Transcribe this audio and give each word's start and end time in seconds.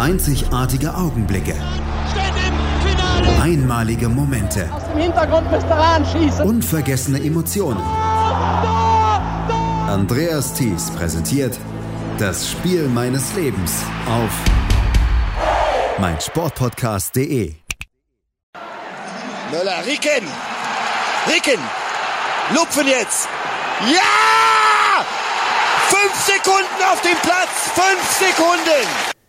Einzigartige 0.00 0.94
Augenblicke. 0.94 1.54
Einmalige 3.38 4.08
Momente. 4.08 4.66
Aus 4.72 4.84
dem 4.86 4.96
Hintergrund 4.96 5.50
müsste 5.50 5.76
schießen. 6.10 6.46
Unvergessene 6.46 7.22
Emotionen. 7.22 7.82
Andreas 9.86 10.54
Thies 10.54 10.90
präsentiert 10.92 11.58
das 12.18 12.50
Spiel 12.50 12.88
meines 12.88 13.34
Lebens 13.34 13.82
auf 14.08 14.30
meinsportpodcast.de. 15.98 17.56
Möller, 19.50 19.84
Ricken! 19.84 20.26
Ricken! 21.28 21.60
Lupfen 22.54 22.88
jetzt! 22.88 23.28
Ja! 23.82 25.04
Fünf 25.88 26.14
Sekunden 26.24 26.84
auf 26.90 27.02
dem 27.02 27.18
Platz! 27.22 27.68
Fünf 27.74 28.02
Sekunden! 28.18 29.19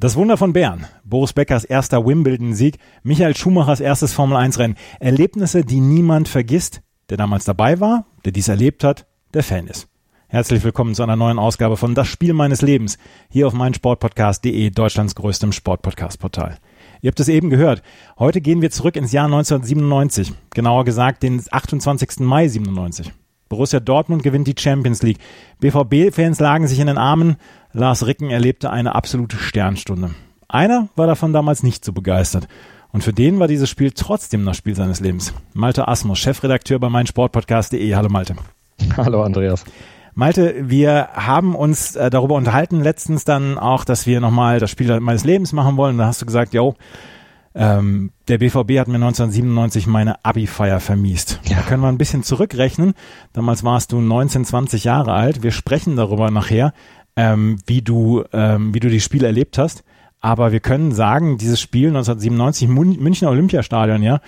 Das 0.00 0.16
Wunder 0.16 0.38
von 0.38 0.54
Bern, 0.54 0.86
Boris 1.04 1.34
Beckers 1.34 1.62
erster 1.62 2.06
Wimbledon-Sieg, 2.06 2.78
Michael 3.02 3.36
Schumachers 3.36 3.80
erstes 3.80 4.14
Formel-1-Rennen. 4.14 4.78
Erlebnisse, 4.98 5.62
die 5.62 5.80
niemand 5.80 6.26
vergisst, 6.26 6.80
der 7.10 7.18
damals 7.18 7.44
dabei 7.44 7.80
war, 7.80 8.06
der 8.24 8.32
dies 8.32 8.48
erlebt 8.48 8.82
hat, 8.82 9.06
der 9.34 9.42
Fan 9.42 9.66
ist. 9.66 9.88
Herzlich 10.28 10.64
willkommen 10.64 10.94
zu 10.94 11.02
einer 11.02 11.16
neuen 11.16 11.38
Ausgabe 11.38 11.76
von 11.76 11.94
Das 11.94 12.08
Spiel 12.08 12.32
meines 12.32 12.62
Lebens, 12.62 12.96
hier 13.28 13.46
auf 13.46 13.52
meinsportpodcast.de, 13.52 14.70
Deutschlands 14.70 15.14
größtem 15.16 15.52
Sportpodcast-Portal. 15.52 16.56
Ihr 17.02 17.08
habt 17.08 17.20
es 17.20 17.28
eben 17.28 17.50
gehört. 17.50 17.82
Heute 18.18 18.40
gehen 18.40 18.62
wir 18.62 18.70
zurück 18.70 18.96
ins 18.96 19.12
Jahr 19.12 19.26
1997, 19.26 20.32
genauer 20.54 20.86
gesagt 20.86 21.22
den 21.22 21.42
28. 21.50 22.20
Mai 22.20 22.48
97. 22.48 23.12
Borussia 23.50 23.80
Dortmund 23.80 24.22
gewinnt 24.22 24.46
die 24.46 24.54
Champions 24.56 25.02
League. 25.02 25.18
BVB-Fans 25.58 26.38
lagen 26.38 26.68
sich 26.68 26.78
in 26.78 26.86
den 26.86 26.98
Armen. 26.98 27.36
Lars 27.72 28.06
Ricken 28.06 28.30
erlebte 28.30 28.70
eine 28.70 28.94
absolute 28.94 29.36
Sternstunde. 29.36 30.10
Einer 30.46 30.88
war 30.94 31.08
davon 31.08 31.32
damals 31.32 31.64
nicht 31.64 31.84
so 31.84 31.92
begeistert. 31.92 32.46
Und 32.92 33.02
für 33.02 33.12
den 33.12 33.40
war 33.40 33.48
dieses 33.48 33.68
Spiel 33.68 33.90
trotzdem 33.90 34.46
das 34.46 34.56
Spiel 34.56 34.76
seines 34.76 35.00
Lebens. 35.00 35.34
Malte 35.52 35.88
Asmus, 35.88 36.20
Chefredakteur 36.20 36.78
bei 36.78 36.88
meinsportpodcast.de. 36.88 37.92
Hallo 37.96 38.08
Malte. 38.08 38.36
Hallo 38.96 39.24
Andreas. 39.24 39.64
Malte, 40.14 40.70
wir 40.70 41.08
haben 41.14 41.56
uns 41.56 41.96
äh, 41.96 42.08
darüber 42.08 42.36
unterhalten 42.36 42.80
letztens 42.80 43.24
dann 43.24 43.58
auch, 43.58 43.84
dass 43.84 44.06
wir 44.06 44.20
nochmal 44.20 44.60
das 44.60 44.70
Spiel 44.70 45.00
meines 45.00 45.24
Lebens 45.24 45.52
machen 45.52 45.76
wollen. 45.76 45.98
Da 45.98 46.06
hast 46.06 46.22
du 46.22 46.26
gesagt, 46.26 46.54
yo, 46.54 46.76
ähm, 47.54 48.12
der 48.28 48.38
BVB 48.38 48.78
hat 48.78 48.88
mir 48.88 48.96
1997 48.96 49.86
meine 49.86 50.24
Abi-Feier 50.24 50.78
vermiest. 50.80 51.40
Ja. 51.44 51.56
Da 51.56 51.62
können 51.62 51.82
wir 51.82 51.88
ein 51.88 51.98
bisschen 51.98 52.22
zurückrechnen. 52.22 52.94
Damals 53.32 53.64
warst 53.64 53.92
du 53.92 54.00
19, 54.00 54.44
20 54.44 54.84
Jahre 54.84 55.12
alt. 55.12 55.42
Wir 55.42 55.50
sprechen 55.50 55.96
darüber 55.96 56.30
nachher, 56.30 56.72
ähm, 57.16 57.58
wie 57.66 57.82
du, 57.82 58.24
ähm, 58.32 58.72
wie 58.72 58.80
du 58.80 58.88
die 58.88 59.00
Spiele 59.00 59.26
erlebt 59.26 59.58
hast. 59.58 59.82
Aber 60.20 60.52
wir 60.52 60.60
können 60.60 60.92
sagen, 60.92 61.38
dieses 61.38 61.60
Spiel 61.60 61.88
1997 61.88 62.68
Münchner 62.68 63.30
Olympiastadion, 63.30 64.02
ja, 64.02 64.20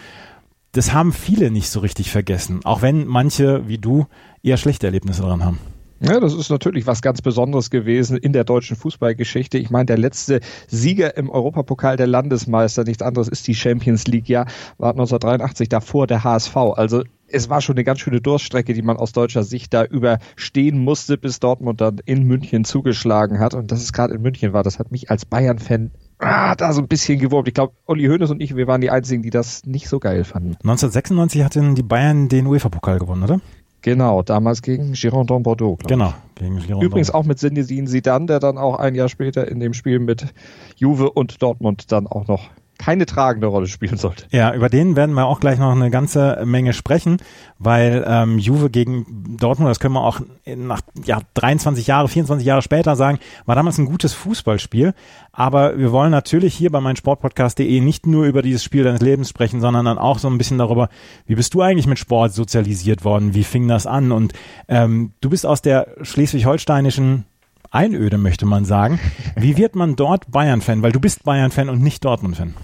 das 0.73 0.93
haben 0.93 1.13
viele 1.13 1.51
nicht 1.51 1.69
so 1.69 1.81
richtig 1.81 2.11
vergessen. 2.11 2.61
Auch 2.65 2.83
wenn 2.83 3.07
manche, 3.07 3.69
wie 3.69 3.79
du, 3.79 4.07
eher 4.43 4.57
schlechte 4.57 4.87
Erlebnisse 4.87 5.23
daran 5.23 5.45
haben. 5.45 5.59
Ja, 6.05 6.19
das 6.19 6.35
ist 6.35 6.51
natürlich 6.51 6.87
was 6.89 7.01
ganz 7.01 7.23
Besonderes 7.23 7.71
gewesen 7.71 8.17
in 8.17 8.33
der 8.33 8.43
deutschen 8.43 8.77
Fußballgeschichte. 8.77 9.57
Ich 9.59 9.71
meine, 9.71 9.87
der 9.87 9.99
letzte 9.99 10.41
Sieger 10.67 11.17
im 11.17 11.31
Europapokal 11.31 11.97
der 11.97 12.09
Landesmeister, 12.09 12.83
nichts 12.83 13.03
anderes 13.03 13.29
ist 13.29 13.47
die 13.47 13.55
Champions 13.55 14.09
League, 14.09 14.29
ja, 14.29 14.47
war 14.79 14.91
1983 14.91 15.69
davor 15.69 16.09
der 16.09 16.25
HSV. 16.25 16.57
Also 16.57 17.05
es 17.29 17.49
war 17.49 17.61
schon 17.61 17.77
eine 17.77 17.85
ganz 17.85 18.01
schöne 18.01 18.21
Durststrecke, 18.21 18.75
die 18.75 18.83
man 18.83 18.97
aus 18.97 19.13
deutscher 19.13 19.45
Sicht 19.45 19.73
da 19.73 19.85
überstehen 19.85 20.79
musste, 20.79 21.17
bis 21.17 21.39
Dortmund 21.39 21.81
dann 21.81 21.99
in 22.05 22.25
München 22.25 22.65
zugeschlagen 22.65 23.39
hat. 23.39 23.55
Und 23.55 23.71
dass 23.71 23.81
es 23.81 23.93
gerade 23.93 24.15
in 24.15 24.23
München 24.23 24.53
war, 24.53 24.65
das 24.65 24.81
hat 24.81 24.91
mich 24.91 25.09
als 25.09 25.25
Bayern-Fan 25.25 25.93
ah, 26.19 26.55
da 26.57 26.73
so 26.73 26.81
ein 26.81 26.89
bisschen 26.89 27.21
gewurmt. 27.21 27.47
Ich 27.49 27.55
glaube, 27.55 27.75
Olli 27.87 28.07
Hoeneß 28.07 28.31
und 28.31 28.43
ich, 28.43 28.57
wir 28.57 28.67
waren 28.67 28.81
die 28.81 28.91
Einzigen, 28.91 29.23
die 29.23 29.31
das 29.31 29.65
nicht 29.65 29.89
so 29.89 29.99
geil 29.99 30.25
fanden. 30.25 30.57
1996 30.63 31.45
hatten 31.45 31.75
die 31.75 31.83
Bayern 31.83 32.29
den 32.29 32.47
UEFA-Pokal 32.47 32.99
gewonnen, 32.99 33.23
oder? 33.23 33.41
Genau, 33.83 34.23
damals 34.23 34.63
gegen 34.63 34.93
Girondin 34.93 35.43
Bordeaux. 35.43 35.77
Genau, 35.87 36.15
gegen 36.37 36.59
Girondin. 36.61 36.87
Übrigens 36.87 37.11
auch 37.11 37.25
mit 37.25 37.39
Zinedine 37.39 37.89
Zidane, 37.89 38.27
der 38.27 38.39
dann 38.39 38.57
auch 38.57 38.79
ein 38.79 38.95
Jahr 38.95 39.09
später 39.09 39.49
in 39.49 39.61
dem 39.61 39.75
Spiel 39.75 39.99
mit 39.99 40.33
Juve 40.77 41.11
und 41.11 41.43
Dortmund 41.43 41.91
dann 41.91 42.07
auch 42.07 42.29
noch 42.29 42.49
keine 42.83 43.07
tragende 43.07 43.47
Rolle 43.47 43.69
spielen 43.69 43.97
sollte. 43.97 44.25
Ja, 44.31 44.53
über 44.53 44.69
den 44.69 44.97
werden 44.97 45.15
wir 45.15 45.27
auch 45.27 45.39
gleich 45.39 45.59
noch 45.61 45.71
eine 45.71 45.91
ganze 45.91 46.43
Menge 46.45 46.73
sprechen, 46.73 47.19
weil 47.59 48.05
ähm, 48.07 48.39
Juve 48.39 48.71
gegen 48.71 49.37
Dortmund, 49.39 49.71
das 49.71 49.79
können 49.79 49.95
wir 49.95 50.03
auch 50.03 50.21
nach 50.45 50.81
ja, 51.05 51.21
23 51.35 51.87
Jahre, 51.87 52.09
24 52.09 52.45
Jahre 52.45 52.61
später 52.61 52.97
sagen, 52.97 53.21
war 53.47 53.55
damals 53.55 53.79
ein 53.79 53.87
gutes 53.87 54.15
Fußballspiel. 54.15 54.95
Aber 55.31 55.79
wir 55.79 55.93
wollen 55.93 56.11
natürlich 56.11 56.55
hier 56.55 56.73
bei 56.73 56.81
meinsportpodcast.de 56.81 57.81
nicht 57.81 58.09
nur 58.09 58.27
über 58.27 58.43
dieses 58.43 58.65
Spiel 58.65 58.83
deines 58.83 59.01
Lebens 59.01 59.29
sprechen, 59.29 59.61
sondern 59.61 59.85
dann 59.85 59.99
auch 59.99 60.19
so 60.19 60.29
ein 60.29 60.37
bisschen 60.37 60.59
darüber, 60.59 60.89
wie 61.27 61.37
bist 61.37 61.55
du 61.55 61.63
eigentlich 61.63 61.87
mit 61.87 62.01
Sport 62.01 62.33
sozialisiert 62.33 63.05
worden? 63.05 63.33
Wie 63.33 63.45
fing 63.45 63.69
das 63.69 63.87
an? 63.87 64.11
Und 64.11 64.33
ähm, 64.67 65.13
du 65.21 65.31
bist 65.31 65.47
aus 65.47 65.63
der 65.63 65.87
schleswig-holsteinischen 66.03 67.27
Einöde, 67.71 68.19
möchte 68.19 68.45
man 68.45 68.65
sagen. 68.65 68.99
Wie 69.37 69.57
wird 69.57 69.77
man 69.77 69.95
dort 69.95 70.33
Bayern-Fan? 70.33 70.83
Weil 70.83 70.93
du 70.93 71.01
bist 71.01 71.23
Bayern-Fan 71.23 71.69
und 71.69 71.81
nicht 71.81 72.05
Dortmund-Fan. 72.05 72.55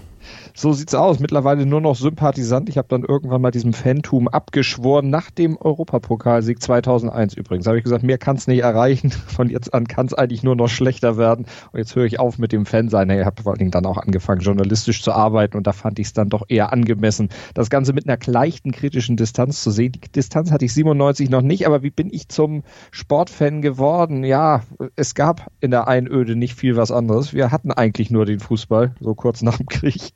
So 0.59 0.73
sieht's 0.73 0.93
aus. 0.93 1.19
Mittlerweile 1.21 1.65
nur 1.65 1.79
noch 1.79 1.95
Sympathisant. 1.95 2.67
Ich 2.67 2.77
habe 2.77 2.89
dann 2.89 3.05
irgendwann 3.05 3.41
mal 3.41 3.49
diesem 3.49 3.71
Fantum 3.71 4.27
abgeschworen, 4.27 5.09
nach 5.09 5.31
dem 5.31 5.55
Europapokalsieg 5.55 6.61
2001 6.61 7.33
übrigens. 7.35 7.65
habe 7.65 7.77
ich 7.77 7.85
gesagt, 7.85 8.03
mehr 8.03 8.17
kann's 8.17 8.45
nicht 8.45 8.59
erreichen. 8.59 9.09
Von 9.27 9.49
jetzt 9.49 9.73
an 9.73 9.87
kann's 9.87 10.13
eigentlich 10.13 10.43
nur 10.43 10.57
noch 10.57 10.67
schlechter 10.67 11.15
werden. 11.15 11.45
Und 11.71 11.79
jetzt 11.79 11.95
höre 11.95 12.03
ich 12.03 12.19
auf 12.19 12.39
mit 12.39 12.51
dem 12.51 12.65
Fansein. 12.65 13.09
Ich 13.09 13.23
habe 13.23 13.41
vor 13.41 13.53
allen 13.53 13.59
Dingen 13.59 13.71
dann 13.71 13.85
auch 13.85 13.95
angefangen, 13.95 14.41
journalistisch 14.41 15.01
zu 15.01 15.13
arbeiten. 15.13 15.55
Und 15.55 15.65
da 15.65 15.71
fand 15.71 15.97
ich 15.97 16.07
es 16.07 16.13
dann 16.13 16.27
doch 16.27 16.43
eher 16.49 16.73
angemessen, 16.73 17.29
das 17.53 17.69
Ganze 17.69 17.93
mit 17.93 18.09
einer 18.09 18.17
leichten 18.25 18.73
kritischen 18.73 19.15
Distanz 19.15 19.63
zu 19.63 19.71
sehen. 19.71 19.93
Die 19.93 20.11
Distanz 20.11 20.51
hatte 20.51 20.65
ich 20.65 20.73
97 20.73 21.29
noch 21.29 21.41
nicht, 21.41 21.67
aber 21.67 21.83
wie 21.83 21.89
bin 21.89 22.09
ich 22.11 22.27
zum 22.27 22.63
Sportfan 22.91 23.61
geworden? 23.61 24.25
Ja, 24.25 24.63
es 24.97 25.15
gab 25.15 25.49
in 25.61 25.71
der 25.71 25.87
Einöde 25.87 26.35
nicht 26.35 26.55
viel 26.55 26.75
was 26.75 26.91
anderes. 26.91 27.33
Wir 27.33 27.49
hatten 27.49 27.71
eigentlich 27.71 28.11
nur 28.11 28.25
den 28.25 28.41
Fußball, 28.41 28.93
so 28.99 29.15
kurz 29.15 29.41
nach 29.41 29.55
dem 29.55 29.67
Krieg. 29.67 30.11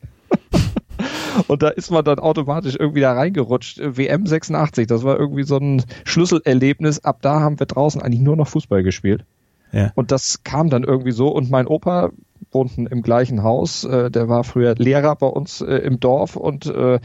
Und 1.48 1.64
da 1.64 1.70
ist 1.70 1.92
man 1.92 2.04
dann 2.04 2.20
automatisch 2.20 2.76
irgendwie 2.80 3.02
da 3.02 3.14
reingerutscht. 3.14 3.80
WM 3.82 4.26
86, 4.26 4.88
das 4.88 5.04
war 5.04 5.20
irgendwie 5.20 5.44
so 5.44 5.58
ein 5.58 5.84
Schlüsselerlebnis. 6.04 7.04
Ab 7.04 7.20
da 7.22 7.40
haben 7.40 7.60
wir 7.60 7.66
draußen 7.66 8.02
eigentlich 8.02 8.22
nur 8.22 8.36
noch 8.36 8.48
Fußball 8.48 8.84
gespielt. 8.84 9.26
Ja. 9.72 9.92
Und 9.96 10.12
das 10.12 10.44
kam 10.44 10.70
dann 10.70 10.84
irgendwie 10.84 11.12
so. 11.12 11.30
Und 11.30 11.50
mein 11.50 11.68
Opa 11.68 12.12
wohnten 12.52 12.86
im 12.88 13.02
gleichen 13.02 13.44
Haus. 13.44 13.84
Äh, 13.84 14.12
der 14.12 14.30
war 14.30 14.44
früher 14.44 14.76
Lehrer 14.76 15.16
bei 15.16 15.28
uns 15.28 15.62
äh, 15.62 15.78
im 15.78 16.00
Dorf 16.00 16.36
und 16.36 16.68
äh, 16.68 17.00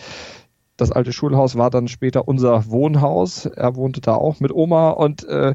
das 0.76 0.92
alte 0.92 1.12
Schulhaus 1.12 1.56
war 1.56 1.70
dann 1.70 1.88
später 1.88 2.28
unser 2.28 2.70
Wohnhaus. 2.70 3.46
Er 3.46 3.74
wohnte 3.74 4.00
da 4.00 4.14
auch 4.14 4.38
mit 4.38 4.52
Oma 4.52 4.90
und 4.90 5.26
äh, 5.26 5.52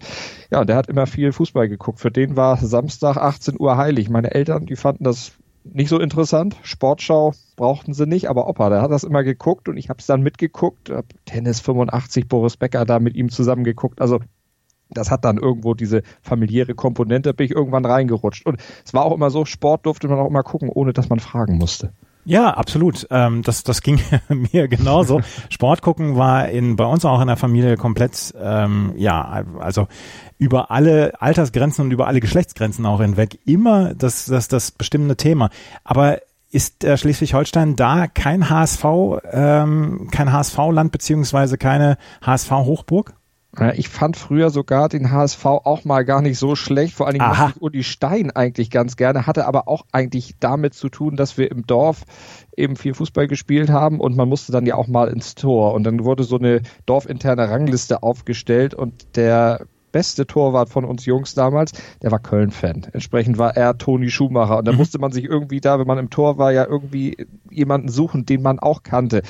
ja, 0.52 0.66
der 0.66 0.76
hat 0.76 0.90
immer 0.90 1.08
viel 1.08 1.32
Fußball 1.32 1.70
geguckt. 1.70 2.02
Für 2.02 2.12
den 2.12 2.36
war 2.36 2.58
Samstag 2.58 3.16
18 3.16 3.56
Uhr 3.58 3.78
heilig. 3.78 4.10
Meine 4.10 4.34
Eltern, 4.34 4.66
die 4.66 4.76
fanden 4.76 5.06
das 5.06 5.32
nicht 5.64 5.90
so 5.90 6.00
interessant. 6.00 6.58
Sportschau 6.64 7.34
brauchten 7.56 7.94
sie 7.94 8.06
nicht, 8.06 8.30
aber 8.30 8.48
Opa, 8.48 8.70
der 8.70 8.82
hat 8.82 8.92
das 8.92 9.04
immer 9.04 9.24
geguckt 9.24 9.70
und 9.70 9.78
ich 9.78 9.90
habe 9.90 10.00
es 10.00 10.06
dann 10.06 10.22
mitgeguckt. 10.22 10.92
Tennis 11.26 11.60
85, 11.62 12.28
Boris 12.28 12.58
Becker 12.58 12.86
da 12.86 13.00
mit 13.00 13.16
ihm 13.16 13.30
zusammen 13.30 13.64
geguckt. 13.64 14.02
Also 14.02 14.20
das 14.90 15.10
hat 15.10 15.26
dann 15.26 15.38
irgendwo 15.38 15.74
diese 15.74 16.04
familiäre 16.22 16.76
Komponente, 16.76 17.34
bin 17.34 17.46
ich 17.46 17.52
irgendwann 17.52 17.86
reingerutscht. 17.86 18.46
Und 18.46 18.60
es 18.86 18.94
war 18.94 19.06
auch 19.06 19.16
immer 19.16 19.30
so, 19.30 19.46
Sport 19.46 19.86
durfte 19.86 20.08
man 20.08 20.20
auch 20.20 20.28
immer 20.28 20.44
gucken, 20.44 20.70
ohne 20.70 20.94
dass 20.94 21.10
man 21.10 21.20
fragen 21.20 21.58
musste. 21.58 21.94
Ja, 22.26 22.52
absolut. 22.52 23.08
Ähm, 23.10 23.42
das, 23.44 23.64
das 23.64 23.82
ging 23.82 24.00
mir 24.30 24.68
genauso. 24.68 25.22
Sport 25.50 25.82
gucken 25.82 26.16
war 26.16 26.50
in, 26.50 26.76
bei 26.76 26.86
uns 26.86 27.06
auch 27.06 27.22
in 27.22 27.28
der 27.28 27.38
Familie 27.38 27.78
komplett, 27.78 28.34
ähm, 28.42 28.94
ja, 28.96 29.44
also 29.60 29.88
über 30.38 30.72
alle 30.72 31.14
Altersgrenzen 31.22 31.86
und 31.86 31.92
über 31.92 32.08
alle 32.08 32.20
Geschlechtsgrenzen 32.20 32.86
auch 32.86 33.02
hinweg 33.02 33.40
immer 33.46 33.94
das, 33.94 34.26
das, 34.26 34.48
das 34.48 34.72
bestimmende 34.72 35.18
Thema. 35.18 35.50
Aber 35.84 36.20
ist 36.52 36.84
äh, 36.84 36.98
Schleswig-Holstein 36.98 37.76
da 37.76 38.08
kein 38.08 38.50
HSV, 38.50 38.86
ähm, 39.32 40.10
kein 40.12 40.32
HSV-Land 40.32 40.92
beziehungsweise 40.92 41.58
keine 41.58 41.98
HSV-Hochburg? 42.22 43.14
Ich 43.76 43.88
fand 43.88 44.18
früher 44.18 44.50
sogar 44.50 44.90
den 44.90 45.12
HSV 45.12 45.46
auch 45.46 45.86
mal 45.86 46.04
gar 46.06 46.22
nicht 46.24 46.40
so 46.40 46.56
schlecht. 46.56 46.96
Vor 46.96 47.06
allen 47.06 47.20
Dingen 47.20 47.30
mochte 47.30 47.54
ich 47.56 47.62
Uli 47.62 47.84
Stein 47.84 48.32
eigentlich 48.32 48.72
ganz 48.72 48.96
gerne, 48.96 49.28
hatte 49.28 49.46
aber 49.46 49.68
auch 49.68 49.86
eigentlich 49.92 50.36
damit 50.40 50.74
zu 50.74 50.90
tun, 50.90 51.16
dass 51.16 51.38
wir 51.38 51.52
im 51.52 51.68
Dorf 51.68 52.04
eben 52.58 52.76
viel 52.76 52.96
Fußball 52.96 53.28
gespielt 53.28 53.70
haben 53.70 54.00
und 54.00 54.16
man 54.16 54.28
musste 54.28 54.52
dann 54.52 54.66
ja 54.66 54.74
auch 54.76 54.88
mal 54.88 55.08
ins 55.08 55.36
Tor. 55.36 55.74
Und 55.74 55.84
dann 55.84 56.04
wurde 56.04 56.24
so 56.24 56.38
eine 56.40 56.62
dorfinterne 56.88 57.48
Rangliste 57.48 58.02
aufgestellt 58.02 58.74
und 58.74 59.16
der 59.16 59.68
beste 59.94 60.28
Torwart 60.28 60.68
von 60.68 60.84
uns 60.84 61.06
Jungs 61.06 61.34
damals, 61.36 61.72
der 62.02 62.12
war 62.12 62.20
Köln-Fan. 62.20 62.88
Entsprechend 62.92 63.38
war 63.38 63.56
er 63.56 63.78
Toni 63.78 64.10
Schumacher. 64.10 64.58
Und 64.58 64.68
da 64.68 64.74
mhm. 64.74 64.80
musste 64.80 65.00
man 65.00 65.14
sich 65.14 65.24
irgendwie 65.24 65.62
da, 65.62 65.80
wenn 65.80 65.88
man 65.88 66.00
im 66.00 66.10
Tor 66.10 66.38
war, 66.38 66.52
ja 66.52 66.66
irgendwie 66.68 67.16
jemanden 67.50 67.88
suchen, 67.88 68.26
den 68.26 68.42
man 68.42 68.60
auch 68.60 68.84
kannte. 68.84 69.22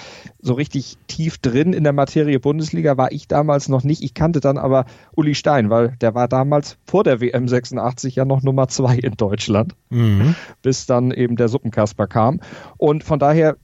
So 0.41 0.53
richtig 0.53 0.97
tief 1.07 1.37
drin 1.37 1.73
in 1.73 1.83
der 1.83 1.93
Materie 1.93 2.39
Bundesliga 2.39 2.97
war 2.97 3.11
ich 3.11 3.27
damals 3.27 3.69
noch 3.69 3.83
nicht. 3.83 4.01
Ich 4.01 4.15
kannte 4.15 4.39
dann 4.39 4.57
aber 4.57 4.85
Uli 5.15 5.35
Stein, 5.35 5.69
weil 5.69 5.95
der 6.01 6.15
war 6.15 6.27
damals 6.27 6.77
vor 6.85 7.03
der 7.03 7.21
WM 7.21 7.47
86 7.47 8.15
ja 8.15 8.25
noch 8.25 8.41
Nummer 8.41 8.67
zwei 8.69 8.95
in 8.95 9.13
Deutschland, 9.13 9.75
mhm. 9.89 10.35
bis 10.61 10.85
dann 10.85 11.11
eben 11.11 11.35
der 11.35 11.49
Suppenkasper 11.49 12.07
kam. 12.07 12.39
Und 12.77 13.03
von 13.03 13.19
daher 13.19 13.57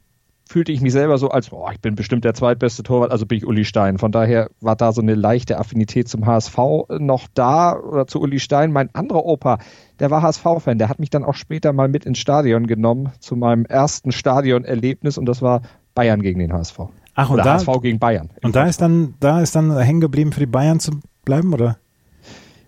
fühlte 0.49 0.71
ich 0.71 0.81
mich 0.81 0.93
selber 0.93 1.19
so 1.19 1.29
als, 1.29 1.51
boah, 1.51 1.71
ich 1.71 1.79
bin 1.79 1.93
bestimmt 1.93 2.25
der 2.25 2.33
zweitbeste 2.33 2.81
Torwart, 2.81 3.11
also 3.11 3.27
bin 3.27 3.37
ich 3.37 3.45
Uli 3.45 3.65
Stein. 3.65 3.99
Von 3.99 4.11
daher 4.11 4.49
war 4.61 4.75
da 4.75 4.91
so 4.91 4.99
eine 4.99 5.13
leichte 5.13 5.59
Affinität 5.59 6.09
zum 6.09 6.25
HSV 6.25 6.57
noch 6.97 7.27
da 7.35 7.77
oder 7.77 8.07
zu 8.07 8.19
Uli 8.19 8.39
Stein. 8.39 8.71
Mein 8.71 8.89
anderer 8.95 9.25
Opa, 9.25 9.59
der 9.99 10.09
war 10.09 10.23
HSV-Fan, 10.23 10.79
der 10.79 10.89
hat 10.89 10.97
mich 10.97 11.11
dann 11.11 11.23
auch 11.23 11.35
später 11.35 11.71
mal 11.71 11.87
mit 11.87 12.03
ins 12.03 12.17
Stadion 12.17 12.65
genommen 12.65 13.11
zu 13.19 13.35
meinem 13.35 13.65
ersten 13.65 14.11
Stadionerlebnis 14.11 15.19
und 15.19 15.27
das 15.27 15.43
war 15.43 15.61
Bayern 15.93 16.23
gegen 16.23 16.39
den 16.39 16.51
HSV. 16.51 16.79
Ach, 17.13 17.29
und 17.29 17.35
oder 17.35 17.43
da, 17.43 17.53
HSV 17.53 17.69
gegen 17.83 17.99
Bayern. 17.99 18.31
Und 18.41 18.55
da 18.55 18.65
ist 18.65 18.81
dann, 18.81 19.13
da 19.19 19.41
ist 19.41 19.55
dann 19.55 19.77
hängen 19.77 20.01
geblieben 20.01 20.31
für 20.31 20.39
die 20.39 20.47
Bayern 20.47 20.79
zu 20.79 20.93
bleiben, 21.25 21.53
oder? 21.53 21.77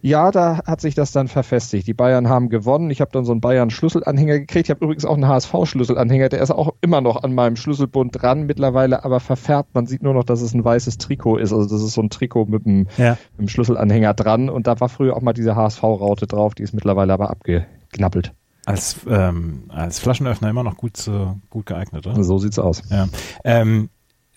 Ja, 0.02 0.32
da 0.32 0.64
hat 0.66 0.82
sich 0.82 0.96
das 0.96 1.12
dann 1.12 1.28
verfestigt. 1.28 1.88
Die 1.88 1.94
Bayern 1.94 2.28
haben 2.28 2.50
gewonnen. 2.50 2.90
Ich 2.90 3.02
habe 3.02 3.12
dann 3.12 3.24
so 3.24 3.32
einen 3.32 3.42
Bayern-Schlüsselanhänger 3.42 4.40
gekriegt. 4.40 4.68
Ich 4.68 4.72
habe 4.72 4.84
übrigens 4.84 5.06
auch 5.06 5.14
einen 5.14 5.28
HSV-Schlüsselanhänger. 5.28 6.30
Der 6.30 6.42
ist 6.42 6.52
auch 6.52 6.74
immer 6.82 7.02
noch 7.02 7.24
an 7.24 7.36
meinem 7.36 7.56
Schlüsselbund 7.56 8.22
dran, 8.22 8.44
mittlerweile 8.44 9.06
aber 9.06 9.20
verfärbt. 9.20 9.76
Man 9.76 9.86
sieht 9.86 10.02
nur 10.02 10.14
noch, 10.14 10.24
dass 10.24 10.42
es 10.42 10.54
ein 10.54 10.66
weißes 10.66 10.98
Trikot 10.98 11.38
ist. 11.38 11.54
Also 11.54 11.70
das 11.70 11.84
ist 11.84 11.94
so 11.94 12.02
ein 12.02 12.10
Trikot 12.10 12.46
mit 12.46 12.66
einem, 12.66 12.88
ja. 12.98 13.12
mit 13.34 13.40
einem 13.40 13.48
Schlüsselanhänger 13.48 14.14
dran. 14.16 14.50
Und 14.50 14.68
da 14.68 14.80
war 14.80 14.90
früher 14.90 15.16
auch 15.16 15.22
mal 15.22 15.34
diese 15.34 15.56
HSV-Raute 15.56 16.26
drauf. 16.26 16.56
Die 16.56 16.64
ist 16.64 16.74
mittlerweile 16.74 17.14
aber 17.14 17.30
abgeknappelt. 17.30 18.34
Als, 18.66 18.98
ähm, 19.08 19.64
als 19.70 20.00
Flaschenöffner 20.00 20.50
immer 20.50 20.64
noch 20.64 20.78
gut, 20.78 21.08
äh, 21.08 21.12
gut 21.50 21.66
geeignet, 21.66 22.06
oder? 22.06 22.24
So 22.24 22.38
sieht's 22.38 22.60
aus. 22.60 22.84
Ja. 22.90 23.08
Ähm, 23.44 23.90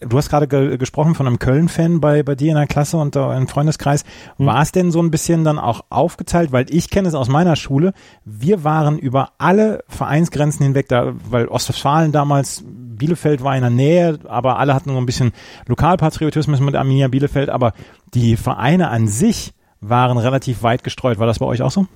Du 0.08 0.16
hast 0.18 0.28
gerade 0.28 0.48
ge 0.48 0.76
gesprochen 0.76 1.14
von 1.14 1.26
einem 1.26 1.38
Köln-Fan 1.38 2.00
bei, 2.00 2.22
bei 2.22 2.34
dir 2.34 2.50
in 2.50 2.56
der 2.56 2.66
Klasse 2.66 2.96
und 2.96 3.16
äh, 3.16 3.36
im 3.36 3.48
Freundeskreis. 3.48 4.04
Mhm. 4.38 4.46
War 4.46 4.62
es 4.62 4.72
denn 4.72 4.90
so 4.90 5.00
ein 5.00 5.10
bisschen 5.10 5.44
dann 5.44 5.58
auch 5.58 5.84
aufgeteilt? 5.90 6.52
Weil 6.52 6.66
ich 6.68 6.90
kenne 6.90 7.08
es 7.08 7.14
aus 7.14 7.28
meiner 7.28 7.56
Schule. 7.56 7.92
Wir 8.24 8.64
waren 8.64 8.98
über 8.98 9.32
alle 9.38 9.84
Vereinsgrenzen 9.88 10.64
hinweg 10.64 10.88
da, 10.88 11.12
weil 11.28 11.48
Ostwestfalen 11.48 12.12
damals, 12.12 12.64
Bielefeld 12.66 13.42
war 13.42 13.56
in 13.56 13.62
der 13.62 13.70
Nähe, 13.70 14.18
aber 14.28 14.58
alle 14.58 14.74
hatten 14.74 14.90
so 14.90 14.98
ein 14.98 15.06
bisschen 15.06 15.32
Lokalpatriotismus 15.66 16.60
mit 16.60 16.76
Arminia 16.76 17.08
Bielefeld. 17.08 17.50
Aber 17.50 17.72
die 18.14 18.36
Vereine 18.36 18.88
an 18.88 19.08
sich 19.08 19.52
waren 19.80 20.18
relativ 20.18 20.62
weit 20.62 20.84
gestreut. 20.84 21.18
War 21.18 21.26
das 21.26 21.38
bei 21.38 21.46
euch 21.46 21.62
auch 21.62 21.70
so? 21.70 21.86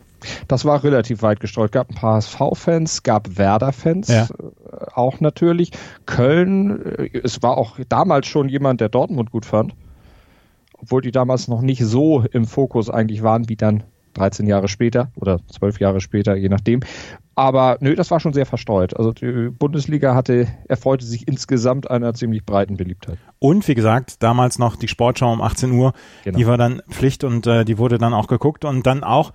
Das 0.49 0.65
war 0.65 0.83
relativ 0.85 1.23
weit 1.23 1.41
gestreut. 1.41 1.73
Gab 1.73 1.91
ein 1.91 1.95
paar 1.95 2.17
HSV-Fans, 2.17 3.03
gab 3.03 3.37
Werder-Fans 3.37 4.09
ja. 4.09 4.25
Äh, 4.25 4.87
auch 4.95 5.21
natürlich. 5.21 5.71
Köln, 6.07 6.85
äh, 6.85 7.11
es 7.23 7.43
war 7.43 7.57
auch 7.57 7.79
damals 7.89 8.27
schon 8.27 8.49
jemand, 8.49 8.81
der 8.81 8.89
Dortmund 8.89 9.31
gut 9.31 9.47
fand. 9.47 9.75
Obwohl 10.81 11.03
die 11.03 11.11
damals 11.11 11.49
noch 11.49 11.61
nicht 11.61 11.85
so 11.85 12.25
im 12.31 12.45
Fokus 12.47 12.89
eigentlich 12.89 13.23
waren, 13.23 13.49
wie 13.49 13.57
dann 13.57 13.83
13 14.15 14.47
Jahre 14.47 14.69
später 14.69 15.11
oder 15.17 15.41
12 15.49 15.81
Jahre 15.81 16.01
später, 16.01 16.37
je 16.37 16.49
nachdem. 16.49 16.81
Aber 17.35 17.79
nö, 17.81 17.95
das 17.95 18.11
war 18.11 18.19
schon 18.19 18.33
sehr 18.33 18.47
verstreut. 18.47 18.97
Also 18.97 19.13
die 19.13 19.49
Bundesliga 19.51 20.15
hatte, 20.15 20.49
erfreute 20.67 21.05
sich 21.05 21.29
insgesamt 21.29 21.91
einer 21.91 22.13
ziemlich 22.15 22.45
breiten 22.45 22.77
Beliebtheit. 22.77 23.19
Und 23.39 23.67
wie 23.69 23.75
gesagt, 23.75 24.23
damals 24.23 24.59
noch 24.59 24.77
die 24.77 24.89
Sportschau 24.89 25.33
um 25.33 25.41
18 25.41 25.71
Uhr, 25.73 25.93
genau. 26.25 26.37
die 26.37 26.47
war 26.47 26.59
dann 26.59 26.83
Pflicht 26.91 27.23
und 27.23 27.47
äh, 27.47 27.65
die 27.65 27.79
wurde 27.79 27.99
dann 27.99 28.13
auch 28.13 28.27
geguckt 28.27 28.65
und 28.65 28.87
dann 28.87 29.05
auch 29.05 29.33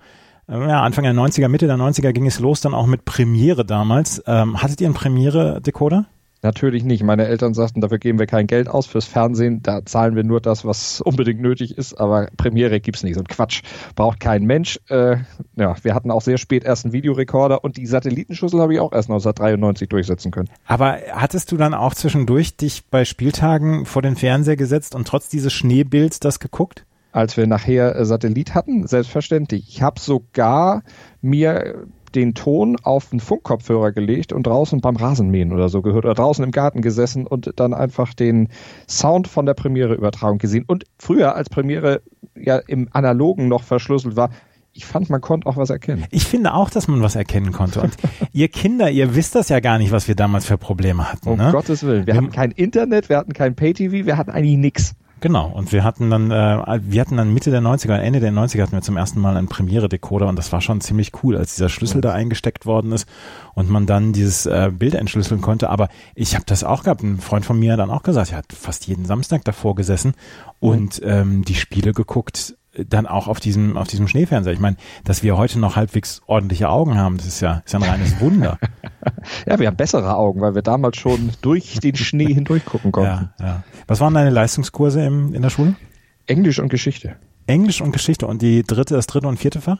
ja, 0.48 0.82
Anfang 0.82 1.04
der 1.04 1.14
90er, 1.14 1.48
Mitte 1.48 1.66
der 1.66 1.76
90er 1.76 2.12
ging 2.12 2.26
es 2.26 2.38
los, 2.38 2.60
dann 2.60 2.74
auch 2.74 2.86
mit 2.86 3.04
Premiere 3.04 3.64
damals. 3.64 4.22
Ähm, 4.26 4.62
hattet 4.62 4.80
ihr 4.80 4.86
einen 4.86 4.94
Premiere-Decoder? 4.94 6.06
Natürlich 6.44 6.84
nicht. 6.84 7.02
Meine 7.02 7.24
Eltern 7.24 7.54
sagten, 7.54 7.80
dafür 7.80 7.96
geben 7.96 8.18
wir 8.18 8.26
kein 8.26 8.46
Geld 8.46 8.68
aus 8.68 8.84
fürs 8.84 9.06
Fernsehen. 9.06 9.62
Da 9.62 9.86
zahlen 9.86 10.14
wir 10.14 10.24
nur 10.24 10.42
das, 10.42 10.66
was 10.66 11.00
unbedingt 11.00 11.40
nötig 11.40 11.78
ist. 11.78 11.94
Aber 11.94 12.28
Premiere 12.36 12.80
gibt's 12.80 13.02
nicht. 13.02 13.14
So 13.14 13.20
ein 13.20 13.28
Quatsch 13.28 13.62
braucht 13.96 14.20
kein 14.20 14.44
Mensch. 14.44 14.78
Äh, 14.90 15.16
ja, 15.56 15.74
wir 15.82 15.94
hatten 15.94 16.10
auch 16.10 16.20
sehr 16.20 16.36
spät 16.36 16.62
erst 16.62 16.84
einen 16.84 16.92
Videorekorder 16.92 17.64
und 17.64 17.78
die 17.78 17.86
Satellitenschüssel 17.86 18.60
habe 18.60 18.74
ich 18.74 18.80
auch 18.80 18.92
erst 18.92 19.08
1993 19.08 19.88
durchsetzen 19.88 20.32
können. 20.32 20.50
Aber 20.66 20.98
hattest 21.12 21.50
du 21.50 21.56
dann 21.56 21.72
auch 21.72 21.94
zwischendurch 21.94 22.58
dich 22.58 22.84
bei 22.90 23.06
Spieltagen 23.06 23.86
vor 23.86 24.02
den 24.02 24.14
Fernseher 24.14 24.56
gesetzt 24.56 24.94
und 24.94 25.08
trotz 25.08 25.30
dieses 25.30 25.54
Schneebilds 25.54 26.20
das 26.20 26.40
geguckt? 26.40 26.84
Als 27.14 27.36
wir 27.36 27.46
nachher 27.46 27.94
äh, 27.94 28.04
Satellit 28.04 28.54
hatten, 28.54 28.86
selbstverständlich. 28.86 29.68
Ich 29.68 29.82
habe 29.82 30.00
sogar 30.00 30.82
mir 31.22 31.86
den 32.14 32.34
Ton 32.34 32.76
auf 32.82 33.12
einen 33.12 33.20
Funkkopfhörer 33.20 33.92
gelegt 33.92 34.32
und 34.32 34.46
draußen 34.46 34.80
beim 34.80 34.96
Rasenmähen 34.96 35.52
oder 35.52 35.68
so 35.68 35.80
gehört 35.80 36.04
oder 36.04 36.14
draußen 36.14 36.44
im 36.44 36.50
Garten 36.50 36.82
gesessen 36.82 37.26
und 37.26 37.52
dann 37.56 37.72
einfach 37.72 38.14
den 38.14 38.48
Sound 38.88 39.28
von 39.28 39.46
der 39.46 39.54
Premiere-Übertragung 39.54 40.38
gesehen. 40.38 40.64
Und 40.66 40.84
früher, 40.98 41.34
als 41.34 41.50
Premiere 41.50 42.02
ja 42.36 42.58
im 42.58 42.88
Analogen 42.92 43.48
noch 43.48 43.62
verschlüsselt 43.62 44.16
war, 44.16 44.30
ich 44.72 44.84
fand, 44.84 45.08
man 45.08 45.20
konnte 45.20 45.46
auch 45.46 45.56
was 45.56 45.70
erkennen. 45.70 46.04
Ich 46.10 46.24
finde 46.24 46.52
auch, 46.54 46.68
dass 46.68 46.88
man 46.88 47.00
was 47.00 47.14
erkennen 47.14 47.52
konnte. 47.52 47.80
Und 47.80 47.96
ihr 48.32 48.48
Kinder, 48.48 48.90
ihr 48.90 49.14
wisst 49.14 49.36
das 49.36 49.48
ja 49.48 49.60
gar 49.60 49.78
nicht, 49.78 49.92
was 49.92 50.08
wir 50.08 50.16
damals 50.16 50.46
für 50.46 50.58
Probleme 50.58 51.12
hatten. 51.12 51.28
Um 51.28 51.38
ne? 51.38 51.50
Gottes 51.52 51.84
Willen. 51.84 52.06
Wir, 52.08 52.14
wir 52.14 52.16
hatten 52.16 52.32
kein 52.32 52.50
Internet, 52.50 53.08
wir 53.08 53.18
hatten 53.18 53.32
kein 53.32 53.54
Pay-TV, 53.54 54.04
wir 54.04 54.16
hatten 54.16 54.32
eigentlich 54.32 54.56
nichts. 54.56 54.96
Genau, 55.24 55.46
und 55.46 55.72
wir 55.72 55.84
hatten 55.84 56.10
dann, 56.10 56.30
äh, 56.30 56.80
wir 56.82 57.00
hatten 57.00 57.16
dann 57.16 57.32
Mitte 57.32 57.50
der 57.50 57.62
90er, 57.62 57.96
Ende 57.96 58.20
der 58.20 58.30
90er 58.30 58.60
hatten 58.60 58.72
wir 58.72 58.82
zum 58.82 58.98
ersten 58.98 59.20
Mal 59.20 59.38
einen 59.38 59.48
Premiere-Decoder 59.48 60.28
und 60.28 60.36
das 60.36 60.52
war 60.52 60.60
schon 60.60 60.82
ziemlich 60.82 61.12
cool, 61.22 61.38
als 61.38 61.54
dieser 61.54 61.70
Schlüssel 61.70 62.02
da 62.02 62.12
eingesteckt 62.12 62.66
worden 62.66 62.92
ist 62.92 63.08
und 63.54 63.70
man 63.70 63.86
dann 63.86 64.12
dieses 64.12 64.44
äh, 64.44 64.70
Bild 64.70 64.92
entschlüsseln 64.94 65.40
konnte. 65.40 65.70
Aber 65.70 65.88
ich 66.14 66.34
habe 66.34 66.44
das 66.44 66.62
auch 66.62 66.82
gehabt. 66.82 67.02
Ein 67.02 67.20
Freund 67.20 67.46
von 67.46 67.58
mir 67.58 67.72
hat 67.72 67.78
dann 67.78 67.90
auch 67.90 68.02
gesagt, 68.02 68.32
er 68.32 68.36
hat 68.36 68.52
fast 68.52 68.86
jeden 68.86 69.06
Samstag 69.06 69.46
davor 69.46 69.74
gesessen 69.76 70.12
und 70.60 71.00
ähm, 71.02 71.42
die 71.42 71.54
Spiele 71.54 71.94
geguckt 71.94 72.58
dann 72.88 73.06
auch 73.06 73.28
auf 73.28 73.40
diesem, 73.40 73.76
auf 73.76 73.88
diesem 73.88 74.08
Schneefernseher. 74.08 74.52
Ich 74.52 74.60
meine, 74.60 74.76
dass 75.04 75.22
wir 75.22 75.36
heute 75.36 75.58
noch 75.58 75.76
halbwegs 75.76 76.22
ordentliche 76.26 76.68
Augen 76.68 76.96
haben, 76.96 77.16
das 77.16 77.26
ist 77.26 77.40
ja, 77.40 77.62
ist 77.64 77.72
ja 77.72 77.78
ein 77.80 77.88
reines 77.88 78.20
Wunder. 78.20 78.58
ja, 79.46 79.58
wir 79.58 79.66
haben 79.66 79.76
bessere 79.76 80.16
Augen, 80.16 80.40
weil 80.40 80.54
wir 80.54 80.62
damals 80.62 80.96
schon 80.96 81.30
durch 81.42 81.78
den 81.80 81.96
Schnee 81.96 82.26
hindurch 82.34 82.64
gucken 82.64 82.92
konnten. 82.92 83.30
Ja, 83.38 83.46
ja. 83.46 83.62
Was 83.86 84.00
waren 84.00 84.14
deine 84.14 84.30
Leistungskurse 84.30 85.04
im, 85.04 85.34
in 85.34 85.42
der 85.42 85.50
Schule? 85.50 85.74
Englisch 86.26 86.58
und 86.58 86.68
Geschichte. 86.68 87.16
Englisch 87.46 87.80
und 87.80 87.92
Geschichte 87.92 88.26
und 88.26 88.40
die 88.40 88.62
dritte, 88.62 88.94
das 88.94 89.06
dritte 89.06 89.28
und 89.28 89.38
vierte 89.38 89.60
Fach? 89.60 89.78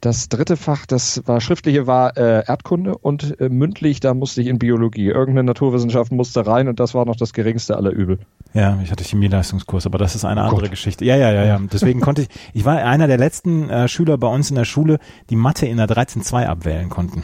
Das 0.00 0.30
dritte 0.30 0.56
Fach, 0.56 0.86
das 0.86 1.22
war 1.26 1.42
schriftliche, 1.42 1.86
war 1.86 2.16
äh, 2.16 2.42
Erdkunde 2.46 2.96
und 2.96 3.38
äh, 3.38 3.50
mündlich, 3.50 4.00
da 4.00 4.14
musste 4.14 4.40
ich 4.40 4.46
in 4.46 4.58
Biologie. 4.58 5.08
Irgendeine 5.08 5.44
Naturwissenschaft 5.44 6.10
musste 6.10 6.46
rein 6.46 6.68
und 6.68 6.80
das 6.80 6.94
war 6.94 7.04
noch 7.04 7.16
das 7.16 7.34
geringste 7.34 7.76
aller 7.76 7.90
Übel. 7.90 8.18
Ja, 8.54 8.78
ich 8.82 8.90
hatte 8.90 9.04
Chemieleistungskurs, 9.04 9.84
aber 9.84 9.98
das 9.98 10.14
ist 10.14 10.24
eine 10.24 10.42
andere 10.42 10.62
Gott. 10.62 10.70
Geschichte. 10.70 11.04
Ja, 11.04 11.16
ja, 11.16 11.30
ja, 11.32 11.44
ja. 11.44 11.60
Deswegen 11.70 12.00
konnte 12.00 12.22
ich, 12.22 12.28
ich 12.54 12.64
war 12.64 12.78
einer 12.78 13.08
der 13.08 13.18
letzten 13.18 13.68
äh, 13.68 13.88
Schüler 13.88 14.16
bei 14.16 14.28
uns 14.28 14.48
in 14.48 14.56
der 14.56 14.64
Schule, 14.64 14.98
die 15.28 15.36
Mathe 15.36 15.66
in 15.66 15.76
der 15.76 15.86
13.2 15.86 16.46
abwählen 16.46 16.88
konnten. 16.88 17.22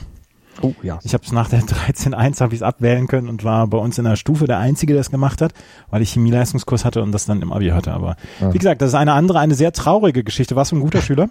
Oh 0.62 0.74
ja. 0.82 0.98
Ich 1.02 1.14
habe 1.14 1.24
es 1.24 1.32
nach 1.32 1.48
der 1.48 1.60
13.1 1.60 2.40
habe 2.40 2.54
ich 2.54 2.60
es 2.60 2.62
abwählen 2.62 3.06
können 3.06 3.28
und 3.28 3.42
war 3.42 3.66
bei 3.68 3.78
uns 3.78 3.96
in 3.98 4.04
der 4.04 4.16
Stufe 4.16 4.46
der 4.46 4.58
Einzige, 4.58 4.92
der 4.92 5.00
es 5.00 5.10
gemacht 5.10 5.40
hat, 5.40 5.52
weil 5.90 6.02
ich 6.02 6.12
Chemieleistungskurs 6.12 6.84
hatte 6.84 7.02
und 7.02 7.12
das 7.12 7.26
dann 7.26 7.40
im 7.40 7.52
Abi 7.52 7.68
hatte. 7.68 7.92
Aber 7.92 8.16
ja. 8.40 8.52
wie 8.52 8.58
gesagt, 8.58 8.82
das 8.82 8.88
ist 8.88 8.94
eine 8.94 9.12
andere, 9.12 9.38
eine 9.38 9.54
sehr 9.54 9.72
traurige 9.72 10.24
Geschichte. 10.24 10.56
Warst 10.56 10.72
du 10.72 10.76
ein 10.76 10.80
guter 10.80 11.00
Schüler? 11.00 11.30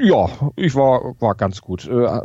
Ja, 0.00 0.28
ich 0.56 0.74
war, 0.74 1.14
war 1.20 1.34
ganz 1.34 1.60
gut. 1.60 1.86
Äh, 1.86 2.20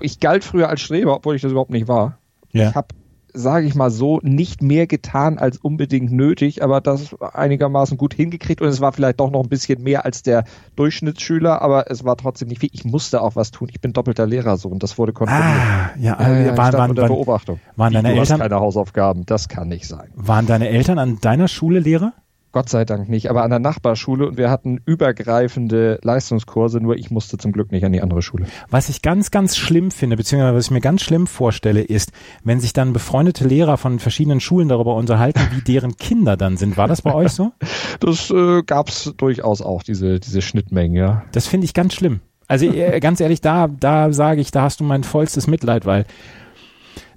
ich 0.00 0.20
galt 0.20 0.44
früher 0.44 0.68
als 0.68 0.80
Streber, 0.80 1.16
obwohl 1.16 1.36
ich 1.36 1.42
das 1.42 1.52
überhaupt 1.52 1.70
nicht 1.70 1.88
war. 1.88 2.18
Ja. 2.52 2.70
Ich 2.70 2.74
habe, 2.74 2.88
sage 3.32 3.66
ich 3.66 3.74
mal 3.74 3.90
so, 3.90 4.20
nicht 4.22 4.62
mehr 4.62 4.86
getan 4.86 5.38
als 5.38 5.58
unbedingt 5.58 6.12
nötig, 6.12 6.62
aber 6.62 6.80
das 6.80 7.14
einigermaßen 7.20 7.98
gut 7.98 8.14
hingekriegt 8.14 8.60
und 8.60 8.68
es 8.68 8.80
war 8.80 8.92
vielleicht 8.92 9.20
doch 9.20 9.30
noch 9.30 9.42
ein 9.42 9.48
bisschen 9.48 9.82
mehr 9.82 10.04
als 10.04 10.22
der 10.22 10.44
Durchschnittsschüler, 10.76 11.60
aber 11.62 11.90
es 11.90 12.04
war 12.04 12.16
trotzdem 12.16 12.48
nicht 12.48 12.60
viel. 12.60 12.70
Ich 12.72 12.84
musste 12.84 13.22
auch 13.22 13.36
was 13.36 13.50
tun. 13.50 13.68
Ich 13.70 13.80
bin 13.80 13.92
doppelter 13.92 14.26
Lehrersohn, 14.26 14.78
das 14.78 14.98
wurde 14.98 15.12
kontrolliert. 15.12 15.46
Ah, 15.46 15.90
ja, 15.98 16.14
äh, 16.20 16.46
ja, 16.46 16.56
waren, 16.56 16.72
waren, 16.74 16.90
unter 16.90 17.02
waren, 17.02 17.08
Beobachtung. 17.08 17.60
Waren 17.76 17.92
deine 17.92 18.08
du 18.08 18.14
Eltern 18.18 18.40
hast 18.40 18.48
keine 18.48 18.60
Hausaufgaben? 18.60 19.26
Das 19.26 19.48
kann 19.48 19.68
nicht 19.68 19.86
sein. 19.86 20.10
Waren 20.14 20.46
deine 20.46 20.68
Eltern 20.68 20.98
an 20.98 21.18
deiner 21.20 21.48
Schule 21.48 21.80
Lehrer? 21.80 22.14
Gott 22.52 22.68
sei 22.70 22.84
Dank 22.84 23.08
nicht, 23.08 23.28
aber 23.28 23.42
an 23.42 23.50
der 23.50 23.58
Nachbarschule 23.58 24.26
und 24.26 24.38
wir 24.38 24.50
hatten 24.50 24.80
übergreifende 24.86 25.98
Leistungskurse, 26.02 26.80
nur 26.80 26.96
ich 26.96 27.10
musste 27.10 27.36
zum 27.36 27.52
Glück 27.52 27.72
nicht 27.72 27.84
an 27.84 27.92
die 27.92 28.00
andere 28.00 28.22
Schule. 28.22 28.46
Was 28.70 28.88
ich 28.88 29.02
ganz, 29.02 29.30
ganz 29.30 29.56
schlimm 29.56 29.90
finde, 29.90 30.16
beziehungsweise 30.16 30.56
was 30.56 30.64
ich 30.66 30.70
mir 30.70 30.80
ganz 30.80 31.02
schlimm 31.02 31.26
vorstelle, 31.26 31.82
ist, 31.82 32.12
wenn 32.44 32.58
sich 32.60 32.72
dann 32.72 32.92
befreundete 32.94 33.46
Lehrer 33.46 33.76
von 33.76 33.98
verschiedenen 33.98 34.40
Schulen 34.40 34.68
darüber 34.68 34.94
unterhalten, 34.96 35.40
wie 35.52 35.60
deren 35.60 35.96
Kinder 35.96 36.36
dann 36.38 36.56
sind. 36.56 36.76
War 36.76 36.88
das 36.88 37.02
bei 37.02 37.14
euch 37.14 37.32
so? 37.32 37.52
Das 38.00 38.30
äh, 38.30 38.62
gab 38.62 38.88
es 38.88 39.12
durchaus 39.16 39.60
auch, 39.60 39.82
diese, 39.82 40.20
diese 40.20 40.40
Schnittmengen, 40.40 40.96
ja. 40.96 41.24
Das 41.32 41.46
finde 41.46 41.64
ich 41.64 41.74
ganz 41.74 41.94
schlimm. 41.94 42.20
Also 42.46 42.66
äh, 42.66 42.98
ganz 43.00 43.20
ehrlich, 43.20 43.40
da, 43.40 43.68
da 43.68 44.12
sage 44.12 44.40
ich, 44.40 44.50
da 44.50 44.62
hast 44.62 44.80
du 44.80 44.84
mein 44.84 45.04
vollstes 45.04 45.46
Mitleid, 45.46 45.84
weil 45.84 46.06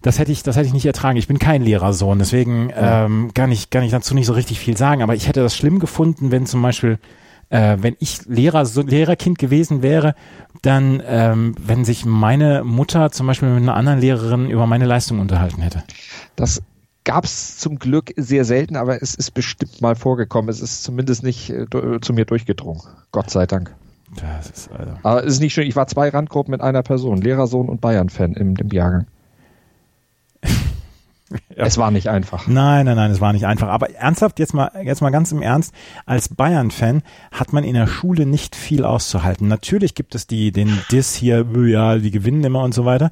das 0.01 0.20
hätte 0.20 0.31
ich, 0.31 0.43
das 0.43 0.55
hätte 0.55 0.67
ich 0.67 0.74
nicht 0.74 0.86
ertragen. 0.86 1.17
Ich 1.17 1.27
bin 1.27 1.39
kein 1.39 1.62
Lehrersohn, 1.62 2.20
deswegen 2.20 2.72
ähm, 2.75 3.31
kann 3.34 3.51
ich, 3.51 3.70
kann 3.70 3.84
ich 3.84 3.91
dazu 3.91 4.15
nicht 4.15 4.25
so 4.25 4.34
richtig 4.34 4.60
viel 4.60 4.77
sagen. 4.77 5.01
Aber 5.03 5.15
ich 5.15 5.27
hätte 5.27 5.41
das 5.41 5.55
schlimm 5.55 5.79
gefunden, 5.79 6.31
wenn 6.31 6.46
zum 6.46 6.62
Beispiel 6.62 7.00
äh, 7.51 7.77
wenn 7.81 7.96
ich 8.00 8.25
Lehrer, 8.25 8.65
so 8.65 8.81
Lehrerkind 8.81 9.38
gewesen 9.38 9.81
wäre, 9.81 10.15
dann, 10.62 11.03
ähm, 11.05 11.53
wenn 11.60 11.86
sich 11.86 12.05
meine 12.05 12.63
Mutter 12.63 13.12
zum 13.12 13.27
Beispiel 13.27 13.50
mit 13.50 13.62
einer 13.62 13.75
anderen 13.75 14.00
Lehrerin 14.00 14.50
über 14.50 14.65
meine 14.67 14.86
Leistung 14.86 15.20
unterhalten 15.20 15.62
hätte. 15.62 15.84
Das 16.36 16.62
gab 17.03 17.25
es 17.25 17.58
zum 17.58 17.77
Glück 17.77 18.13
sehr 18.15 18.46
selten, 18.46 18.75
aber 18.75 19.01
es 19.01 19.15
ist 19.15 19.31
bestimmt 19.31 19.81
mal 19.81 19.96
vorgekommen. 19.96 20.50
Es 20.50 20.62
ist 20.62 20.84
zumindest 20.84 21.24
nicht 21.24 21.50
äh, 21.50 21.65
zu 22.01 22.13
mir 22.13 22.25
durchgedrungen. 22.25 22.81
Gott 23.12 23.29
sei 23.29 23.46
Dank. 23.46 23.75
Das 24.15 24.50
ist 24.50 24.72
also 24.72 24.93
aber 25.03 25.24
es 25.25 25.34
ist 25.34 25.39
nicht 25.39 25.53
schön. 25.53 25.67
Ich 25.67 25.75
war 25.75 25.88
zwei 25.88 26.10
Randgruppen 26.10 26.51
mit 26.51 26.62
einer 26.62 26.84
Person, 26.84 27.22
Lehrersohn 27.22 27.70
und 27.70 27.81
Bayern-Fan 27.81 28.34
im, 28.34 28.55
im 28.55 28.70
Jahrgang. 28.70 29.08
Ja. 31.56 31.66
Es 31.66 31.78
war 31.78 31.92
nicht 31.92 32.10
einfach. 32.10 32.48
Nein, 32.48 32.86
nein, 32.86 32.98
nein, 32.98 33.12
es 33.12 33.22
war 33.22 33.32
nicht 33.32 33.46
einfach. 33.46 33.70
Aber 33.70 33.90
ernsthaft, 33.90 34.38
jetzt 34.40 34.54
mal, 34.54 34.70
jetzt 34.84 35.02
mal 35.02 35.12
ganz 35.12 35.32
im 35.32 35.42
Ernst, 35.42 35.74
als 36.06 36.28
Bayern-Fan 36.28 37.04
hat 37.32 37.54
man 37.54 37.64
in 37.64 37.74
der 37.74 37.88
Schule 37.88 38.26
nicht 38.26 38.56
viel 38.56 38.84
auszuhalten. 38.84 39.48
Natürlich 39.48 39.96
gibt 39.96 40.14
es 40.14 40.28
die, 40.28 40.52
den 40.52 40.78
Diss 40.92 41.16
hier, 41.16 41.46
ja, 41.66 41.98
die 41.98 42.12
gewinnen 42.12 42.44
immer 42.44 42.64
und 42.64 42.74
so 42.74 42.84
weiter. 42.84 43.12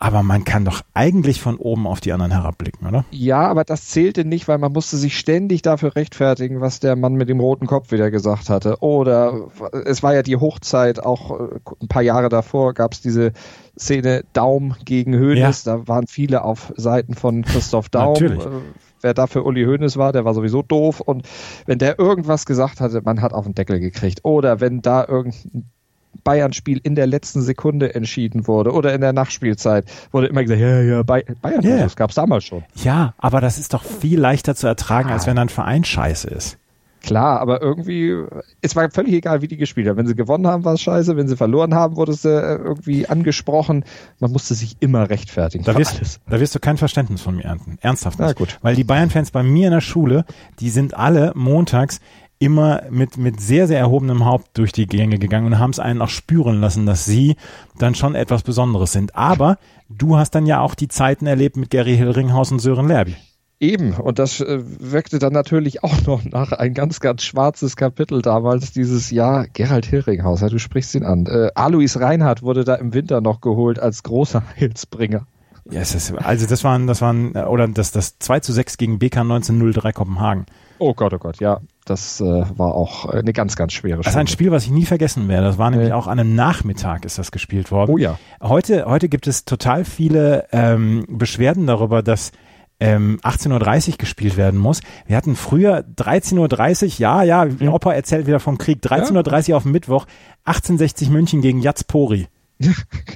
Aber 0.00 0.22
man 0.22 0.44
kann 0.44 0.64
doch 0.64 0.82
eigentlich 0.94 1.40
von 1.40 1.56
oben 1.56 1.86
auf 1.86 2.00
die 2.00 2.12
anderen 2.12 2.30
herabblicken, 2.30 2.86
oder? 2.86 3.04
Ja, 3.10 3.48
aber 3.48 3.64
das 3.64 3.88
zählte 3.88 4.24
nicht, 4.24 4.46
weil 4.46 4.58
man 4.58 4.72
musste 4.72 4.96
sich 4.96 5.18
ständig 5.18 5.62
dafür 5.62 5.96
rechtfertigen, 5.96 6.60
was 6.60 6.78
der 6.78 6.94
Mann 6.94 7.14
mit 7.14 7.28
dem 7.28 7.40
roten 7.40 7.66
Kopf 7.66 7.90
wieder 7.90 8.12
gesagt 8.12 8.48
hatte. 8.48 8.76
Oder 8.80 9.48
es 9.84 10.04
war 10.04 10.14
ja 10.14 10.22
die 10.22 10.36
Hochzeit, 10.36 11.02
auch 11.02 11.40
äh, 11.40 11.58
ein 11.82 11.88
paar 11.88 12.02
Jahre 12.02 12.28
davor 12.28 12.74
gab 12.74 12.92
es 12.92 13.00
diese 13.00 13.32
Szene 13.76 14.24
Daum 14.32 14.76
gegen 14.84 15.14
Hoeneß. 15.14 15.64
Ja. 15.64 15.78
Da 15.78 15.88
waren 15.88 16.06
viele 16.06 16.44
auf 16.44 16.72
Seiten 16.76 17.14
von 17.14 17.42
Christoph 17.42 17.88
Daum. 17.88 18.12
Natürlich. 18.12 18.44
Äh, 18.44 18.50
wer 19.00 19.14
da 19.14 19.26
für 19.26 19.42
Uli 19.42 19.64
Hoeneß 19.64 19.96
war, 19.96 20.12
der 20.12 20.24
war 20.24 20.34
sowieso 20.34 20.62
doof. 20.62 21.00
Und 21.00 21.26
wenn 21.66 21.78
der 21.78 21.98
irgendwas 21.98 22.46
gesagt 22.46 22.80
hatte, 22.80 23.02
man 23.04 23.20
hat 23.20 23.32
auf 23.32 23.46
den 23.46 23.54
Deckel 23.54 23.80
gekriegt. 23.80 24.20
Oder 24.24 24.60
wenn 24.60 24.80
da 24.80 25.04
irgendein 25.06 25.70
Bayern-Spiel 26.28 26.78
in 26.82 26.94
der 26.94 27.06
letzten 27.06 27.40
Sekunde 27.40 27.94
entschieden 27.94 28.46
wurde 28.46 28.72
oder 28.72 28.92
in 28.92 29.00
der 29.00 29.14
Nachspielzeit, 29.14 29.86
wurde 30.12 30.26
immer 30.26 30.42
gesagt, 30.42 30.60
ja, 30.60 30.82
ja, 30.82 31.02
Bayern, 31.02 31.64
yeah. 31.64 31.84
das 31.84 31.96
gab 31.96 32.10
es 32.10 32.16
damals 32.16 32.44
schon. 32.44 32.64
Ja, 32.74 33.14
aber 33.16 33.40
das 33.40 33.56
ist 33.56 33.72
doch 33.72 33.82
viel 33.82 34.20
leichter 34.20 34.54
zu 34.54 34.66
ertragen, 34.66 35.08
ah. 35.08 35.14
als 35.14 35.26
wenn 35.26 35.38
ein 35.38 35.48
Verein 35.48 35.84
scheiße 35.84 36.28
ist. 36.28 36.58
Klar, 37.00 37.40
aber 37.40 37.62
irgendwie, 37.62 38.12
es 38.60 38.76
war 38.76 38.90
völlig 38.90 39.14
egal, 39.14 39.40
wie 39.40 39.48
die 39.48 39.56
gespielt 39.56 39.88
haben. 39.88 39.96
Wenn 39.96 40.06
sie 40.06 40.14
gewonnen 40.14 40.46
haben, 40.46 40.66
war 40.66 40.74
es 40.74 40.82
scheiße. 40.82 41.16
Wenn 41.16 41.28
sie 41.28 41.36
verloren 41.36 41.72
haben, 41.72 41.96
wurde 41.96 42.12
es 42.12 42.24
äh, 42.26 42.28
irgendwie 42.28 43.08
angesprochen. 43.08 43.84
Man 44.18 44.32
musste 44.32 44.54
sich 44.54 44.76
immer 44.80 45.08
rechtfertigen. 45.08 45.64
Da 45.64 45.78
wirst, 45.78 46.20
da 46.28 46.40
wirst 46.40 46.54
du 46.54 46.58
kein 46.58 46.76
Verständnis 46.76 47.22
von 47.22 47.36
mir 47.36 47.44
ernten. 47.44 47.78
Ernsthaft 47.80 48.18
nicht. 48.18 48.28
Na 48.28 48.32
gut. 48.34 48.58
Weil 48.60 48.74
die 48.74 48.84
Bayern-Fans 48.84 49.30
bei 49.30 49.42
mir 49.42 49.68
in 49.68 49.72
der 49.72 49.80
Schule, 49.80 50.24
die 50.60 50.68
sind 50.68 50.92
alle 50.92 51.32
montags 51.34 52.00
immer 52.38 52.82
mit, 52.90 53.16
mit 53.16 53.40
sehr, 53.40 53.66
sehr 53.66 53.78
erhobenem 53.78 54.24
Haupt 54.24 54.56
durch 54.56 54.72
die 54.72 54.86
Gänge 54.86 55.18
gegangen 55.18 55.46
und 55.46 55.58
haben 55.58 55.70
es 55.70 55.78
einen 55.78 56.02
auch 56.02 56.08
spüren 56.08 56.60
lassen, 56.60 56.86
dass 56.86 57.04
sie 57.04 57.36
dann 57.78 57.94
schon 57.94 58.14
etwas 58.14 58.42
Besonderes 58.42 58.92
sind. 58.92 59.14
Aber 59.16 59.58
du 59.88 60.16
hast 60.16 60.34
dann 60.34 60.46
ja 60.46 60.60
auch 60.60 60.74
die 60.74 60.88
Zeiten 60.88 61.26
erlebt 61.26 61.56
mit 61.56 61.70
Gary 61.70 61.96
Hillringhaus 61.96 62.52
und 62.52 62.60
Sören 62.60 62.88
Lerby. 62.88 63.16
Eben, 63.60 63.94
und 63.94 64.20
das 64.20 64.40
äh, 64.40 64.60
wirkte 64.62 65.18
dann 65.18 65.32
natürlich 65.32 65.82
auch 65.82 66.06
noch 66.06 66.24
nach 66.24 66.52
ein 66.52 66.74
ganz, 66.74 67.00
ganz 67.00 67.24
schwarzes 67.24 67.74
Kapitel 67.74 68.22
damals 68.22 68.70
dieses 68.70 69.10
Jahr. 69.10 69.48
Gerald 69.52 69.84
Hillringhaus, 69.84 70.42
ja, 70.42 70.48
du 70.48 70.60
sprichst 70.60 70.94
ihn 70.94 71.02
an. 71.02 71.26
Äh, 71.26 71.50
Alois 71.56 71.96
Reinhardt 71.96 72.42
wurde 72.42 72.62
da 72.62 72.76
im 72.76 72.94
Winter 72.94 73.20
noch 73.20 73.40
geholt 73.40 73.80
als 73.80 74.04
großer 74.04 74.44
Heilsbringer. 74.60 75.26
Ja, 75.70 75.80
es 75.80 75.94
ist, 75.94 76.12
also 76.12 76.46
das 76.46 76.62
waren, 76.62 76.86
das 76.86 77.02
waren, 77.02 77.34
äh, 77.34 77.42
oder 77.42 77.66
das, 77.66 77.90
das 77.90 78.20
2 78.20 78.40
zu 78.40 78.52
6 78.52 78.78
gegen 78.78 79.00
BK 79.00 79.22
1903 79.22 79.92
Kopenhagen. 79.92 80.46
Oh 80.78 80.94
Gott, 80.94 81.12
oh 81.12 81.18
Gott, 81.18 81.40
ja. 81.40 81.60
Das 81.88 82.20
äh, 82.20 82.24
war 82.24 82.74
auch 82.74 83.06
eine 83.06 83.32
ganz, 83.32 83.56
ganz 83.56 83.72
schwere 83.72 84.02
Stunde. 84.02 84.04
Das 84.04 84.14
ist 84.14 84.18
ein 84.18 84.26
Spiel, 84.26 84.50
was 84.50 84.64
ich 84.64 84.70
nie 84.70 84.84
vergessen 84.84 85.28
werde. 85.28 85.46
Das 85.46 85.58
war 85.58 85.70
nämlich 85.70 85.90
äh. 85.90 85.92
auch 85.92 86.06
an 86.06 86.18
einem 86.18 86.34
Nachmittag 86.34 87.04
ist 87.04 87.18
das 87.18 87.32
gespielt 87.32 87.70
worden. 87.70 87.92
Oh 87.92 87.98
ja. 87.98 88.18
Heute, 88.42 88.86
heute 88.86 89.08
gibt 89.08 89.26
es 89.26 89.44
total 89.44 89.84
viele 89.84 90.46
ähm, 90.52 91.06
Beschwerden 91.08 91.66
darüber, 91.66 92.02
dass 92.02 92.32
ähm, 92.80 93.18
18.30 93.22 93.92
Uhr 93.92 93.98
gespielt 93.98 94.36
werden 94.36 94.58
muss. 94.58 94.80
Wir 95.06 95.16
hatten 95.16 95.34
früher 95.36 95.84
13.30 95.96 96.84
Uhr, 96.84 96.90
ja, 96.98 97.22
ja, 97.22 97.44
mhm. 97.44 97.68
Opa 97.68 97.92
erzählt 97.92 98.26
wieder 98.26 98.40
vom 98.40 98.58
Krieg, 98.58 98.82
13.30 98.82 99.50
Uhr 99.50 99.56
auf 99.56 99.62
dem 99.64 99.72
Mittwoch, 99.72 100.06
1860 100.44 101.10
München 101.10 101.40
gegen 101.40 101.60
Jatspori. 101.60 102.28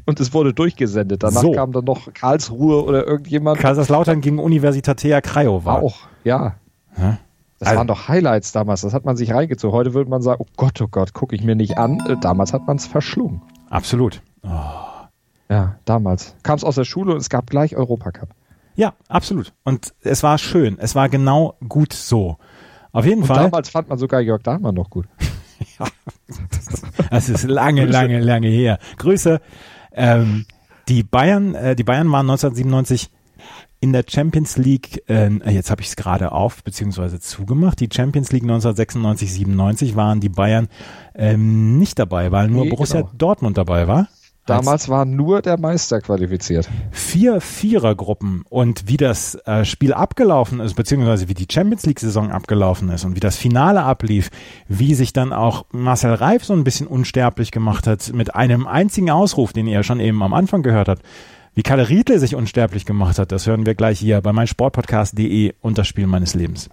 Und 0.07 0.21
es 0.21 0.33
wurde 0.33 0.55
durchgesendet. 0.55 1.23
Danach 1.23 1.43
so. 1.43 1.53
kam 1.53 1.73
dann 1.73 1.85
noch 1.85 2.13
Karlsruhe 2.15 2.85
oder 2.85 3.07
irgendjemand. 3.07 3.59
Kaiserslautern 3.59 4.21
gegen 4.21 4.39
Universitatea 4.39 5.21
Craiova. 5.21 5.81
Auch, 5.81 5.97
ja. 6.23 6.55
ja. 6.97 7.19
Das 7.63 7.69
also, 7.69 7.79
waren 7.79 7.87
doch 7.87 8.09
Highlights 8.09 8.51
damals. 8.51 8.81
Das 8.81 8.93
hat 8.93 9.05
man 9.05 9.17
sich 9.17 9.33
reingezogen. 9.33 9.73
Heute 9.73 9.95
würde 9.95 10.11
man 10.11 10.21
sagen, 10.21 10.43
oh 10.45 10.51
Gott, 10.57 10.83
oh 10.83 10.89
Gott, 10.89 11.13
gucke 11.13 11.37
ich 11.37 11.45
mir 11.45 11.55
nicht 11.55 11.79
an. 11.79 12.05
Äh, 12.09 12.17
damals 12.21 12.53
hat 12.53 12.67
man 12.67 12.77
es 12.77 12.89
verschlungen. 12.89 13.41
Absolut. 13.71 14.21
Oh. 14.43 14.49
Ja, 15.49 15.77
damals. 15.85 16.35
Kam 16.43 16.57
es 16.57 16.65
aus 16.65 16.75
der 16.75 16.83
Schule 16.83 17.13
und 17.13 17.19
es 17.19 17.29
gab 17.29 17.49
gleich 17.49 17.77
Europacup. 17.77 18.31
Ja, 18.75 18.95
absolut. 19.07 19.53
Und 19.63 19.95
es 20.01 20.25
war 20.25 20.39
schön. 20.39 20.77
Es 20.81 20.97
war 20.97 21.09
genau 21.09 21.55
gut 21.69 21.93
so. 21.93 22.37
Auf 22.91 23.07
jeden 23.07 23.21
und 23.21 23.29
Fall. 23.29 23.45
Damals 23.45 23.71
fand 23.71 23.89
man 23.89 23.97
sogar 23.97 24.21
Jörg 24.21 24.43
Dahlmann 24.43 24.75
noch 24.75 24.91
gut. 24.91 25.07
ja, 25.79 25.87
das 27.13 27.29
ist 27.29 27.45
lange, 27.45 27.85
lange, 27.85 28.19
lange 28.19 28.49
her. 28.49 28.81
Grüße. 28.97 29.41
Ähm, 29.93 30.47
die 30.89 31.05
Bayern, 31.05 31.55
äh, 31.55 31.77
die 31.77 31.85
Bayern 31.85 32.11
waren 32.11 32.29
1997 32.29 33.09
in 33.83 33.93
der 33.93 34.05
Champions 34.09 34.57
League, 34.57 35.03
äh, 35.09 35.29
jetzt 35.51 35.73
habe 35.73 35.83
ich 35.83 35.89
es 35.89 35.97
gerade 35.97 36.31
auf 36.31 36.63
beziehungsweise 36.63 37.19
zugemacht, 37.19 37.81
die 37.81 37.89
Champions 37.93 38.31
League 38.31 38.45
1996, 38.45 39.33
97 39.33 39.97
waren 39.97 40.21
die 40.21 40.29
Bayern 40.29 40.69
ähm, 41.17 41.79
nicht 41.79 41.99
dabei, 41.99 42.31
weil 42.31 42.49
nur 42.49 42.65
nee, 42.65 42.71
Borussia 42.71 43.01
genau. 43.01 43.13
Dortmund 43.19 43.59
dabei 43.59 43.89
war. 43.89 44.07
Damals 44.47 44.89
war 44.89 45.05
nur 45.05 45.43
der 45.43 45.59
Meister 45.59 46.01
qualifiziert. 46.01 46.69
Vier 46.93 47.41
Vierergruppen 47.41 48.45
und 48.49 48.89
wie 48.89 48.97
das 48.97 49.35
äh, 49.47 49.65
Spiel 49.65 49.93
abgelaufen 49.93 50.61
ist, 50.61 50.75
beziehungsweise 50.75 51.29
wie 51.29 51.35
die 51.35 51.47
Champions 51.51 51.85
League-Saison 51.85 52.31
abgelaufen 52.31 52.89
ist 52.89 53.05
und 53.05 53.17
wie 53.17 53.21
das 53.21 53.37
Finale 53.37 53.83
ablief, 53.83 54.31
wie 54.69 54.95
sich 54.95 55.13
dann 55.13 55.33
auch 55.33 55.65
Marcel 55.73 56.15
Reif 56.15 56.45
so 56.45 56.53
ein 56.55 56.65
bisschen 56.65 56.87
unsterblich 56.87 57.51
gemacht 57.51 57.89
hat 57.89 58.13
mit 58.15 58.35
einem 58.35 58.69
einzigen 58.69 59.11
Ausruf, 59.11 59.53
den 59.53 59.67
ihr 59.67 59.83
schon 59.83 59.99
eben 59.99 60.23
am 60.23 60.35
Anfang 60.35 60.63
gehört 60.63 60.89
habt. 60.89 61.03
Wie 61.55 61.63
Kalle 61.63 61.89
Riedle 61.89 62.19
sich 62.19 62.35
unsterblich 62.35 62.87
gemacht 62.87 63.19
hat, 63.19 63.31
das 63.31 63.47
hören 63.47 63.67
wir 63.67 63.75
gleich 63.75 63.99
hier 63.99 64.21
bei 64.21 64.33
meinsportpodcast.de 64.33 65.55
und 65.61 65.77
das 65.77 65.87
Spiel 65.87 66.07
meines 66.07 66.35
Lebens. 66.35 66.71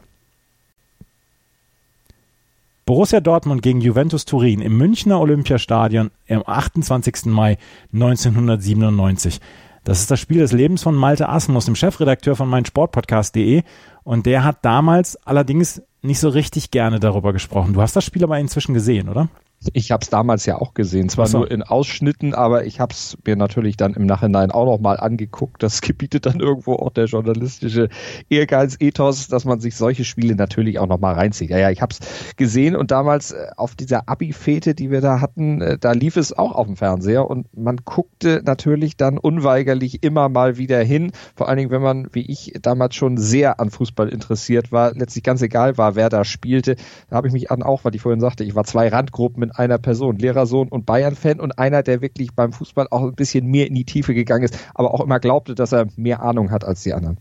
Borussia 2.86 3.20
Dortmund 3.20 3.62
gegen 3.62 3.82
Juventus 3.82 4.26
Turin 4.26 4.62
im 4.62 4.78
Münchner 4.78 5.20
Olympiastadion 5.20 6.10
am 6.28 6.44
28. 6.46 7.26
Mai 7.26 7.58
1997. 7.94 9.40
Das 9.84 10.00
ist 10.00 10.10
das 10.10 10.20
Spiel 10.20 10.40
des 10.40 10.54
Lebens 10.54 10.82
von 10.82 10.96
Malte 10.96 11.30
Asmus, 11.30 11.66
dem 11.66 11.76
Chefredakteur 11.76 12.36
von 12.36 12.50
meinsportpodcast.de. 12.50 13.64
Und 14.04 14.26
der 14.26 14.44
hat 14.44 14.66
damals 14.66 15.18
allerdings 15.28 15.82
nicht 16.02 16.20
so 16.20 16.30
richtig 16.30 16.72
gerne 16.72 17.00
darüber 17.00 17.34
gesprochen. 17.34 17.74
Du 17.74 17.82
hast 17.82 17.96
das 17.96 18.06
Spiel 18.06 18.24
aber 18.24 18.40
inzwischen 18.40 18.74
gesehen, 18.74 19.10
oder? 19.10 19.28
Ich 19.74 19.92
habe 19.92 20.02
es 20.02 20.10
damals 20.10 20.46
ja 20.46 20.58
auch 20.58 20.74
gesehen, 20.74 21.10
zwar 21.10 21.28
so. 21.28 21.40
nur 21.40 21.52
in 21.52 21.64
Ausschnitten, 21.64 22.34
aber 22.34 22.66
ich 22.66 22.80
habe 22.80 22.94
es 22.94 23.18
mir 23.26 23.36
natürlich 23.36 23.76
dann 23.76 23.94
im 23.94 24.06
Nachhinein 24.06 24.52
auch 24.52 24.66
noch 24.66 24.80
mal 24.80 24.98
angeguckt. 24.98 25.62
Das 25.62 25.82
gebietet 25.90 26.26
dann 26.26 26.40
irgendwo 26.40 26.76
auch 26.76 26.92
der 26.92 27.06
journalistische 27.06 27.90
Ehrgeiz-Ethos, 28.30 29.28
dass 29.28 29.44
man 29.44 29.60
sich 29.60 29.76
solche 29.76 30.06
Spiele 30.06 30.36
natürlich 30.36 30.80
auch 30.80 30.88
noch 30.88 31.00
mal 31.00 31.14
reinzieht. 31.14 31.50
Ja, 31.50 31.58
ja, 31.58 31.72
ich 31.72 31.82
habe 31.82 31.94
es 31.94 32.36
gesehen 32.38 32.78
und 32.78 32.92
damals 32.92 33.32
äh, 33.32 33.48
auf 33.58 33.76
dieser 33.76 34.08
Abi-Fete, 34.08 34.76
die 34.76 34.92
wir 34.92 35.02
da 35.02 35.20
hatten, 35.20 35.62
äh, 35.62 35.78
da 35.78 35.92
lief 35.92 36.16
es 36.16 36.32
auch 36.32 36.54
auf 36.54 36.68
dem 36.68 36.78
Fernseher 36.78 37.30
und 37.30 37.46
man 37.58 37.78
guckte 37.84 38.42
natürlich 38.46 38.96
dann 38.96 39.18
unweigerlich 39.18 40.04
immer 40.04 40.30
mal 40.30 40.58
wieder 40.58 40.82
hin. 40.82 41.12
Vor 41.36 41.50
allen 41.50 41.58
Dingen, 41.58 41.72
wenn 41.72 41.82
man, 41.82 42.08
wie 42.14 42.32
ich 42.32 42.54
damals 42.62 42.96
schon 42.96 43.18
sehr 43.18 43.60
an 43.60 43.72
Fußball 43.72 44.08
interessiert 44.08 44.72
war, 44.72 44.94
letztlich 44.94 45.24
ganz 45.24 45.42
egal 45.42 45.78
war, 45.78 45.96
wer 45.96 46.08
da 46.08 46.24
spielte. 46.24 46.78
Da 47.10 47.18
habe 47.18 47.28
ich 47.28 47.34
mich 47.34 47.52
an 47.52 47.62
auch, 47.62 47.84
weil 47.84 47.94
ich 47.94 48.02
vorhin 48.02 48.22
sagte, 48.22 48.46
ich 48.46 48.56
war 48.56 48.64
zwei 48.64 48.88
Randgruppen 48.88 49.49
in 49.50 49.56
einer 49.56 49.78
Person, 49.78 50.18
Lehrersohn 50.18 50.68
und 50.68 50.86
Bayern-Fan 50.86 51.40
und 51.40 51.58
einer, 51.58 51.84
der 51.84 52.02
wirklich 52.02 52.34
beim 52.34 52.54
Fußball 52.54 52.88
auch 52.92 53.04
ein 53.04 53.16
bisschen 53.16 53.48
mehr 53.48 53.68
in 53.68 53.76
die 53.76 53.86
Tiefe 53.86 54.14
gegangen 54.14 54.44
ist, 54.44 54.58
aber 54.74 54.94
auch 54.94 55.02
immer 55.02 55.20
glaubte, 55.20 55.56
dass 55.56 55.72
er 55.72 55.88
mehr 55.96 56.22
Ahnung 56.22 56.52
hat 56.52 56.64
als 56.64 56.84
die 56.84 56.94
anderen. 56.94 57.18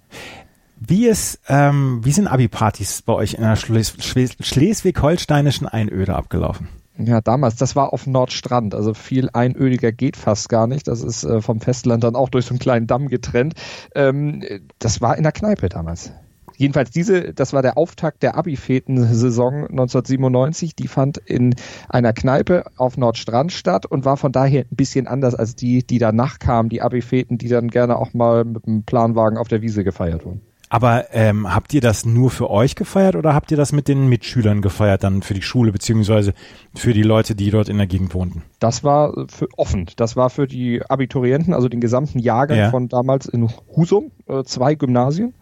Wie 0.81 1.07
ist, 1.07 1.41
ähm, 1.49 2.01
wie 2.05 2.13
sind 2.13 2.29
Abi-Partys 2.29 3.03
bei 3.03 3.13
euch 3.15 3.35
in 3.35 3.43
der 3.43 3.57
Schles 3.57 3.97
schleswig-holsteinischen 4.41 5.67
Einöde 5.67 6.15
abgelaufen? 6.15 6.69
Ja, 6.99 7.21
damals, 7.21 7.57
das 7.57 7.77
war 7.77 7.93
auf 7.93 8.07
Nordstrand, 8.07 8.75
also 8.75 8.93
viel 8.93 9.31
einödiger 9.33 9.93
geht 9.93 10.17
fast 10.17 10.49
gar 10.49 10.67
nicht. 10.67 10.89
Das 10.89 11.03
ist 11.03 11.25
äh, 11.25 11.41
vom 11.41 11.61
Festland 11.61 12.05
dann 12.05 12.17
auch 12.17 12.29
durch 12.29 12.47
so 12.47 12.51
einen 12.51 12.59
kleinen 12.59 12.87
Damm 12.87 13.09
getrennt. 13.09 13.55
Ähm, 13.95 14.43
das 14.79 15.01
war 15.01 15.17
in 15.17 15.23
der 15.23 15.33
Kneipe 15.33 15.69
damals 15.69 16.13
jedenfalls 16.59 16.91
diese, 16.91 17.33
das 17.33 17.53
war 17.53 17.63
der 17.63 17.79
Auftakt 17.79 18.23
der 18.23 18.37
Abi-Feten-Saison 18.37 19.69
1997. 19.69 20.77
Die 20.77 20.89
fand 20.89 21.17
in 21.17 21.55
einer 21.89 22.13
Kneipe 22.13 22.65
auf 22.77 22.97
Nordstrand 22.97 23.53
statt 23.53 23.87
und 23.87 24.05
war 24.05 24.17
von 24.17 24.33
daher 24.33 24.63
ein 24.71 24.77
bisschen 24.77 25.07
anders 25.07 25.35
als 25.35 25.55
die, 25.57 25.87
die 25.87 25.99
danach 25.99 26.39
kamen, 26.39 26.69
die 26.69 26.83
Abi-Feten, 26.83 27.39
die 27.39 27.49
dann 27.49 27.69
gerne 27.69 27.97
auch 27.97 28.13
mal 28.13 28.45
mit 28.45 28.67
einem 28.67 28.83
Planwagen 28.85 29.39
auf 29.39 29.49
der 29.49 29.63
Wiese 29.63 29.85
gefeiert 29.85 30.25
wurden. 30.25 30.43
Aber 30.71 31.07
ähm, 31.13 31.53
habt 31.55 31.73
ihr 31.73 31.81
das 31.81 32.05
nur 32.05 32.31
für 32.31 32.51
euch 32.51 32.75
gefeiert 32.75 33.17
oder 33.17 33.35
habt 33.35 33.51
ihr 33.51 33.57
das 33.57 33.73
mit 33.73 33.89
den 33.89 34.07
Mitschülern 34.09 34.61
gefeiert, 34.61 35.03
dann 35.03 35.23
für 35.23 35.35
die 35.35 35.43
Schule 35.43 35.73
beziehungsweise 35.73 36.35
für 36.75 36.93
die 36.93 37.03
Leute, 37.03 37.35
die 37.35 37.51
dort 37.51 37.69
in 37.69 37.79
der 37.79 37.87
Gegend 37.87 38.15
wohnten? 38.15 38.43
Das 38.59 38.85
war 38.85 39.13
für 39.29 39.49
offen. 39.57 39.87
Das 39.97 40.17
war 40.17 40.31
für 40.31 40.47
die 40.47 40.83
Abiturienten, 40.83 41.55
also 41.55 41.69
den 41.69 41.81
gesamten 41.81 42.19
Jahrgang 42.19 42.59
Ja. 42.59 42.71
von 42.71 42.89
damals 42.89 43.27
in 43.27 43.49
Husum, 43.77 44.11
äh, 44.29 44.43
zwei 44.45 44.75
Gymnasien. 44.75 45.35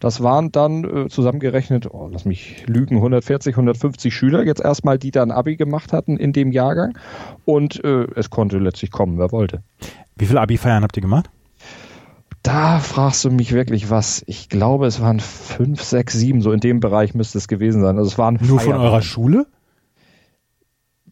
Das 0.00 0.22
waren 0.22 0.52
dann 0.52 0.84
äh, 0.84 1.08
zusammengerechnet, 1.08 1.88
oh, 1.92 2.08
lass 2.12 2.24
mich 2.24 2.64
lügen, 2.66 2.96
140, 2.96 3.54
150 3.54 4.14
Schüler 4.14 4.44
jetzt 4.44 4.60
erstmal, 4.62 4.98
die 4.98 5.10
dann 5.10 5.30
Abi 5.30 5.56
gemacht 5.56 5.92
hatten 5.92 6.16
in 6.16 6.32
dem 6.32 6.52
Jahrgang. 6.52 6.98
Und 7.44 7.82
äh, 7.84 8.06
es 8.16 8.30
konnte 8.30 8.58
letztlich 8.58 8.90
kommen, 8.90 9.18
wer 9.18 9.32
wollte. 9.32 9.62
Wie 10.16 10.26
viele 10.26 10.40
Abi-Feiern 10.40 10.82
habt 10.82 10.96
ihr 10.96 11.02
gemacht? 11.02 11.30
Da 12.44 12.78
fragst 12.78 13.24
du 13.24 13.30
mich 13.30 13.52
wirklich 13.52 13.88
was. 13.88 14.22
Ich 14.26 14.50
glaube, 14.50 14.86
es 14.86 15.00
waren 15.00 15.18
fünf, 15.18 15.82
sechs, 15.82 16.12
sieben, 16.12 16.42
so 16.42 16.52
in 16.52 16.60
dem 16.60 16.78
Bereich 16.78 17.14
müsste 17.14 17.38
es 17.38 17.48
gewesen 17.48 17.80
sein. 17.80 17.96
Also 17.96 18.10
es 18.10 18.18
waren 18.18 18.38
Nur 18.42 18.60
von 18.60 18.74
eurer 18.74 19.02
Schule? 19.02 19.46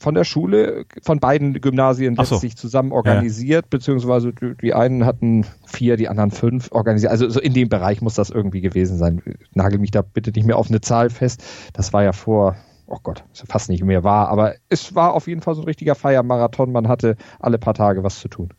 von 0.02 0.14
der 0.14 0.24
Schule, 0.24 0.84
von 1.02 1.20
beiden 1.20 1.60
Gymnasien 1.60 2.16
Ach 2.18 2.26
so. 2.26 2.34
letztlich 2.34 2.56
zusammen 2.56 2.92
organisiert, 2.92 3.70
beziehungsweise 3.70 4.32
die, 4.32 4.54
die 4.60 4.74
einen 4.74 5.06
hatten 5.06 5.46
vier, 5.64 5.96
die 5.96 6.08
anderen 6.08 6.32
fünf 6.32 6.70
organisiert. 6.72 7.12
Also 7.12 7.28
so 7.30 7.40
in 7.40 7.54
dem 7.54 7.68
Bereich 7.68 8.02
muss 8.02 8.14
das 8.14 8.28
irgendwie 8.28 8.60
gewesen 8.60 8.98
sein. 8.98 9.22
Nagel 9.54 9.78
mich 9.78 9.92
da 9.92 10.02
bitte 10.02 10.32
nicht 10.32 10.44
mehr 10.44 10.58
auf 10.58 10.68
eine 10.68 10.80
Zahl 10.80 11.08
fest. 11.08 11.44
Das 11.72 11.92
war 11.92 12.02
ja 12.02 12.12
vor, 12.12 12.56
oh 12.88 12.98
Gott, 13.02 13.24
ist 13.32 13.40
ja 13.40 13.46
fast 13.48 13.70
nicht 13.70 13.84
mehr 13.84 14.04
wahr, 14.04 14.28
aber 14.28 14.54
es 14.68 14.94
war 14.94 15.14
auf 15.14 15.28
jeden 15.28 15.40
Fall 15.40 15.54
so 15.54 15.62
ein 15.62 15.66
richtiger 15.66 15.94
Feiermarathon. 15.94 16.72
Man 16.72 16.88
hatte 16.88 17.16
alle 17.38 17.58
paar 17.58 17.74
Tage 17.74 18.02
was 18.02 18.18
zu 18.18 18.28
tun. 18.28 18.52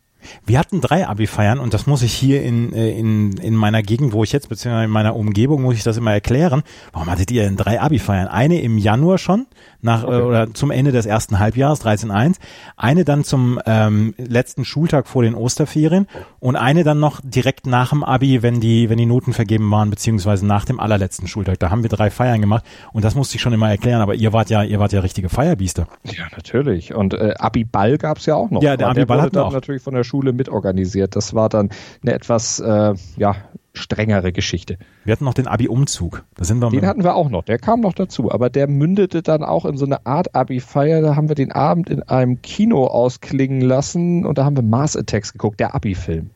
Wir 0.46 0.58
hatten 0.58 0.80
drei 0.80 1.06
Abi-Feiern 1.06 1.58
und 1.58 1.74
das 1.74 1.86
muss 1.86 2.02
ich 2.02 2.12
hier 2.12 2.42
in, 2.42 2.72
äh, 2.72 2.90
in, 2.98 3.36
in 3.38 3.54
meiner 3.54 3.82
Gegend, 3.82 4.12
wo 4.12 4.24
ich 4.24 4.32
jetzt, 4.32 4.48
beziehungsweise 4.48 4.84
in 4.84 4.90
meiner 4.90 5.16
Umgebung, 5.16 5.62
muss 5.62 5.76
ich 5.76 5.82
das 5.82 5.96
immer 5.96 6.12
erklären. 6.12 6.62
Warum 6.92 7.10
hattet 7.10 7.30
ihr 7.30 7.42
denn 7.42 7.56
drei 7.56 7.80
Abi-Feiern? 7.80 8.28
Eine 8.28 8.60
im 8.60 8.78
Januar 8.78 9.18
schon, 9.18 9.46
nach 9.84 10.02
äh, 10.02 10.06
oder 10.06 10.52
zum 10.52 10.70
Ende 10.70 10.90
des 10.90 11.06
ersten 11.06 11.38
Halbjahres, 11.38 11.84
13.1, 11.84 12.36
eine 12.76 13.04
dann 13.04 13.22
zum 13.22 13.60
ähm, 13.66 14.14
letzten 14.16 14.64
Schultag 14.64 15.06
vor 15.06 15.22
den 15.22 15.34
Osterferien 15.34 16.06
und 16.40 16.56
eine 16.56 16.84
dann 16.84 16.98
noch 16.98 17.20
direkt 17.22 17.66
nach 17.66 17.90
dem 17.90 18.02
Abi, 18.02 18.42
wenn 18.42 18.60
die, 18.60 18.90
wenn 18.90 18.98
die 18.98 19.06
Noten 19.06 19.32
vergeben 19.32 19.70
waren, 19.70 19.90
beziehungsweise 19.90 20.46
nach 20.46 20.64
dem 20.64 20.80
allerletzten 20.80 21.28
Schultag. 21.28 21.58
Da 21.60 21.70
haben 21.70 21.82
wir 21.82 21.90
drei 21.90 22.10
Feiern 22.10 22.40
gemacht 22.40 22.64
und 22.92 23.04
das 23.04 23.14
musste 23.14 23.36
ich 23.36 23.42
schon 23.42 23.52
immer 23.52 23.70
erklären, 23.70 24.00
aber 24.00 24.14
ihr 24.14 24.32
wart 24.32 24.50
ja, 24.50 24.62
ihr 24.62 24.78
wart 24.78 24.92
ja 24.92 25.00
richtige 25.00 25.28
Feierbiester. 25.28 25.86
Ja, 26.04 26.24
natürlich. 26.34 26.94
Und 26.94 27.14
äh, 27.14 27.34
Abi-Ball 27.38 27.98
gab 27.98 28.18
es 28.18 28.26
ja 28.26 28.34
auch 28.34 28.50
noch. 28.50 28.62
Ja, 28.62 28.76
der 28.76 28.94
wir 28.96 29.06
dann 29.06 29.36
auch. 29.36 29.52
natürlich 29.52 29.82
von 29.82 29.94
der 29.94 30.04
Schule 30.04 30.32
mitorganisiert. 30.32 31.14
Das 31.16 31.34
war 31.34 31.48
dann 31.48 31.70
eine 32.02 32.14
etwas 32.14 32.58
äh, 32.60 32.94
ja, 33.16 33.36
strengere 33.74 34.32
Geschichte. 34.32 34.78
Wir 35.04 35.12
hatten 35.12 35.24
noch 35.24 35.34
den 35.34 35.46
Abi-Umzug. 35.46 36.24
Da 36.36 36.44
sind 36.44 36.60
wir 36.60 36.70
Den 36.70 36.86
hatten 36.86 37.04
wir 37.04 37.14
auch 37.14 37.28
noch, 37.28 37.44
der 37.44 37.58
kam 37.58 37.80
noch 37.80 37.92
dazu, 37.92 38.30
aber 38.32 38.48
der 38.48 38.68
mündete 38.68 39.22
dann 39.22 39.42
auch 39.42 39.64
in 39.64 39.76
so 39.76 39.84
eine 39.84 40.06
Art 40.06 40.34
Abi-Feier. 40.34 41.02
Da 41.02 41.16
haben 41.16 41.28
wir 41.28 41.34
den 41.34 41.52
Abend 41.52 41.90
in 41.90 42.02
einem 42.02 42.40
Kino 42.40 42.86
ausklingen 42.86 43.60
lassen 43.60 44.24
und 44.24 44.38
da 44.38 44.44
haben 44.44 44.56
wir 44.56 44.62
Mars 44.62 44.96
Attacks 44.96 45.32
geguckt, 45.32 45.60
der 45.60 45.74
Abi-Film 45.74 46.30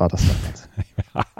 war 0.00 0.08
das 0.08 0.22
damals. 0.26 0.68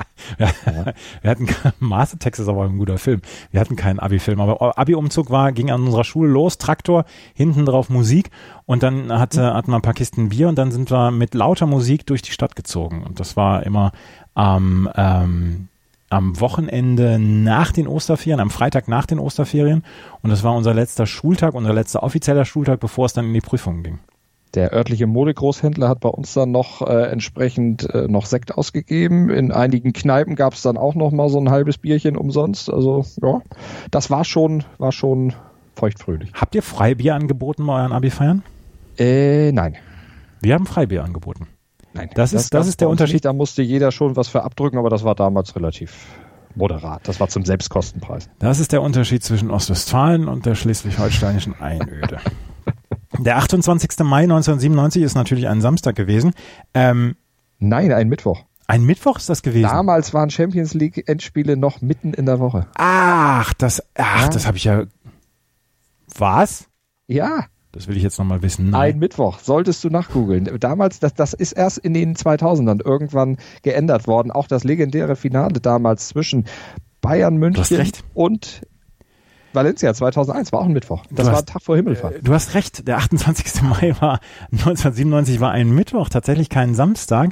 Wir 1.23 1.31
hatten 1.31 1.49
Master 1.81 2.19
Text 2.19 2.41
ist 2.41 2.49
aber 2.49 2.65
ein 2.65 2.79
guter 2.79 2.99
Film. 2.99 3.23
Wir 3.51 3.61
hatten 3.61 3.77
keinen 3.77 3.99
Abi-Film, 3.99 4.41
aber 4.41 4.79
Abi-Umzug 4.79 5.31
war, 5.31 5.53
ging 5.53 5.71
an 5.71 5.83
unserer 5.83 6.05
Schule 6.05 6.31
los, 6.31 6.59
Traktor, 6.59 7.05
hinten 7.35 7.65
drauf 7.65 7.89
Musik 7.89 8.31
und 8.67 8.83
dann 8.83 9.13
hatte, 9.19 9.55
hatten 9.55 9.71
wir 9.73 9.77
ein 9.77 9.83
paar 9.83 9.95
Kisten 9.95 10.29
Bier 10.29 10.49
und 10.49 10.57
dann 10.57 10.71
sind 10.71 10.91
wir 10.91 11.11
mit 11.11 11.35
lauter 11.35 11.67
Musik 11.67 12.07
durch 12.07 12.23
die 12.23 12.33
Stadt 12.33 12.55
gezogen. 12.55 13.03
Und 13.03 13.19
das 13.19 13.37
war 13.37 13.65
immer 13.65 13.93
am, 14.35 14.89
ähm, 14.97 15.69
am 16.09 16.41
Wochenende 16.41 17.19
nach 17.19 17.73
den 17.73 17.87
Osterferien, 17.87 18.41
am 18.41 18.51
Freitag 18.51 18.89
nach 18.89 19.07
den 19.07 19.19
Osterferien. 19.19 19.85
Und 20.23 20.31
das 20.31 20.43
war 20.43 20.55
unser 20.55 20.75
letzter 20.75 21.07
Schultag, 21.07 21.55
unser 21.55 21.73
letzter 21.73 22.03
offizieller 22.03 22.45
Schultag, 22.45 22.81
bevor 22.81 23.07
es 23.07 23.13
dann 23.13 23.27
in 23.27 23.35
die 23.35 23.41
Prüfungen 23.41 23.83
ging. 23.83 23.99
Der 24.55 24.73
örtliche 24.73 25.07
Modegroßhändler 25.07 25.89
hat 25.89 26.01
bei 26.01 26.09
uns 26.09 26.35
dann 26.35 26.51
noch 26.51 26.83
äh, 26.83 27.05
entsprechend 27.11 27.89
äh, 27.95 28.09
noch 28.09 28.27
Sekt 28.27 28.57
ausgegeben. 28.59 29.31
In 29.31 29.53
einigen 29.53 29.93
Kneipen 29.93 30.35
gab 30.35 30.55
es 30.55 30.63
dann 30.63 30.77
auch 30.77 30.97
noch 30.97 31.13
mal 31.13 31.29
so 31.29 31.39
ein 31.39 31.51
halbes 31.51 31.79
Bierchen 31.79 32.17
umsonst. 32.17 32.69
Also 32.69 33.05
ja, 33.23 33.43
das 33.93 34.11
war 34.11 34.25
schon, 34.25 34.65
war 34.79 34.91
schon 34.91 35.35
feuchtfröhlich. 35.77 36.33
Habt 36.35 36.57
ihr 36.57 36.63
Freibier 36.63 37.15
angeboten 37.15 37.65
bei 37.65 37.81
euren 37.81 37.93
Abi-Feiern? 37.93 38.43
Äh, 38.99 39.53
nein. 39.53 39.77
Wir 40.41 40.55
haben 40.55 40.67
Freibier 40.67 41.05
angeboten. 41.05 41.47
Nein, 41.93 42.11
Das 42.15 42.33
ist- 42.33 42.55
das 42.55 42.67
ist 42.69 42.81
der 42.81 42.89
Unterschied. 42.89 43.15
Nicht. 43.17 43.25
Da 43.25 43.33
musste 43.33 43.63
jeder 43.63 43.91
schon 43.93 44.17
was 44.17 44.29
für 44.29 44.43
abdrücken, 44.45 44.79
aber 44.79 44.91
das 44.91 45.03
war 45.05 45.15
damals 45.15 45.55
relativ 45.57 46.07
moderat. 46.55 47.07
Das 47.09 47.21
war 47.21 47.29
zum 47.29 47.45
Selbstkostenpreis. 47.45 48.29
Das 48.39 48.61
ist 48.61 48.73
der 48.73 48.83
Unterschied 48.83 49.23
zwischen 49.25 49.51
Ostwestfalen 49.51 50.29
und 50.29 50.47
der 50.47 50.55
schleswig-holsteinischen 50.55 51.61
Einöde. 51.61 52.19
Der 53.19 53.37
28. 53.39 53.91
Mai 54.05 54.23
1997 54.23 55.03
ist 55.03 55.15
natürlich 55.15 55.49
ein 55.49 55.61
Samstag 55.61 55.97
gewesen. 55.97 56.33
Ähm, 56.75 57.17
Nein, 57.59 57.93
ein 57.93 58.09
Mittwoch. 58.09 58.45
ein 58.69 58.85
Mittwoch 58.85 59.19
ist 59.19 59.29
das 59.29 59.43
gewesen. 59.43 59.69
Damals 59.69 60.15
waren 60.15 60.31
Champions 60.31 60.75
League 60.75 61.09
Endspiele 61.09 61.57
noch 61.57 61.83
mitten 61.83 62.15
in 62.15 62.25
der 62.25 62.39
Woche. 62.39 62.67
Ach, 62.77 63.53
das, 63.55 63.83
ach, 63.99 64.23
Ja. 64.23 64.29
das 64.29 64.47
habe 64.47 64.57
ich 64.57 64.65
ja. 64.65 64.85
Was? 66.17 66.69
Ja, 67.09 67.47
Das 67.73 67.87
will 67.87 67.97
ich 67.97 68.03
jetzt 68.03 68.19
nochmal 68.19 68.43
wissen. 68.43 68.67
ein 68.67 68.71
Nein. 68.71 68.99
Mittwoch. 68.99 69.39
Solltest 69.39 69.85
du 69.85 69.91
nachgoogeln. 69.91 70.49
Damals, 70.59 70.99
das, 70.99 71.15
das 71.15 71.33
ist 71.35 71.53
erst 71.53 71.79
in 71.79 71.95
den 71.95 72.17
2000ern 72.17 72.85
irgendwann 72.85 73.37
geändert 73.63 74.07
worden. 74.09 74.31
Auch 74.33 74.49
das 74.49 74.65
legendäre 74.65 75.15
Finale 75.17 75.61
damals 75.61 76.09
zwischen 76.09 76.47
Bayern 77.01 77.37
München 77.37 77.79
hast 77.79 78.03
und 78.15 78.63
Valencia 79.53 79.93
2001 79.95 80.53
war 80.53 80.61
auch 80.61 80.65
ein 80.67 80.73
Mittwoch. 80.73 81.03
Das 81.11 81.17
Du 81.17 81.25
war 81.27 81.33
hast- 81.33 81.49
ein 81.49 81.53
Tag 81.55 81.63
vor 81.63 81.77
Himmelfahrt. 81.77 82.17
Du 82.23 82.33
hast 82.33 82.55
recht, 82.55 82.87
der 82.87 82.99
28. 82.99 83.63
Mai 83.63 83.95
war 84.01 84.21
1997 84.53 85.41
war 85.41 85.51
ein 85.53 85.71
Mittwoch, 85.71 86.09
tatsächlich 86.09 86.49
kein 86.51 86.75
Samstag. 86.75 87.31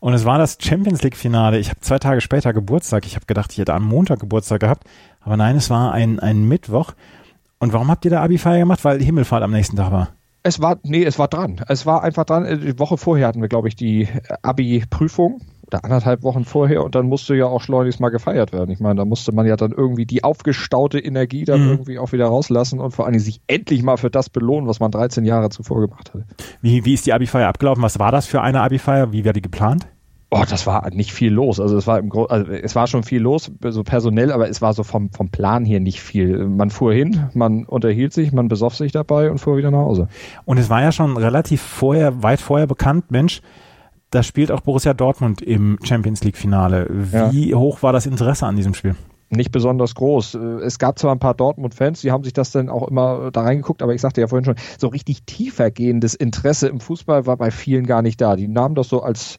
Und 0.00 0.12
es 0.14 0.24
war 0.24 0.38
das 0.38 0.58
Champions 0.60 1.02
League 1.02 1.16
Finale. 1.16 1.58
Ich 1.58 1.70
habe 1.70 1.80
zwei 1.80 1.98
Tage 1.98 2.20
später 2.20 2.52
Geburtstag. 2.52 3.04
Ich 3.06 3.16
habe 3.16 3.26
gedacht, 3.26 3.50
ich 3.52 3.58
hätte 3.58 3.74
am 3.74 3.84
Montag 3.84 4.20
Geburtstag 4.20 4.60
gehabt. 4.60 4.84
Aber 5.20 5.36
nein, 5.36 5.56
es 5.56 5.70
war 5.70 5.90
ein, 5.92 6.20
ein 6.20 6.46
Mittwoch. 6.46 6.92
Und 7.60 7.72
warum 7.72 7.88
habt 7.90 8.04
ihr 8.04 8.10
da 8.10 8.22
Abi-Feier 8.22 8.58
gemacht? 8.60 8.84
Weil 8.84 8.98
die 8.98 9.04
Himmelfahrt 9.04 9.42
am 9.42 9.50
nächsten 9.52 9.76
Tag 9.76 9.90
war. 9.92 10.08
Es 10.44 10.60
war, 10.60 10.78
nee, 10.84 11.04
es 11.04 11.18
war 11.18 11.28
dran. 11.28 11.60
Es 11.68 11.84
war 11.86 12.02
einfach 12.04 12.24
dran. 12.24 12.44
Äh, 12.44 12.58
Die 12.58 12.78
Woche 12.78 12.96
vorher 12.96 13.26
hatten 13.26 13.40
wir, 13.40 13.48
glaube 13.48 13.68
ich, 13.68 13.74
die 13.76 14.08
Abi-Prüfung 14.42 15.40
oder 15.66 15.84
anderthalb 15.84 16.22
Wochen 16.22 16.44
vorher 16.44 16.82
und 16.82 16.94
dann 16.94 17.06
musste 17.06 17.34
ja 17.34 17.44
auch 17.44 17.60
schleunigst 17.60 18.00
mal 18.00 18.08
gefeiert 18.08 18.52
werden. 18.52 18.70
Ich 18.70 18.80
meine, 18.80 18.94
da 18.96 19.04
musste 19.04 19.32
man 19.32 19.46
ja 19.46 19.56
dann 19.56 19.72
irgendwie 19.72 20.06
die 20.06 20.24
aufgestaute 20.24 20.98
Energie 20.98 21.44
dann 21.44 21.62
Mhm. 21.64 21.70
irgendwie 21.72 21.98
auch 21.98 22.12
wieder 22.12 22.26
rauslassen 22.26 22.80
und 22.80 22.92
vor 22.92 23.04
allen 23.04 23.12
Dingen 23.12 23.24
sich 23.24 23.42
endlich 23.48 23.82
mal 23.82 23.98
für 23.98 24.08
das 24.08 24.30
belohnen, 24.30 24.66
was 24.66 24.80
man 24.80 24.90
13 24.90 25.26
Jahre 25.26 25.50
zuvor 25.50 25.80
gemacht 25.82 26.08
hatte. 26.14 26.24
Wie, 26.62 26.84
wie 26.86 26.94
ist 26.94 27.04
die 27.06 27.12
Abi-Feier 27.12 27.48
abgelaufen? 27.48 27.82
Was 27.82 27.98
war 27.98 28.12
das 28.12 28.26
für 28.26 28.40
eine 28.40 28.62
Abi-Feier? 28.62 29.12
Wie 29.12 29.24
war 29.26 29.34
die 29.34 29.42
geplant? 29.42 29.86
Oh, 30.30 30.44
das 30.48 30.66
war 30.66 30.90
nicht 30.90 31.12
viel 31.12 31.32
los. 31.32 31.58
Also 31.58 31.78
es 31.78 31.86
war 31.86 31.98
im 31.98 32.10
Gro 32.10 32.26
also 32.26 32.52
es 32.52 32.74
war 32.74 32.86
schon 32.86 33.02
viel 33.02 33.22
los, 33.22 33.50
so 33.70 33.82
personell, 33.82 34.30
aber 34.30 34.48
es 34.50 34.60
war 34.60 34.74
so 34.74 34.82
vom, 34.82 35.10
vom 35.10 35.30
Plan 35.30 35.64
hier 35.64 35.80
nicht 35.80 36.02
viel. 36.02 36.46
Man 36.46 36.68
fuhr 36.68 36.92
hin, 36.92 37.30
man 37.32 37.64
unterhielt 37.64 38.12
sich, 38.12 38.32
man 38.32 38.48
besoff 38.48 38.76
sich 38.76 38.92
dabei 38.92 39.30
und 39.30 39.38
fuhr 39.38 39.56
wieder 39.56 39.70
nach 39.70 39.78
Hause. 39.78 40.08
Und 40.44 40.58
es 40.58 40.68
war 40.68 40.82
ja 40.82 40.92
schon 40.92 41.16
relativ 41.16 41.62
vorher, 41.62 42.22
weit 42.22 42.40
vorher 42.40 42.66
bekannt, 42.66 43.10
Mensch, 43.10 43.40
da 44.10 44.22
spielt 44.22 44.50
auch 44.50 44.60
Borussia 44.60 44.94
Dortmund 44.94 45.42
im 45.42 45.78
Champions 45.82 46.22
League 46.24 46.36
Finale. 46.36 46.86
Wie 46.90 47.54
hoch 47.54 47.82
war 47.82 47.92
das 47.92 48.06
Interesse 48.06 48.46
an 48.46 48.56
diesem 48.56 48.74
Spiel? 48.74 48.96
Nicht 49.30 49.52
besonders 49.52 49.94
groß. 49.94 50.34
Äh, 50.34 50.38
Es 50.64 50.78
gab 50.78 50.98
zwar 50.98 51.14
ein 51.14 51.18
paar 51.18 51.34
Dortmund-Fans, 51.34 52.00
die 52.00 52.12
haben 52.12 52.24
sich 52.24 52.32
das 52.32 52.50
dann 52.50 52.68
auch 52.68 52.88
immer 52.88 53.30
da 53.30 53.42
reingeguckt, 53.42 53.82
aber 53.82 53.94
ich 53.94 54.00
sagte 54.00 54.20
ja 54.20 54.26
vorhin 54.26 54.44
schon, 54.44 54.56
so 54.78 54.88
richtig 54.88 55.24
tiefergehendes 55.24 56.14
Interesse 56.14 56.68
im 56.68 56.80
Fußball 56.80 57.26
war 57.26 57.36
bei 57.36 57.50
vielen 57.50 57.86
gar 57.86 58.02
nicht 58.02 58.20
da. 58.20 58.36
Die 58.36 58.48
nahmen 58.48 58.74
das 58.74 58.88
so 58.88 59.02
als, 59.02 59.38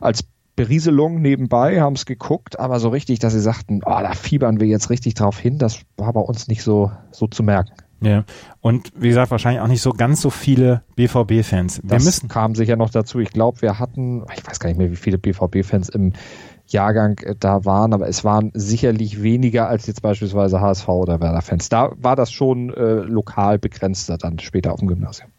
als 0.00 0.24
Berieselung 0.56 1.20
nebenbei, 1.20 1.80
haben 1.82 1.94
es 1.94 2.06
geguckt, 2.06 2.58
aber 2.58 2.80
so 2.80 2.88
richtig, 2.88 3.18
dass 3.18 3.34
sie 3.34 3.40
sagten, 3.40 3.82
oh, 3.84 3.98
da 4.00 4.12
fiebern 4.12 4.58
wir 4.58 4.66
jetzt 4.66 4.88
richtig 4.88 5.14
drauf 5.14 5.38
hin, 5.38 5.58
das 5.58 5.80
war 5.98 6.12
bei 6.14 6.20
uns 6.20 6.48
nicht 6.48 6.62
so, 6.62 6.90
so 7.12 7.26
zu 7.26 7.42
merken. 7.42 7.72
Ja. 8.00 8.24
Und 8.60 8.92
wie 8.96 9.08
gesagt, 9.08 9.30
wahrscheinlich 9.30 9.60
auch 9.62 9.68
nicht 9.68 9.80
so 9.80 9.90
ganz 9.90 10.20
so 10.20 10.30
viele 10.30 10.82
BVB-Fans. 10.96 11.80
Das 11.82 12.04
müssen. 12.04 12.28
kam 12.28 12.54
sicher 12.54 12.76
noch 12.76 12.90
dazu. 12.90 13.20
Ich 13.20 13.30
glaube, 13.30 13.62
wir 13.62 13.78
hatten, 13.78 14.24
ich 14.34 14.46
weiß 14.46 14.60
gar 14.60 14.68
nicht 14.68 14.78
mehr, 14.78 14.90
wie 14.90 14.96
viele 14.96 15.18
BVB-Fans 15.18 15.88
im 15.90 16.12
Jahrgang 16.66 17.18
äh, 17.18 17.34
da 17.38 17.64
waren, 17.64 17.92
aber 17.92 18.08
es 18.08 18.24
waren 18.24 18.50
sicherlich 18.54 19.22
weniger 19.22 19.68
als 19.68 19.86
jetzt 19.86 20.02
beispielsweise 20.02 20.60
HSV 20.60 20.88
oder 20.88 21.20
Werder-Fans. 21.20 21.68
Da 21.68 21.92
war 21.96 22.16
das 22.16 22.32
schon 22.32 22.72
äh, 22.74 22.94
lokal 22.94 23.58
begrenzter 23.58 24.18
dann 24.18 24.38
später 24.38 24.72
auf 24.72 24.80
dem 24.80 24.88
Gymnasium. 24.88 25.30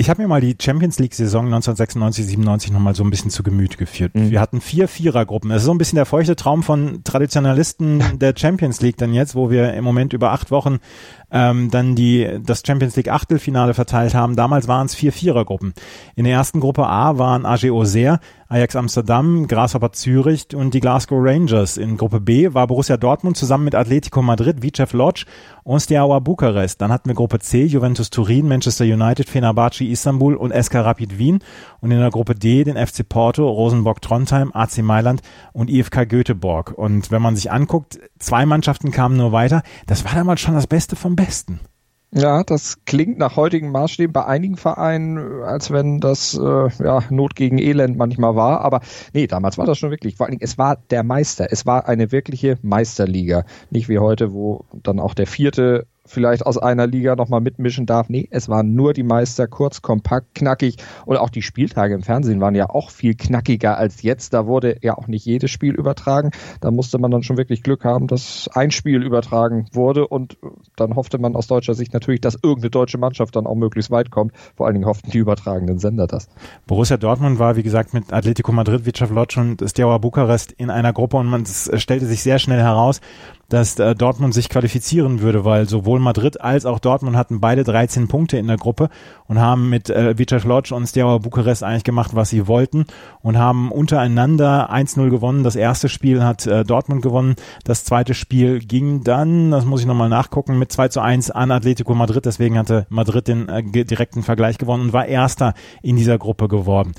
Ich 0.00 0.08
habe 0.08 0.22
mir 0.22 0.28
mal 0.28 0.40
die 0.40 0.56
Champions 0.58 0.98
League-Saison 0.98 1.44
1996, 1.44 2.24
97 2.24 2.72
nochmal 2.72 2.94
so 2.94 3.04
ein 3.04 3.10
bisschen 3.10 3.30
zu 3.30 3.42
Gemüte 3.42 3.76
geführt. 3.76 4.14
Mhm. 4.14 4.30
Wir 4.30 4.40
hatten 4.40 4.62
vier 4.62 4.88
Vierergruppen. 4.88 5.50
Das 5.50 5.60
ist 5.60 5.66
so 5.66 5.72
ein 5.72 5.76
bisschen 5.76 5.96
der 5.96 6.06
feuchte 6.06 6.36
Traum 6.36 6.62
von 6.62 7.04
Traditionalisten 7.04 8.02
der 8.18 8.32
Champions 8.34 8.80
League 8.80 8.96
dann 8.96 9.12
jetzt, 9.12 9.34
wo 9.34 9.50
wir 9.50 9.74
im 9.74 9.84
Moment 9.84 10.14
über 10.14 10.30
acht 10.30 10.50
Wochen 10.50 10.78
ähm, 11.32 11.70
dann 11.70 11.94
die 11.94 12.28
das 12.44 12.62
Champions 12.66 12.96
League 12.96 13.10
Achtelfinale 13.10 13.74
verteilt 13.74 14.14
haben. 14.14 14.36
Damals 14.36 14.68
waren 14.68 14.86
es 14.86 14.94
vier 14.94 15.12
Vierergruppen. 15.12 15.74
In 16.16 16.24
der 16.24 16.34
ersten 16.34 16.60
Gruppe 16.60 16.86
A 16.86 17.18
waren 17.18 17.46
AG 17.46 17.70
Auxerre, 17.70 18.20
Ajax 18.48 18.74
Amsterdam, 18.74 19.46
Grasshopper 19.46 19.92
Zürich 19.92 20.54
und 20.54 20.74
die 20.74 20.80
Glasgow 20.80 21.18
Rangers. 21.22 21.76
In 21.76 21.96
Gruppe 21.96 22.18
B 22.20 22.52
war 22.52 22.66
Borussia 22.66 22.96
Dortmund 22.96 23.36
zusammen 23.36 23.64
mit 23.64 23.76
Atletico 23.76 24.22
Madrid, 24.22 24.60
Vicev 24.60 24.92
Lodge 24.92 25.24
und 25.62 25.78
Steaua 25.78 26.18
Bukarest. 26.18 26.80
Dann 26.80 26.90
hatten 26.90 27.08
wir 27.08 27.14
Gruppe 27.14 27.38
C, 27.38 27.64
Juventus 27.64 28.10
Turin, 28.10 28.48
Manchester 28.48 28.84
United, 28.84 29.28
Fenerbahce 29.28 29.84
Istanbul 29.84 30.34
und 30.34 30.52
SK 30.52 30.76
Rapid 30.76 31.16
Wien. 31.16 31.38
Und 31.80 31.92
in 31.92 32.00
der 32.00 32.10
Gruppe 32.10 32.34
D 32.34 32.64
den 32.64 32.76
FC 32.76 33.08
Porto, 33.08 33.48
Rosenborg 33.48 34.02
Trondheim, 34.02 34.50
AC 34.52 34.78
Mailand 34.78 35.22
und 35.52 35.70
IFK 35.70 36.08
Göteborg. 36.08 36.72
Und 36.76 37.12
wenn 37.12 37.22
man 37.22 37.36
sich 37.36 37.52
anguckt, 37.52 38.00
zwei 38.18 38.46
Mannschaften 38.46 38.90
kamen 38.90 39.16
nur 39.16 39.30
weiter. 39.30 39.62
Das 39.86 40.04
war 40.04 40.14
damals 40.14 40.40
schon 40.40 40.54
das 40.54 40.66
Beste 40.66 40.96
vom 40.96 41.14
Besten. 41.24 41.60
Ja, 42.12 42.42
das 42.42 42.84
klingt 42.86 43.18
nach 43.18 43.36
heutigen 43.36 43.70
Maßstäben 43.70 44.12
bei 44.12 44.24
einigen 44.24 44.56
Vereinen, 44.56 45.44
als 45.44 45.70
wenn 45.70 46.00
das 46.00 46.34
äh, 46.34 46.68
ja, 46.82 47.04
Not 47.08 47.36
gegen 47.36 47.58
Elend 47.58 47.96
manchmal 47.96 48.34
war. 48.34 48.62
Aber 48.62 48.80
nee, 49.12 49.28
damals 49.28 49.58
war 49.58 49.66
das 49.66 49.78
schon 49.78 49.92
wirklich. 49.92 50.16
Vor 50.16 50.26
allen 50.26 50.32
Dingen, 50.32 50.42
es 50.42 50.58
war 50.58 50.76
der 50.90 51.04
Meister. 51.04 51.46
Es 51.50 51.66
war 51.66 51.86
eine 51.86 52.10
wirkliche 52.10 52.58
Meisterliga. 52.62 53.44
Nicht 53.70 53.88
wie 53.88 54.00
heute, 54.00 54.32
wo 54.32 54.64
dann 54.82 54.98
auch 54.98 55.14
der 55.14 55.28
vierte 55.28 55.86
vielleicht 56.10 56.44
aus 56.44 56.58
einer 56.58 56.86
Liga 56.86 57.16
nochmal 57.16 57.40
mitmischen 57.40 57.86
darf. 57.86 58.08
Nee, 58.08 58.28
es 58.30 58.48
waren 58.48 58.74
nur 58.74 58.92
die 58.92 59.02
Meister, 59.02 59.46
kurz, 59.46 59.82
kompakt, 59.82 60.34
knackig. 60.34 60.76
Und 61.06 61.16
auch 61.16 61.30
die 61.30 61.42
Spieltage 61.42 61.94
im 61.94 62.02
Fernsehen 62.02 62.40
waren 62.40 62.54
ja 62.54 62.68
auch 62.68 62.90
viel 62.90 63.14
knackiger 63.14 63.78
als 63.78 64.02
jetzt. 64.02 64.34
Da 64.34 64.46
wurde 64.46 64.76
ja 64.82 64.98
auch 64.98 65.06
nicht 65.06 65.24
jedes 65.24 65.50
Spiel 65.50 65.74
übertragen. 65.74 66.30
Da 66.60 66.70
musste 66.70 66.98
man 66.98 67.10
dann 67.10 67.22
schon 67.22 67.36
wirklich 67.36 67.62
Glück 67.62 67.84
haben, 67.84 68.06
dass 68.06 68.48
ein 68.52 68.70
Spiel 68.70 69.02
übertragen 69.02 69.66
wurde. 69.72 70.06
Und 70.06 70.36
dann 70.76 70.96
hoffte 70.96 71.18
man 71.18 71.36
aus 71.36 71.46
deutscher 71.46 71.74
Sicht 71.74 71.94
natürlich, 71.94 72.20
dass 72.20 72.34
irgendeine 72.34 72.70
deutsche 72.70 72.98
Mannschaft 72.98 73.36
dann 73.36 73.46
auch 73.46 73.54
möglichst 73.54 73.90
weit 73.90 74.10
kommt. 74.10 74.32
Vor 74.56 74.66
allen 74.66 74.74
Dingen 74.74 74.86
hofften 74.86 75.10
die 75.10 75.18
übertragenden 75.18 75.78
Sender 75.78 76.06
das. 76.06 76.28
Borussia 76.66 76.96
Dortmund 76.96 77.38
war, 77.38 77.56
wie 77.56 77.62
gesagt, 77.62 77.94
mit 77.94 78.12
Atletico 78.12 78.52
Madrid, 78.52 78.84
Vicav 78.86 79.10
Lodz 79.10 79.36
und 79.36 79.62
Steaua 79.68 79.98
Bukarest 79.98 80.52
in 80.52 80.70
einer 80.70 80.92
Gruppe 80.92 81.16
und 81.16 81.26
man 81.26 81.44
stellte 81.46 82.06
sich 82.06 82.22
sehr 82.22 82.38
schnell 82.38 82.60
heraus, 82.60 83.00
dass 83.50 83.78
äh, 83.78 83.94
Dortmund 83.94 84.32
sich 84.32 84.48
qualifizieren 84.48 85.20
würde, 85.20 85.44
weil 85.44 85.68
sowohl 85.68 86.00
Madrid 86.00 86.40
als 86.40 86.64
auch 86.64 86.78
Dortmund 86.78 87.16
hatten 87.16 87.40
beide 87.40 87.64
13 87.64 88.08
Punkte 88.08 88.38
in 88.38 88.46
der 88.46 88.56
Gruppe 88.56 88.88
und 89.26 89.38
haben 89.38 89.68
mit 89.68 89.90
äh, 89.90 90.16
Vicav 90.16 90.44
Lodge 90.44 90.74
und 90.74 90.86
Steaua 90.86 91.18
Bukarest 91.18 91.62
eigentlich 91.62 91.84
gemacht, 91.84 92.12
was 92.14 92.30
sie 92.30 92.46
wollten 92.46 92.86
und 93.20 93.36
haben 93.36 93.70
untereinander 93.70 94.72
1-0 94.72 95.10
gewonnen. 95.10 95.44
Das 95.44 95.56
erste 95.56 95.88
Spiel 95.88 96.22
hat 96.22 96.46
äh, 96.46 96.64
Dortmund 96.64 97.02
gewonnen. 97.02 97.34
Das 97.64 97.84
zweite 97.84 98.14
Spiel 98.14 98.60
ging 98.60 99.02
dann, 99.04 99.50
das 99.50 99.64
muss 99.64 99.80
ich 99.80 99.86
nochmal 99.86 100.08
nachgucken, 100.08 100.58
mit 100.58 100.72
2 100.72 100.88
zu 100.88 101.00
1 101.00 101.30
an 101.30 101.50
Atletico 101.50 101.94
Madrid. 101.94 102.24
Deswegen 102.24 102.56
hatte 102.56 102.86
Madrid 102.88 103.28
den 103.28 103.48
äh, 103.48 103.84
direkten 103.84 104.22
Vergleich 104.22 104.58
gewonnen 104.58 104.84
und 104.84 104.92
war 104.92 105.06
Erster 105.06 105.54
in 105.82 105.96
dieser 105.96 106.18
Gruppe 106.18 106.46
geworden. 106.46 106.92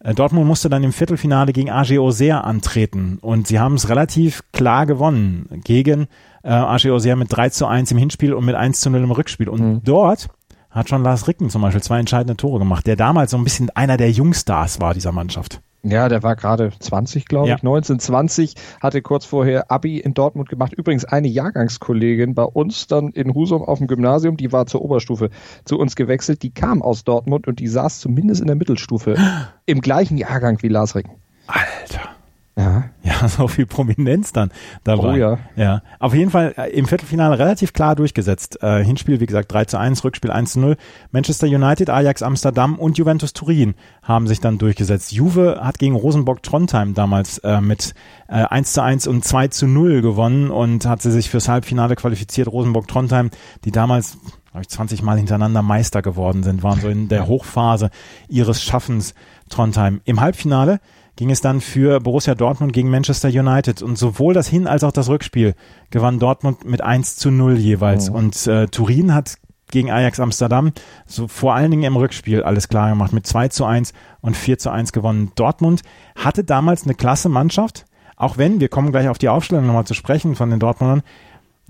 Äh, 0.00 0.14
Dortmund 0.14 0.46
musste 0.46 0.68
dann 0.68 0.84
im 0.84 0.92
Viertelfinale 0.92 1.52
gegen 1.52 1.70
AG 1.70 1.98
Auxerre 1.98 2.44
antreten 2.44 3.18
und 3.20 3.46
sie 3.46 3.58
haben 3.58 3.74
es 3.74 3.88
relativ 3.88 4.42
klar 4.52 4.86
gewonnen 4.86 5.62
gegen 5.64 6.06
äh, 6.42 6.50
AG 6.50 6.90
Auxerre 6.90 7.16
mit 7.16 7.28
3 7.30 7.50
zu 7.50 7.66
1 7.66 7.90
im 7.90 7.98
Hinspiel 7.98 8.34
und 8.34 8.44
mit 8.44 8.54
1 8.54 8.80
zu 8.80 8.90
0 8.90 9.02
im 9.02 9.10
Rückspiel. 9.10 9.48
Und 9.48 9.60
mhm. 9.60 9.80
dort 9.84 10.28
hat 10.70 10.88
schon 10.88 11.02
Lars 11.02 11.26
Ricken 11.26 11.50
zum 11.50 11.62
Beispiel 11.62 11.82
zwei 11.82 11.98
entscheidende 11.98 12.36
Tore 12.36 12.58
gemacht, 12.58 12.86
der 12.86 12.96
damals 12.96 13.30
so 13.30 13.38
ein 13.38 13.44
bisschen 13.44 13.70
einer 13.70 13.96
der 13.96 14.10
Jungstars 14.10 14.80
war 14.80 14.92
dieser 14.92 15.12
Mannschaft. 15.12 15.60
Ja, 15.90 16.08
der 16.08 16.22
war 16.22 16.36
gerade 16.36 16.72
20, 16.78 17.26
glaube 17.26 17.48
ja. 17.48 17.54
ich. 17.56 17.62
1920 17.62 18.54
hatte 18.80 19.02
kurz 19.02 19.24
vorher 19.24 19.70
Abi 19.70 19.98
in 19.98 20.14
Dortmund 20.14 20.48
gemacht. 20.48 20.72
Übrigens 20.74 21.04
eine 21.04 21.28
Jahrgangskollegin 21.28 22.34
bei 22.34 22.44
uns 22.44 22.86
dann 22.86 23.10
in 23.10 23.34
Husum 23.34 23.62
auf 23.62 23.78
dem 23.78 23.86
Gymnasium, 23.86 24.36
die 24.36 24.52
war 24.52 24.66
zur 24.66 24.82
Oberstufe 24.82 25.30
zu 25.64 25.78
uns 25.78 25.96
gewechselt. 25.96 26.42
Die 26.42 26.50
kam 26.50 26.82
aus 26.82 27.04
Dortmund 27.04 27.46
und 27.46 27.60
die 27.60 27.68
saß 27.68 28.00
zumindest 28.00 28.40
in 28.40 28.46
der 28.46 28.56
Mittelstufe 28.56 29.16
im 29.66 29.80
gleichen 29.80 30.16
Jahrgang 30.16 30.62
wie 30.62 30.68
Lars 30.68 30.94
Ricken. 30.94 31.12
Alter. 31.46 32.15
Ja. 32.58 32.84
Ja, 33.02 33.28
so 33.28 33.48
viel 33.48 33.66
Prominenz 33.66 34.32
dann 34.32 34.50
dabei. 34.82 35.12
Oh 35.12 35.14
ja. 35.14 35.38
Ja. 35.56 35.82
Auf 35.98 36.14
jeden 36.14 36.30
Fall 36.30 36.54
äh, 36.56 36.70
im 36.70 36.86
Viertelfinale 36.86 37.38
relativ 37.38 37.74
klar 37.74 37.94
durchgesetzt. 37.94 38.62
Äh, 38.62 38.82
Hinspiel, 38.82 39.20
wie 39.20 39.26
gesagt, 39.26 39.52
3 39.52 39.66
zu 39.66 39.78
1, 39.78 40.02
Rückspiel 40.04 40.30
1 40.30 40.52
zu 40.52 40.60
0. 40.60 40.76
Manchester 41.12 41.46
United, 41.46 41.90
Ajax 41.90 42.22
Amsterdam 42.22 42.78
und 42.78 42.96
Juventus 42.96 43.34
Turin 43.34 43.74
haben 44.02 44.26
sich 44.26 44.40
dann 44.40 44.56
durchgesetzt. 44.56 45.12
Juve 45.12 45.60
hat 45.62 45.78
gegen 45.78 45.94
Rosenborg 45.94 46.42
Trondheim 46.42 46.94
damals 46.94 47.38
äh, 47.38 47.60
mit 47.60 47.94
äh, 48.28 48.44
1 48.44 48.72
zu 48.72 48.82
1 48.82 49.06
und 49.06 49.24
2 49.24 49.48
zu 49.48 49.66
0 49.66 50.00
gewonnen 50.00 50.50
und 50.50 50.86
hat 50.86 51.02
sie 51.02 51.12
sich 51.12 51.28
fürs 51.28 51.48
Halbfinale 51.48 51.94
qualifiziert. 51.94 52.48
Rosenborg 52.48 52.88
Trondheim, 52.88 53.30
die 53.64 53.70
damals 53.70 54.18
glaube 54.50 54.62
ich, 54.62 54.68
20 54.70 55.02
Mal 55.02 55.18
hintereinander 55.18 55.60
Meister 55.60 56.00
geworden 56.00 56.42
sind, 56.42 56.62
waren 56.62 56.80
so 56.80 56.88
in 56.88 57.08
der 57.08 57.26
Hochphase 57.26 57.90
ihres 58.28 58.62
Schaffens 58.62 59.14
Trondheim. 59.50 60.00
Im 60.04 60.20
Halbfinale 60.20 60.80
ging 61.16 61.30
es 61.30 61.40
dann 61.40 61.60
für 61.60 62.00
Borussia 62.00 62.34
Dortmund 62.34 62.72
gegen 62.72 62.90
Manchester 62.90 63.28
United. 63.28 63.82
Und 63.82 63.96
sowohl 63.98 64.34
das 64.34 64.48
Hin- 64.48 64.66
als 64.66 64.84
auch 64.84 64.92
das 64.92 65.08
Rückspiel 65.08 65.54
gewann 65.90 66.18
Dortmund 66.18 66.64
mit 66.64 66.82
1 66.82 67.16
zu 67.16 67.30
0 67.30 67.56
jeweils. 67.58 68.10
Oh. 68.10 68.14
Und 68.14 68.46
äh, 68.46 68.66
Turin 68.68 69.14
hat 69.14 69.36
gegen 69.70 69.90
Ajax 69.90 70.20
Amsterdam 70.20 70.72
so 71.06 71.26
vor 71.26 71.54
allen 71.54 71.70
Dingen 71.70 71.82
im 71.82 71.96
Rückspiel 71.96 72.42
alles 72.42 72.68
klar 72.68 72.90
gemacht 72.90 73.12
mit 73.12 73.26
2 73.26 73.48
zu 73.48 73.64
1 73.64 73.92
und 74.20 74.36
4 74.36 74.58
zu 74.58 74.70
1 74.70 74.92
gewonnen. 74.92 75.32
Dortmund 75.34 75.82
hatte 76.14 76.44
damals 76.44 76.84
eine 76.84 76.94
klasse 76.94 77.28
Mannschaft, 77.28 77.84
auch 78.16 78.38
wenn, 78.38 78.60
wir 78.60 78.68
kommen 78.68 78.92
gleich 78.92 79.08
auf 79.08 79.18
die 79.18 79.28
Aufstellung 79.28 79.66
nochmal 79.66 79.86
zu 79.86 79.94
sprechen 79.94 80.36
von 80.36 80.50
den 80.50 80.60
Dortmundern, 80.60 81.02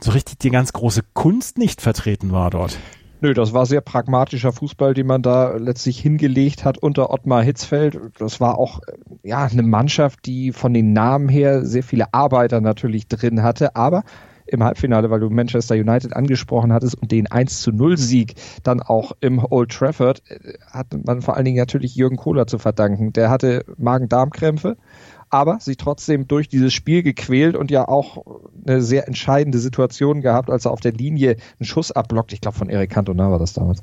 so 0.01 0.11
richtig 0.11 0.39
die 0.39 0.51
ganz 0.51 0.75
große 0.75 1.03
Kunst 1.15 1.57
nicht 1.57 1.81
vertreten 1.81 2.33
war 2.33 2.51
dort. 2.51 2.77
Nö, 3.21 3.33
das 3.33 3.55
war 3.55 3.65
sehr 3.65 3.81
pragmatischer 3.81 4.53
Fußball, 4.53 4.93
den 4.93 5.07
man 5.07 5.23
da 5.23 5.57
letztlich 5.57 5.99
hingelegt 5.99 6.65
hat 6.67 6.77
unter 6.77 7.11
Ottmar 7.11 7.43
Hitzfeld. 7.43 7.99
Das 8.19 8.41
war 8.41 8.59
auch 8.59 8.81
ja 9.23 9.45
eine 9.45 9.63
Mannschaft, 9.63 10.27
die 10.27 10.53
von 10.53 10.75
den 10.75 10.93
Namen 10.93 11.29
her 11.29 11.65
sehr 11.65 11.83
viele 11.83 12.13
Arbeiter 12.13 12.61
natürlich 12.61 13.09
drin 13.09 13.43
hatte, 13.43 13.75
aber 13.75 14.05
im 14.47 14.63
Halbfinale, 14.63 15.11
weil 15.11 15.21
du 15.21 15.31
Manchester 15.31 15.75
United 15.75 16.15
angesprochen 16.15 16.73
hattest 16.73 16.95
und 17.01 17.11
den 17.11 17.27
1 17.27 17.63
zu 17.63 17.73
0 17.73 17.97
Sieg 17.97 18.35
dann 18.63 18.81
auch 18.81 19.13
im 19.21 19.45
Old 19.45 19.73
Trafford, 19.73 20.23
äh, 20.29 20.55
hat 20.71 20.87
man 21.05 21.23
vor 21.23 21.37
allen 21.37 21.45
Dingen 21.45 21.59
natürlich 21.59 21.97
Jürgen 21.97 22.17
Kohler 22.17 22.47
zu 22.47 22.59
verdanken. 22.59 23.13
Der 23.13 23.31
hatte 23.31 23.65
Magen-Darm-Krämpfe, 23.77 24.77
aber 25.31 25.59
sich 25.61 25.77
trotzdem 25.77 26.29
durch 26.29 26.49
dieses 26.49 26.73
Spiel 26.73 27.03
gequält 27.03 27.57
und 27.57 27.71
ja 27.71 27.89
auch 27.89 28.25
eine 28.67 28.83
sehr 28.83 29.07
entscheidende 29.07 29.59
Situation 29.59 30.21
gehabt, 30.21 30.51
als 30.51 30.65
er 30.65 30.71
auf 30.71 30.81
der 30.81 30.93
Linie 30.93 31.37
einen 31.59 31.67
Schuss 31.67 31.93
abblockt. 31.93 32.33
Ich 32.33 32.41
glaube, 32.41 32.57
von 32.57 32.69
Eric 32.69 32.91
Cantona 32.91 33.31
war 33.31 33.39
das 33.39 33.53
damals. 33.53 33.83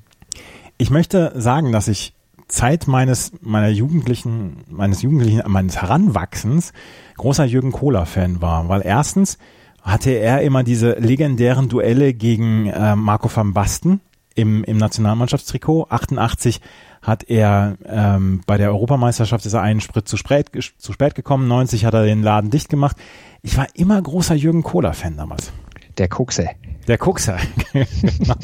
Ich 0.77 0.89
möchte 0.89 1.33
sagen, 1.35 1.71
dass 1.71 1.87
ich 1.87 2.13
Zeit 2.47 2.87
meines, 2.87 3.31
meiner 3.41 3.69
Jugendlichen, 3.69 4.63
meines 4.69 5.01
Jugendlichen, 5.01 5.41
meines 5.47 5.81
Heranwachsens 5.81 6.73
großer 7.17 7.45
Jürgen 7.45 7.71
Kohler-Fan 7.71 8.41
war, 8.41 8.69
weil 8.69 8.81
erstens 8.83 9.37
hatte 9.81 10.11
er 10.11 10.41
immer 10.41 10.63
diese 10.63 10.93
legendären 10.93 11.67
Duelle 11.67 12.13
gegen 12.13 12.67
äh, 12.67 12.95
Marco 12.95 13.29
van 13.33 13.53
Basten 13.53 14.01
im, 14.35 14.63
im 14.63 14.77
Nationalmannschaftstrikot. 14.77 15.87
88 15.89 16.61
hat 17.03 17.29
er 17.29 17.77
ähm, 17.85 18.41
bei 18.47 18.57
der 18.57 18.69
Europameisterschaft 18.71 19.45
ist 19.45 19.53
er 19.53 19.61
einen 19.61 19.81
Sprit 19.81 20.07
zu 20.07 20.17
spät, 20.17 20.49
zu 20.77 20.93
spät 20.93 21.13
gekommen, 21.13 21.47
90 21.47 21.85
hat 21.85 21.93
er 21.93 22.05
den 22.05 22.23
Laden 22.23 22.49
dicht 22.49 22.69
gemacht. 22.69 22.97
Ich 23.41 23.57
war 23.57 23.67
immer 23.75 24.01
großer 24.01 24.35
Jürgen 24.35 24.63
Kohler-Fan 24.63 25.17
damals. 25.17 25.51
Der 25.97 26.07
Kuxe. 26.07 26.49
Der 26.87 26.97
Kuxer, 26.97 27.37
genau. 27.73 28.35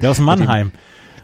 Der 0.00 0.10
aus 0.10 0.20
Mannheim. 0.20 0.72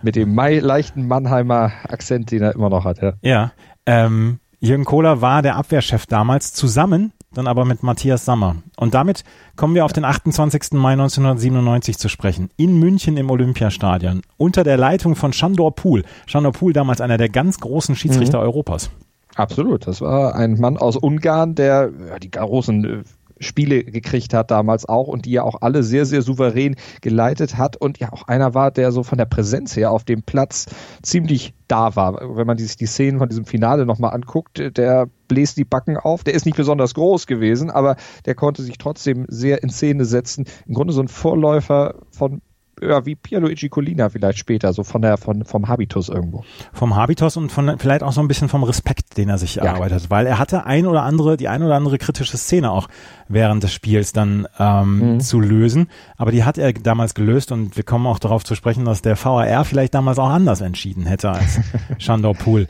Mit 0.02 0.16
dem, 0.16 0.34
mit 0.34 0.48
dem 0.50 0.64
leichten 0.64 1.06
Mannheimer 1.06 1.72
Akzent, 1.84 2.30
den 2.32 2.42
er 2.42 2.54
immer 2.54 2.68
noch 2.68 2.84
hat, 2.84 3.00
ja. 3.00 3.14
Ja. 3.22 3.52
Ähm, 3.86 4.40
Jürgen 4.58 4.84
Kohler 4.84 5.22
war 5.22 5.42
der 5.42 5.56
Abwehrchef 5.56 6.06
damals 6.06 6.52
zusammen 6.52 7.12
dann 7.32 7.46
aber 7.46 7.64
mit 7.64 7.82
Matthias 7.82 8.24
Sammer. 8.24 8.56
Und 8.76 8.94
damit 8.94 9.24
kommen 9.56 9.74
wir 9.74 9.84
auf 9.84 9.92
den 9.92 10.04
28. 10.04 10.72
Mai 10.72 10.92
1997 10.92 11.96
zu 11.96 12.08
sprechen. 12.08 12.50
In 12.56 12.78
München 12.78 13.16
im 13.16 13.30
Olympiastadion. 13.30 14.22
Unter 14.36 14.64
der 14.64 14.76
Leitung 14.76 15.14
von 15.14 15.32
Shandor 15.32 15.74
Pool. 15.74 16.04
Shandor 16.26 16.52
Pool 16.52 16.72
damals 16.72 17.00
einer 17.00 17.18
der 17.18 17.28
ganz 17.28 17.60
großen 17.60 17.94
Schiedsrichter 17.94 18.38
mhm. 18.38 18.44
Europas. 18.44 18.90
Absolut. 19.36 19.86
Das 19.86 20.00
war 20.00 20.34
ein 20.34 20.58
Mann 20.58 20.76
aus 20.76 20.96
Ungarn, 20.96 21.54
der 21.54 21.90
ja, 22.08 22.18
die 22.18 22.30
großen 22.30 22.84
äh, 22.84 23.02
Spiele 23.40 23.84
gekriegt 23.84 24.34
hat 24.34 24.50
damals 24.50 24.88
auch 24.88 25.08
und 25.08 25.24
die 25.24 25.32
ja 25.32 25.42
auch 25.42 25.62
alle 25.62 25.82
sehr, 25.82 26.06
sehr 26.06 26.22
souverän 26.22 26.76
geleitet 27.00 27.56
hat 27.56 27.76
und 27.76 27.98
ja 27.98 28.12
auch 28.12 28.28
einer 28.28 28.54
war, 28.54 28.70
der 28.70 28.92
so 28.92 29.02
von 29.02 29.18
der 29.18 29.24
Präsenz 29.24 29.76
her 29.76 29.90
auf 29.90 30.04
dem 30.04 30.22
Platz 30.22 30.66
ziemlich 31.02 31.54
da 31.66 31.96
war. 31.96 32.36
Wenn 32.36 32.46
man 32.46 32.58
sich 32.58 32.76
die 32.76 32.86
Szenen 32.86 33.18
von 33.18 33.28
diesem 33.28 33.44
Finale 33.44 33.86
nochmal 33.86 34.12
anguckt, 34.12 34.76
der 34.76 35.08
bläst 35.28 35.56
die 35.56 35.64
Backen 35.64 35.96
auf. 35.96 36.24
Der 36.24 36.34
ist 36.34 36.44
nicht 36.44 36.56
besonders 36.56 36.94
groß 36.94 37.26
gewesen, 37.26 37.70
aber 37.70 37.96
der 38.26 38.34
konnte 38.34 38.62
sich 38.62 38.78
trotzdem 38.78 39.26
sehr 39.28 39.62
in 39.62 39.70
Szene 39.70 40.04
setzen. 40.04 40.44
Im 40.66 40.74
Grunde 40.74 40.92
so 40.92 41.00
ein 41.00 41.08
Vorläufer 41.08 41.94
von 42.10 42.42
ja, 42.82 43.04
wie 43.06 43.14
Pierluigi 43.14 43.68
Colina 43.68 44.08
vielleicht 44.08 44.38
später, 44.38 44.72
so 44.72 44.84
von 44.84 45.02
der, 45.02 45.16
von, 45.16 45.44
vom 45.44 45.68
Habitus 45.68 46.08
irgendwo. 46.08 46.44
Vom 46.72 46.96
Habitus 46.96 47.36
und 47.36 47.50
von, 47.50 47.78
vielleicht 47.78 48.02
auch 48.02 48.12
so 48.12 48.20
ein 48.20 48.28
bisschen 48.28 48.48
vom 48.48 48.62
Respekt, 48.62 49.16
den 49.16 49.28
er 49.28 49.38
sich 49.38 49.56
ja. 49.56 49.64
erarbeitet 49.64 50.02
hat, 50.02 50.10
weil 50.10 50.26
er 50.26 50.38
hatte 50.38 50.66
ein 50.66 50.86
oder 50.86 51.02
andere, 51.02 51.36
die 51.36 51.48
ein 51.48 51.62
oder 51.62 51.74
andere 51.74 51.98
kritische 51.98 52.36
Szene 52.36 52.70
auch 52.70 52.88
während 53.28 53.62
des 53.62 53.72
Spiels 53.72 54.12
dann 54.12 54.46
ähm, 54.58 55.14
mhm. 55.14 55.20
zu 55.20 55.40
lösen. 55.40 55.88
Aber 56.16 56.32
die 56.32 56.44
hat 56.44 56.58
er 56.58 56.72
damals 56.72 57.14
gelöst 57.14 57.52
und 57.52 57.76
wir 57.76 57.84
kommen 57.84 58.06
auch 58.06 58.18
darauf 58.18 58.44
zu 58.44 58.54
sprechen, 58.54 58.84
dass 58.84 59.02
der 59.02 59.22
VAR 59.22 59.64
vielleicht 59.64 59.94
damals 59.94 60.18
auch 60.18 60.30
anders 60.30 60.60
entschieden 60.60 61.06
hätte 61.06 61.30
als 61.30 61.60
Shandor 61.98 62.34
Pool. 62.34 62.66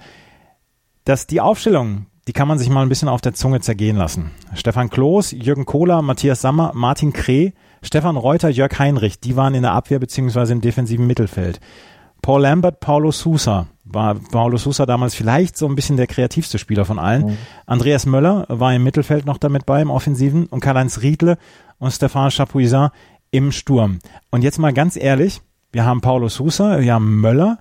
Dass 1.04 1.26
die 1.26 1.40
Aufstellung 1.40 2.06
die 2.28 2.32
kann 2.32 2.46
man 2.46 2.58
sich 2.58 2.70
mal 2.70 2.82
ein 2.82 2.88
bisschen 2.88 3.08
auf 3.08 3.22
der 3.22 3.34
Zunge 3.34 3.60
zergehen 3.60 3.96
lassen. 3.96 4.30
Stefan 4.54 4.88
Kloß, 4.90 5.32
Jürgen 5.32 5.64
Kohler, 5.64 6.00
Matthias 6.00 6.40
Sammer, 6.40 6.70
Martin 6.74 7.12
Kreh, 7.12 7.52
Stefan 7.82 8.16
Reuter, 8.16 8.48
Jörg 8.48 8.78
Heinrich, 8.78 9.20
die 9.20 9.36
waren 9.36 9.54
in 9.54 9.62
der 9.62 9.72
Abwehr 9.72 9.98
beziehungsweise 9.98 10.52
im 10.52 10.60
defensiven 10.60 11.06
Mittelfeld. 11.06 11.60
Paul 12.22 12.42
Lambert, 12.42 12.80
Paulo 12.80 13.10
Sousa, 13.12 13.66
war 13.84 14.14
Paulo 14.14 14.56
Sousa 14.58 14.86
damals 14.86 15.14
vielleicht 15.14 15.56
so 15.56 15.66
ein 15.66 15.74
bisschen 15.74 15.96
der 15.96 16.06
kreativste 16.06 16.58
Spieler 16.58 16.84
von 16.84 16.98
allen. 16.98 17.26
Mhm. 17.26 17.38
Andreas 17.66 18.06
Möller 18.06 18.44
war 18.48 18.74
im 18.74 18.84
Mittelfeld 18.84 19.26
noch 19.26 19.38
damit 19.38 19.66
bei, 19.66 19.80
im 19.80 19.90
Offensiven 19.90 20.46
und 20.46 20.60
Karl-Heinz 20.60 21.00
Riedle 21.00 21.38
und 21.78 21.90
Stefan 21.90 22.30
Chapuisat 22.30 22.92
im 23.30 23.52
Sturm. 23.52 23.98
Und 24.30 24.42
jetzt 24.42 24.58
mal 24.58 24.72
ganz 24.72 24.96
ehrlich, 24.96 25.40
wir 25.72 25.84
haben 25.84 26.00
Paulo 26.00 26.28
Sousa, 26.28 26.80
wir 26.80 26.94
haben 26.94 27.20
Möller 27.20 27.58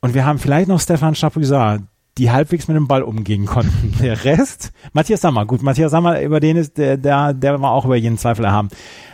und 0.00 0.14
wir 0.14 0.24
haben 0.24 0.38
vielleicht 0.38 0.68
noch 0.68 0.80
Stefan 0.80 1.14
Chapuisat, 1.14 1.82
die 2.18 2.30
halbwegs 2.30 2.68
mit 2.68 2.76
dem 2.76 2.88
Ball 2.88 3.02
umgehen 3.02 3.46
konnten. 3.46 3.94
Der 4.02 4.24
Rest, 4.24 4.72
Matthias 4.92 5.20
Sammer, 5.20 5.46
gut, 5.46 5.62
Matthias 5.62 5.90
Sammer, 5.90 6.20
über 6.20 6.40
den 6.40 6.56
ist, 6.56 6.76
der, 6.76 6.96
der, 6.96 7.32
der 7.32 7.60
war 7.60 7.72
auch 7.72 7.84
über 7.84 7.96
jeden 7.96 8.18
Zweifel 8.18 8.44
erhaben. 8.44 8.68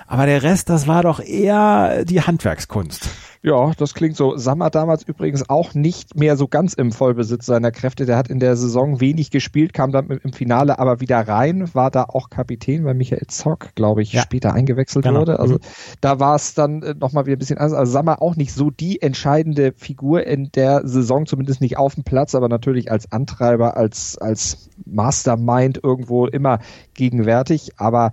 Aber 0.07 0.27
der 0.27 0.43
Rest, 0.43 0.69
das 0.69 0.87
war 0.87 1.03
doch 1.03 1.19
eher 1.21 2.05
die 2.05 2.21
Handwerkskunst. 2.21 3.09
Ja, 3.44 3.72
das 3.76 3.92
klingt 3.92 4.16
so. 4.16 4.38
Sammer 4.38 4.70
damals 4.70 5.02
übrigens 5.02 5.50
auch 5.50 5.74
nicht 5.74 6.16
mehr 6.16 6.38
so 6.38 6.48
ganz 6.48 6.72
im 6.72 6.92
Vollbesitz 6.92 7.44
seiner 7.44 7.72
Kräfte. 7.72 8.07
Der 8.07 8.16
hat 8.16 8.30
in 8.30 8.40
der 8.40 8.57
Saison 8.57 9.02
wenig 9.02 9.30
gespielt, 9.30 9.74
kam 9.74 9.92
dann 9.92 10.09
im 10.09 10.33
Finale 10.33 10.78
aber 10.78 11.02
wieder 11.02 11.18
rein, 11.28 11.68
war 11.74 11.90
da 11.90 12.04
auch 12.04 12.30
Kapitän, 12.30 12.87
weil 12.87 12.94
Michael 12.94 13.26
Zock, 13.26 13.74
glaube 13.74 14.00
ich, 14.00 14.14
ja. 14.14 14.22
später 14.22 14.54
eingewechselt 14.54 15.04
genau. 15.04 15.20
wurde. 15.20 15.40
Also 15.40 15.57
mhm. 15.57 15.61
da 16.00 16.18
war 16.20 16.37
es 16.37 16.54
dann 16.54 16.83
äh, 16.83 16.94
nochmal 16.94 17.26
wieder 17.26 17.37
ein 17.37 17.38
bisschen 17.38 17.59
anders. 17.59 17.74
Also 17.74 17.92
Sammer 17.92 18.22
auch 18.22 18.35
nicht 18.35 18.54
so 18.54 18.70
die 18.70 19.02
entscheidende 19.02 19.74
Figur 19.76 20.26
in 20.26 20.50
der 20.52 20.88
Saison, 20.88 21.26
zumindest 21.26 21.61
nicht 21.61 21.76
auf 21.76 21.96
dem 21.96 22.04
Platz, 22.04 22.35
aber 22.35 22.48
natürlich 22.48 22.90
als 22.90 23.12
Antreiber, 23.12 23.76
als, 23.76 24.16
als 24.16 24.70
Mastermind 24.87 25.80
irgendwo 25.83 26.26
immer 26.26 26.61
gegenwärtig. 26.94 27.72
Aber 27.76 28.12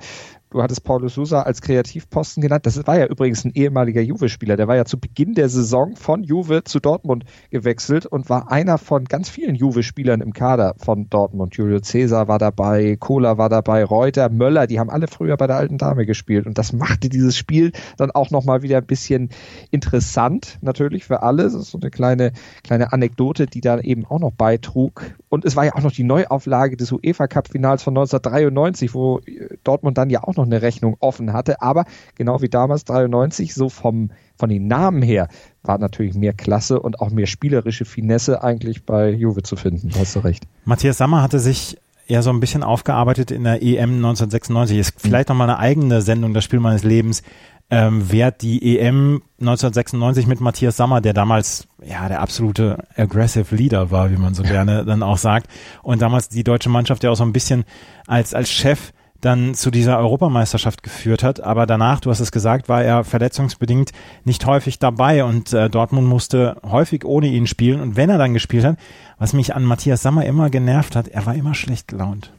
Du 0.52 0.62
hattest 0.62 0.84
Paulo 0.84 1.08
Sousa 1.08 1.44
als 1.44 1.62
Kreativposten 1.62 2.42
genannt. 2.42 2.66
Das 2.66 2.86
war 2.86 3.00
ja 3.00 3.06
übrigens 3.06 3.46
ein 3.46 3.54
ehemaliger 3.56 4.02
Juve-Spieler. 4.02 4.58
Der 4.58 4.68
war 4.68 4.76
ja 4.76 4.84
zu 4.84 5.00
Beginn 5.00 5.34
der 5.34 5.48
Saison 5.48 5.96
von 5.96 6.24
Juve 6.26 6.66
zu 6.66 6.82
Dortmund 6.82 7.24
gewechselt 7.52 8.06
und 8.06 8.30
war 8.30 8.52
einer 8.52 8.78
von 8.78 9.06
ganz 9.06 9.30
vielen 9.30 9.56
Juve-Spielern 9.56 10.20
im 10.20 10.34
Kader 10.34 10.76
von 10.78 11.10
Dortmund. 11.10 11.56
Julio 11.56 11.80
Cesar 11.80 12.28
war 12.28 12.38
dabei, 12.38 12.98
Kohler 13.00 13.38
war 13.38 13.48
dabei, 13.48 13.86
Reuter, 13.86 14.28
Möller, 14.28 14.68
die 14.68 14.78
haben 14.78 14.90
alle 14.90 15.08
früher 15.08 15.38
bei 15.38 15.48
der 15.48 15.56
alten 15.56 15.78
Dame 15.78 16.06
gespielt. 16.06 16.46
Und 16.46 16.58
das 16.58 16.74
machte 16.74 17.08
dieses 17.08 17.38
Spiel 17.38 17.72
dann 17.96 18.12
auch 18.12 18.30
nochmal 18.30 18.62
wieder 18.62 18.80
ein 18.80 18.86
bisschen 18.86 19.30
interessant, 19.70 20.60
natürlich 20.60 21.06
für 21.06 21.24
alle. 21.24 21.44
Das 21.44 21.54
ist 21.54 21.72
so 21.72 21.80
eine 21.80 21.92
kleine, 21.92 22.34
kleine 22.66 22.92
Anekdote, 22.92 23.46
die 23.46 23.62
da 23.62 23.80
eben 23.80 24.06
auch 24.06 24.20
noch 24.20 24.34
beitrug. 24.34 25.02
Und 25.30 25.46
es 25.46 25.56
war 25.56 25.64
ja 25.64 25.76
auch 25.76 25.82
noch 25.82 25.94
die 25.94 26.04
Neuauflage 26.04 26.76
des 26.76 26.92
UEFA-Cup-Finals 26.92 27.84
von 27.84 27.96
1993, 27.96 28.94
wo 28.94 29.22
Dortmund 29.64 29.98
dann 29.98 30.10
ja 30.10 30.26
auch 30.26 30.36
noch 30.36 30.41
noch 30.42 30.48
eine 30.48 30.62
Rechnung 30.62 30.98
offen 31.00 31.34
hatte. 31.34 31.62
Aber 31.62 31.86
genau 32.16 32.42
wie 32.42 32.50
damals 32.50 32.84
93, 32.86 33.54
so 33.54 33.70
vom, 33.70 34.12
von 34.36 34.50
den 34.50 34.68
Namen 34.68 35.02
her, 35.02 35.28
war 35.64 35.78
natürlich 35.78 36.16
mehr 36.16 36.34
Klasse 36.34 36.80
und 36.80 37.00
auch 37.00 37.12
mehr 37.12 37.28
spielerische 37.28 37.86
Finesse 37.86 38.44
eigentlich 38.44 38.86
bei 38.86 39.10
Juve 39.10 39.44
zu 39.44 39.56
finden. 39.56 39.92
Hast 39.98 40.16
du 40.16 40.20
recht. 40.20 40.44
Matthias 40.66 40.98
Sammer 40.98 41.22
hatte 41.22 41.40
sich 41.40 41.78
ja 42.08 42.22
so 42.22 42.32
ein 42.32 42.40
bisschen 42.40 42.64
aufgearbeitet 42.64 43.32
in 43.32 43.44
der 43.44 43.62
EM 43.62 43.96
1996. 43.98 44.78
Ist 44.78 44.94
vielleicht 44.98 45.30
nochmal 45.30 45.50
eine 45.50 45.60
eigene 45.60 46.02
Sendung, 46.02 46.34
das 46.34 46.44
Spiel 46.44 46.60
meines 46.60 46.84
Lebens, 46.84 47.24
ähm, 47.70 48.04
wer 48.12 48.32
die 48.32 48.78
EM 48.78 49.22
1996 49.40 50.28
mit 50.28 50.42
Matthias 50.42 50.76
Sammer, 50.76 51.00
der 51.00 51.14
damals 51.14 51.68
ja 51.82 52.10
der 52.10 52.20
absolute 52.20 52.84
aggressive 52.98 53.56
Leader 53.56 53.92
war, 53.92 54.12
wie 54.12 54.18
man 54.18 54.34
so 54.34 54.44
gerne 54.44 54.84
dann 54.84 55.02
auch 55.02 55.18
sagt, 55.18 55.48
und 55.82 56.02
damals 56.02 56.28
die 56.28 56.44
deutsche 56.44 56.70
Mannschaft 56.70 57.04
ja 57.04 57.12
auch 57.12 57.16
so 57.16 57.24
ein 57.24 57.32
bisschen 57.32 57.64
als 58.08 58.34
als 58.34 58.50
Chef 58.50 58.92
dann 59.22 59.54
zu 59.54 59.72
dieser 59.72 59.98
Europameisterschaft 60.00 60.84
geführt 60.84 61.24
hat. 61.24 61.42
Aber 61.42 61.66
danach, 61.66 62.00
du 62.00 62.10
hast 62.10 62.20
es 62.20 62.32
gesagt, 62.32 62.68
war 62.70 62.84
er 62.84 63.04
verletzungsbedingt 63.04 63.92
nicht 64.26 64.46
häufig 64.46 64.80
dabei 64.80 65.24
und 65.24 65.54
äh, 65.54 65.70
Dortmund 65.70 66.08
musste 66.08 66.58
häufig 66.64 67.06
ohne 67.06 67.28
ihn 67.28 67.48
spielen. 67.48 67.80
Und 67.80 67.96
wenn 67.96 68.10
er 68.10 68.18
dann 68.18 68.34
gespielt 68.34 68.66
hat, 68.66 68.78
was 69.18 69.34
mich 69.34 69.56
an 69.56 69.64
Matthias 69.64 70.02
Sammer 70.02 70.26
immer 70.26 70.50
genervt 70.50 70.96
hat, 70.96 71.08
er 71.08 71.26
war 71.26 71.36
immer 71.36 71.54
schlecht 71.54 71.88
gelaunt. 71.88 72.32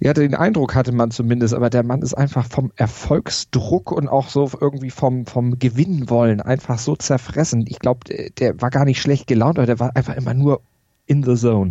Ja, 0.00 0.12
den 0.12 0.34
Eindruck 0.34 0.74
hatte 0.74 0.92
man 0.92 1.10
zumindest, 1.10 1.54
aber 1.54 1.70
der 1.70 1.82
Mann 1.82 2.02
ist 2.02 2.14
einfach 2.14 2.46
vom 2.46 2.72
Erfolgsdruck 2.76 3.92
und 3.92 4.08
auch 4.08 4.28
so 4.28 4.50
irgendwie 4.60 4.90
vom, 4.90 5.24
vom 5.24 5.58
Gewinnwollen 5.58 6.40
einfach 6.40 6.78
so 6.78 6.96
zerfressen. 6.96 7.64
Ich 7.68 7.78
glaube, 7.78 8.00
der, 8.08 8.30
der 8.30 8.60
war 8.60 8.70
gar 8.70 8.84
nicht 8.84 9.00
schlecht 9.00 9.26
gelaunt, 9.26 9.58
aber 9.58 9.66
der 9.66 9.80
war 9.80 9.96
einfach 9.96 10.16
immer 10.16 10.34
nur 10.34 10.60
in 11.06 11.22
the 11.22 11.34
zone. 11.36 11.70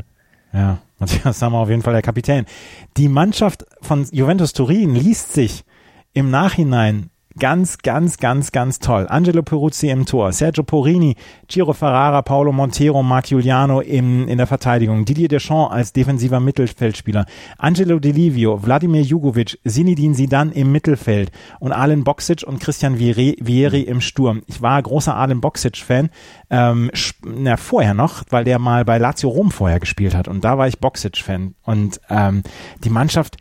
Ja, 0.54 0.80
Matthias 1.04 1.40
Sammer 1.40 1.58
auf 1.58 1.70
jeden 1.70 1.82
Fall 1.82 1.92
der 1.92 2.02
Kapitän. 2.02 2.46
Die 2.96 3.10
Mannschaft 3.10 3.66
von 3.82 4.08
Juventus 4.12 4.54
Turin 4.54 4.96
liest 4.96 5.34
sich 5.34 5.66
im 6.14 6.32
Nachhinein 6.32 7.10
Ganz, 7.40 7.80
ganz, 7.80 8.18
ganz, 8.18 8.52
ganz 8.52 8.78
toll. 8.78 9.08
Angelo 9.10 9.42
Peruzzi 9.42 9.90
im 9.90 10.06
Tor, 10.06 10.32
Sergio 10.34 10.64
Porini, 10.64 11.16
Giro 11.48 11.74
Ferrara, 11.74 12.22
Paolo 12.22 12.52
Montero, 12.52 13.02
Marc 13.02 13.26
Giuliano 13.26 13.80
in, 13.80 14.28
in 14.28 14.38
der 14.38 14.46
Verteidigung, 14.46 15.04
Didier 15.04 15.30
Deschamps 15.30 15.74
als 15.74 15.94
defensiver 15.94 16.40
Mittelfeldspieler, 16.40 17.26
Angelo 17.58 17.98
Delivio, 17.98 18.64
Wladimir 18.64 19.02
Jugovic, 19.02 19.58
Sinidin 19.64 20.14
Sidan 20.14 20.52
im 20.52 20.72
Mittelfeld 20.72 21.32
und 21.60 21.72
Alen 21.72 22.04
Boksic 22.04 22.44
und 22.44 22.60
Christian 22.60 22.98
Vieri, 22.98 23.82
im 23.82 24.00
Sturm. 24.00 24.44
Ich 24.46 24.62
war 24.62 24.80
großer 24.80 25.16
Alen 25.16 25.42
Boksic-Fan, 25.42 26.12
ähm, 26.52 26.92
na, 27.26 27.58
vorher 27.58 27.96
noch, 27.96 28.24
weil 28.30 28.44
der 28.44 28.60
mal 28.60 28.86
bei 28.86 29.00
Lazio 29.00 29.30
Rom 29.30 29.50
vorher 29.50 29.80
gespielt 29.80 30.14
hat 30.14 30.28
und 30.28 30.44
da 30.44 30.60
war 30.60 30.68
ich 30.68 30.80
Boksic-Fan. 30.80 31.56
Und 31.64 32.00
ähm, 32.12 32.44
die 32.84 32.92
Mannschaft 32.92 33.38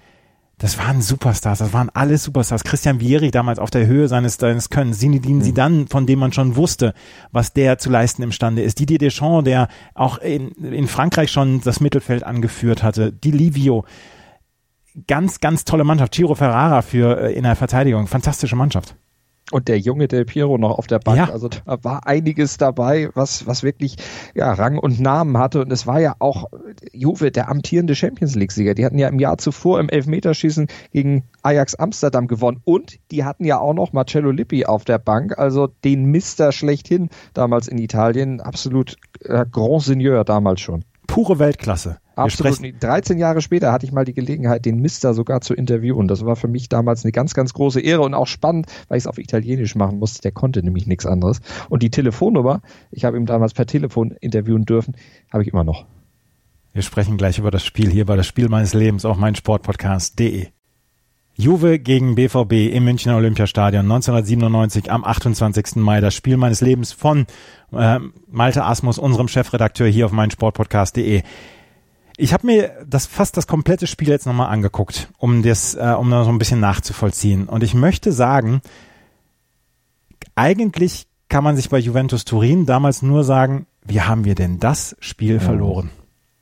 das 0.62 0.78
waren 0.78 1.02
Superstars, 1.02 1.58
das 1.58 1.72
waren 1.72 1.90
alles 1.92 2.22
Superstars. 2.22 2.62
Christian 2.62 3.00
Vieri 3.00 3.32
damals 3.32 3.58
auf 3.58 3.70
der 3.70 3.88
Höhe 3.88 4.06
seines, 4.06 4.36
seines 4.36 4.70
Könnens, 4.70 5.00
Zinedine 5.00 5.40
mhm. 5.40 5.42
Zidane, 5.42 5.86
von 5.90 6.06
dem 6.06 6.20
man 6.20 6.32
schon 6.32 6.54
wusste, 6.54 6.94
was 7.32 7.52
der 7.52 7.78
zu 7.78 7.90
leisten 7.90 8.22
imstande 8.22 8.62
ist. 8.62 8.78
Didier 8.78 8.98
Deschamps, 8.98 9.42
der 9.42 9.66
auch 9.94 10.18
in, 10.18 10.52
in 10.52 10.86
Frankreich 10.86 11.32
schon 11.32 11.60
das 11.62 11.80
Mittelfeld 11.80 12.22
angeführt 12.22 12.84
hatte. 12.84 13.12
Di 13.12 13.32
Livio, 13.32 13.84
ganz, 15.08 15.40
ganz 15.40 15.64
tolle 15.64 15.82
Mannschaft. 15.82 16.12
Giro 16.12 16.36
Ferrara 16.36 16.82
für 16.82 17.20
äh, 17.20 17.32
in 17.32 17.42
der 17.42 17.56
Verteidigung, 17.56 18.06
fantastische 18.06 18.54
Mannschaft. 18.54 18.94
Und 19.50 19.68
der 19.68 19.78
junge 19.78 20.08
Del 20.08 20.24
Piero 20.24 20.56
noch 20.56 20.78
auf 20.78 20.86
der 20.86 20.98
Bank. 20.98 21.18
Ja. 21.18 21.30
Also 21.30 21.48
da 21.48 21.84
war 21.84 22.06
einiges 22.06 22.56
dabei, 22.56 23.10
was, 23.14 23.46
was 23.46 23.62
wirklich 23.62 23.96
ja, 24.34 24.50
Rang 24.54 24.78
und 24.78 24.98
Namen 24.98 25.36
hatte. 25.36 25.60
Und 25.60 25.70
es 25.70 25.86
war 25.86 26.00
ja 26.00 26.14
auch 26.20 26.48
Juve, 26.92 27.30
der 27.30 27.50
amtierende 27.50 27.94
Champions 27.94 28.34
League-Sieger. 28.34 28.74
Die 28.74 28.86
hatten 28.86 28.98
ja 28.98 29.08
im 29.08 29.18
Jahr 29.18 29.36
zuvor 29.36 29.78
im 29.78 29.90
Elfmeterschießen 29.90 30.68
gegen 30.92 31.24
Ajax 31.42 31.74
Amsterdam 31.74 32.28
gewonnen. 32.28 32.60
Und 32.64 32.98
die 33.10 33.24
hatten 33.24 33.44
ja 33.44 33.58
auch 33.58 33.74
noch 33.74 33.92
Marcello 33.92 34.30
Lippi 34.30 34.64
auf 34.64 34.84
der 34.86 34.98
Bank, 34.98 35.38
also 35.38 35.66
den 35.66 36.04
Mister 36.04 36.52
schlechthin 36.52 37.10
damals 37.34 37.68
in 37.68 37.76
Italien. 37.76 38.40
Absolut 38.40 38.96
äh, 39.20 39.44
Grand 39.50 39.82
Seigneur 39.82 40.24
damals 40.24 40.62
schon. 40.62 40.84
Pure 41.12 41.38
Weltklasse. 41.38 41.98
Absolut. 42.16 42.58
13 42.80 43.18
Jahre 43.18 43.42
später 43.42 43.70
hatte 43.70 43.84
ich 43.84 43.92
mal 43.92 44.06
die 44.06 44.14
Gelegenheit, 44.14 44.64
den 44.64 44.78
Mister 44.78 45.12
sogar 45.12 45.42
zu 45.42 45.52
interviewen. 45.52 46.08
Das 46.08 46.24
war 46.24 46.36
für 46.36 46.48
mich 46.48 46.70
damals 46.70 47.04
eine 47.04 47.12
ganz, 47.12 47.34
ganz 47.34 47.52
große 47.52 47.82
Ehre 47.82 48.00
und 48.00 48.14
auch 48.14 48.26
spannend, 48.26 48.66
weil 48.88 48.96
ich 48.96 49.04
es 49.04 49.06
auf 49.06 49.18
Italienisch 49.18 49.74
machen 49.74 49.98
musste. 49.98 50.22
Der 50.22 50.32
konnte 50.32 50.62
nämlich 50.62 50.86
nichts 50.86 51.04
anderes. 51.04 51.40
Und 51.68 51.82
die 51.82 51.90
Telefonnummer, 51.90 52.62
ich 52.90 53.04
habe 53.04 53.18
ihn 53.18 53.26
damals 53.26 53.52
per 53.52 53.66
Telefon 53.66 54.12
interviewen 54.22 54.64
dürfen, 54.64 54.96
habe 55.30 55.42
ich 55.42 55.52
immer 55.52 55.64
noch. 55.64 55.84
Wir 56.72 56.80
sprechen 56.80 57.18
gleich 57.18 57.38
über 57.38 57.50
das 57.50 57.62
Spiel 57.62 57.90
hier 57.90 58.06
bei 58.06 58.16
das 58.16 58.26
Spiel 58.26 58.48
meines 58.48 58.72
Lebens 58.72 59.04
auf 59.04 59.18
meinsportpodcast.de. 59.18 60.46
Juve 61.42 61.80
gegen 61.80 62.14
BVB 62.14 62.72
im 62.72 62.84
Münchner 62.84 63.16
Olympiastadion 63.16 63.82
1997 63.82 64.92
am 64.92 65.04
28. 65.04 65.74
Mai. 65.76 66.00
Das 66.00 66.14
Spiel 66.14 66.36
meines 66.36 66.60
Lebens 66.60 66.92
von 66.92 67.26
äh, 67.72 67.98
Malte 68.30 68.64
Asmus, 68.64 68.96
unserem 68.96 69.26
Chefredakteur 69.26 69.88
hier 69.88 70.06
auf 70.06 70.12
meinsportpodcast.de. 70.12 71.22
Ich 72.16 72.32
habe 72.32 72.46
mir 72.46 72.70
das 72.86 73.06
fast 73.06 73.36
das 73.36 73.48
komplette 73.48 73.88
Spiel 73.88 74.08
jetzt 74.08 74.24
nochmal 74.26 74.50
angeguckt, 74.50 75.08
um 75.18 75.42
das, 75.42 75.74
äh, 75.74 75.96
um 75.98 76.10
da 76.10 76.22
so 76.22 76.30
ein 76.30 76.38
bisschen 76.38 76.60
nachzuvollziehen. 76.60 77.48
Und 77.48 77.64
ich 77.64 77.74
möchte 77.74 78.12
sagen, 78.12 78.60
eigentlich 80.36 81.08
kann 81.28 81.42
man 81.42 81.56
sich 81.56 81.68
bei 81.70 81.78
Juventus 81.78 82.24
Turin 82.24 82.66
damals 82.66 83.02
nur 83.02 83.24
sagen, 83.24 83.66
wie 83.84 84.00
haben 84.00 84.24
wir 84.24 84.36
denn 84.36 84.60
das 84.60 84.96
Spiel 85.00 85.34
ja. 85.34 85.40
verloren? 85.40 85.90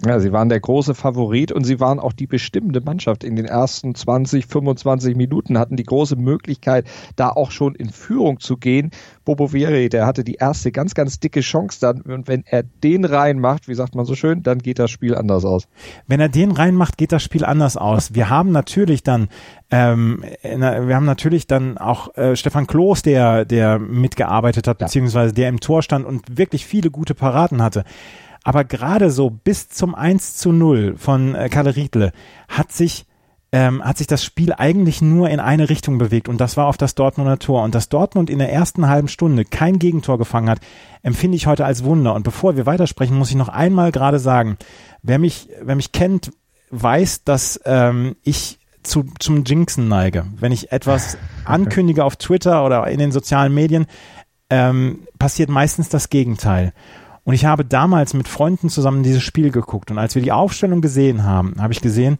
Ja, 0.06 0.18
sie 0.18 0.32
waren 0.32 0.48
der 0.48 0.60
große 0.60 0.94
Favorit 0.94 1.52
und 1.52 1.64
sie 1.64 1.78
waren 1.78 2.00
auch 2.00 2.14
die 2.14 2.26
bestimmende 2.26 2.80
Mannschaft. 2.80 3.22
In 3.22 3.36
den 3.36 3.44
ersten 3.44 3.94
20, 3.94 4.46
25 4.46 5.14
Minuten 5.14 5.58
hatten 5.58 5.76
die 5.76 5.84
große 5.84 6.16
Möglichkeit, 6.16 6.86
da 7.16 7.28
auch 7.28 7.50
schon 7.50 7.74
in 7.74 7.90
Führung 7.90 8.40
zu 8.40 8.56
gehen. 8.56 8.92
Bobo 9.26 9.48
Vieri, 9.48 9.90
der 9.90 10.06
hatte 10.06 10.24
die 10.24 10.36
erste 10.36 10.72
ganz, 10.72 10.94
ganz 10.94 11.20
dicke 11.20 11.40
Chance 11.40 11.80
dann. 11.80 12.00
Und 12.00 12.28
wenn 12.28 12.44
er 12.46 12.62
den 12.62 13.04
reinmacht, 13.04 13.68
wie 13.68 13.74
sagt 13.74 13.94
man 13.94 14.06
so 14.06 14.14
schön, 14.14 14.42
dann 14.42 14.60
geht 14.60 14.78
das 14.78 14.90
Spiel 14.90 15.14
anders 15.14 15.44
aus. 15.44 15.68
Wenn 16.06 16.20
er 16.20 16.30
den 16.30 16.52
reinmacht, 16.52 16.96
geht 16.96 17.12
das 17.12 17.22
Spiel 17.22 17.44
anders 17.44 17.76
aus. 17.76 18.14
Wir 18.14 18.30
haben 18.30 18.52
natürlich 18.52 19.02
dann, 19.02 19.28
ähm, 19.70 20.24
wir 20.42 20.96
haben 20.96 21.04
natürlich 21.04 21.46
dann 21.46 21.76
auch 21.76 22.16
äh, 22.16 22.36
Stefan 22.36 22.66
Kloß, 22.66 23.02
der, 23.02 23.44
der 23.44 23.78
mitgearbeitet 23.78 24.66
hat, 24.66 24.80
ja. 24.80 24.86
beziehungsweise 24.86 25.34
der 25.34 25.50
im 25.50 25.60
Tor 25.60 25.82
stand 25.82 26.06
und 26.06 26.38
wirklich 26.38 26.64
viele 26.64 26.90
gute 26.90 27.14
Paraden 27.14 27.60
hatte. 27.60 27.84
Aber 28.42 28.64
gerade 28.64 29.10
so 29.10 29.30
bis 29.30 29.68
zum 29.68 29.94
1 29.94 30.36
zu 30.36 30.52
0 30.52 30.94
von 30.96 31.34
äh, 31.34 31.48
Kalle 31.48 31.76
Riedle 31.76 32.12
hat 32.48 32.72
sich 32.72 33.06
ähm, 33.52 33.82
hat 33.84 33.98
sich 33.98 34.06
das 34.06 34.24
Spiel 34.24 34.52
eigentlich 34.52 35.02
nur 35.02 35.28
in 35.28 35.40
eine 35.40 35.68
Richtung 35.68 35.98
bewegt 35.98 36.28
und 36.28 36.40
das 36.40 36.56
war 36.56 36.66
auf 36.66 36.76
das 36.76 36.94
Dortmunder 36.94 37.38
Tor. 37.38 37.64
Und 37.64 37.74
dass 37.74 37.88
Dortmund 37.88 38.30
in 38.30 38.38
der 38.38 38.52
ersten 38.52 38.88
halben 38.88 39.08
Stunde 39.08 39.44
kein 39.44 39.78
Gegentor 39.78 40.18
gefangen 40.18 40.48
hat, 40.48 40.60
empfinde 41.02 41.36
ich 41.36 41.46
heute 41.46 41.64
als 41.64 41.84
Wunder. 41.84 42.14
Und 42.14 42.22
bevor 42.22 42.56
wir 42.56 42.66
weitersprechen, 42.66 43.16
muss 43.16 43.30
ich 43.30 43.36
noch 43.36 43.48
einmal 43.48 43.90
gerade 43.90 44.20
sagen, 44.20 44.56
wer 45.02 45.18
mich, 45.18 45.48
wer 45.60 45.74
mich 45.74 45.90
kennt, 45.90 46.30
weiß, 46.70 47.24
dass 47.24 47.60
ähm, 47.64 48.14
ich 48.22 48.60
zu, 48.84 49.04
zum 49.18 49.44
Jinxen 49.44 49.88
neige. 49.88 50.26
Wenn 50.38 50.52
ich 50.52 50.70
etwas 50.70 51.18
ankündige 51.44 52.04
auf 52.04 52.16
Twitter 52.16 52.64
oder 52.64 52.86
in 52.86 53.00
den 53.00 53.10
sozialen 53.10 53.52
Medien, 53.52 53.86
ähm, 54.48 55.00
passiert 55.18 55.48
meistens 55.48 55.88
das 55.88 56.08
Gegenteil. 56.08 56.72
Und 57.30 57.34
ich 57.34 57.44
habe 57.44 57.64
damals 57.64 58.12
mit 58.12 58.26
Freunden 58.26 58.70
zusammen 58.70 59.04
dieses 59.04 59.22
Spiel 59.22 59.52
geguckt. 59.52 59.92
Und 59.92 59.98
als 59.98 60.16
wir 60.16 60.22
die 60.22 60.32
Aufstellung 60.32 60.80
gesehen 60.80 61.22
haben, 61.22 61.54
habe 61.60 61.72
ich 61.72 61.80
gesehen, 61.80 62.18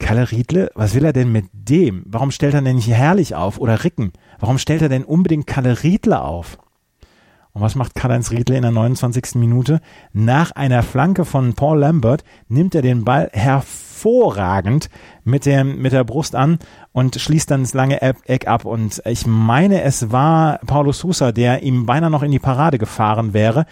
Kalle 0.00 0.28
Riedle, 0.28 0.72
was 0.74 0.96
will 0.96 1.04
er 1.04 1.12
denn 1.12 1.30
mit 1.30 1.44
dem? 1.52 2.02
Warum 2.06 2.32
stellt 2.32 2.54
er 2.54 2.60
denn 2.60 2.74
nicht 2.74 2.90
herrlich 2.90 3.36
auf? 3.36 3.60
Oder 3.60 3.84
Ricken? 3.84 4.12
Warum 4.40 4.58
stellt 4.58 4.82
er 4.82 4.88
denn 4.88 5.04
unbedingt 5.04 5.46
Kalle 5.46 5.84
Riedle 5.84 6.20
auf? 6.20 6.58
Und 7.52 7.62
was 7.62 7.76
macht 7.76 7.94
Karl-Heinz 7.94 8.32
Riedle 8.32 8.56
in 8.56 8.62
der 8.62 8.72
29. 8.72 9.36
Minute? 9.36 9.80
Nach 10.12 10.50
einer 10.50 10.82
Flanke 10.82 11.24
von 11.24 11.54
Paul 11.54 11.78
Lambert 11.78 12.24
nimmt 12.48 12.74
er 12.74 12.82
den 12.82 13.04
Ball 13.04 13.30
hervorragend 13.32 14.90
mit, 15.22 15.46
dem, 15.46 15.80
mit 15.80 15.92
der 15.92 16.02
Brust 16.02 16.34
an 16.34 16.58
und 16.90 17.14
schließt 17.14 17.52
dann 17.52 17.62
das 17.62 17.72
lange 17.72 18.02
Eck 18.02 18.48
ab. 18.48 18.64
Und 18.64 19.00
ich 19.04 19.28
meine, 19.28 19.82
es 19.82 20.10
war 20.10 20.58
Paulo 20.66 20.90
Sousa, 20.90 21.30
der 21.30 21.62
ihm 21.62 21.86
beinahe 21.86 22.10
noch 22.10 22.24
in 22.24 22.32
die 22.32 22.40
Parade 22.40 22.78
gefahren 22.78 23.32
wäre 23.32 23.64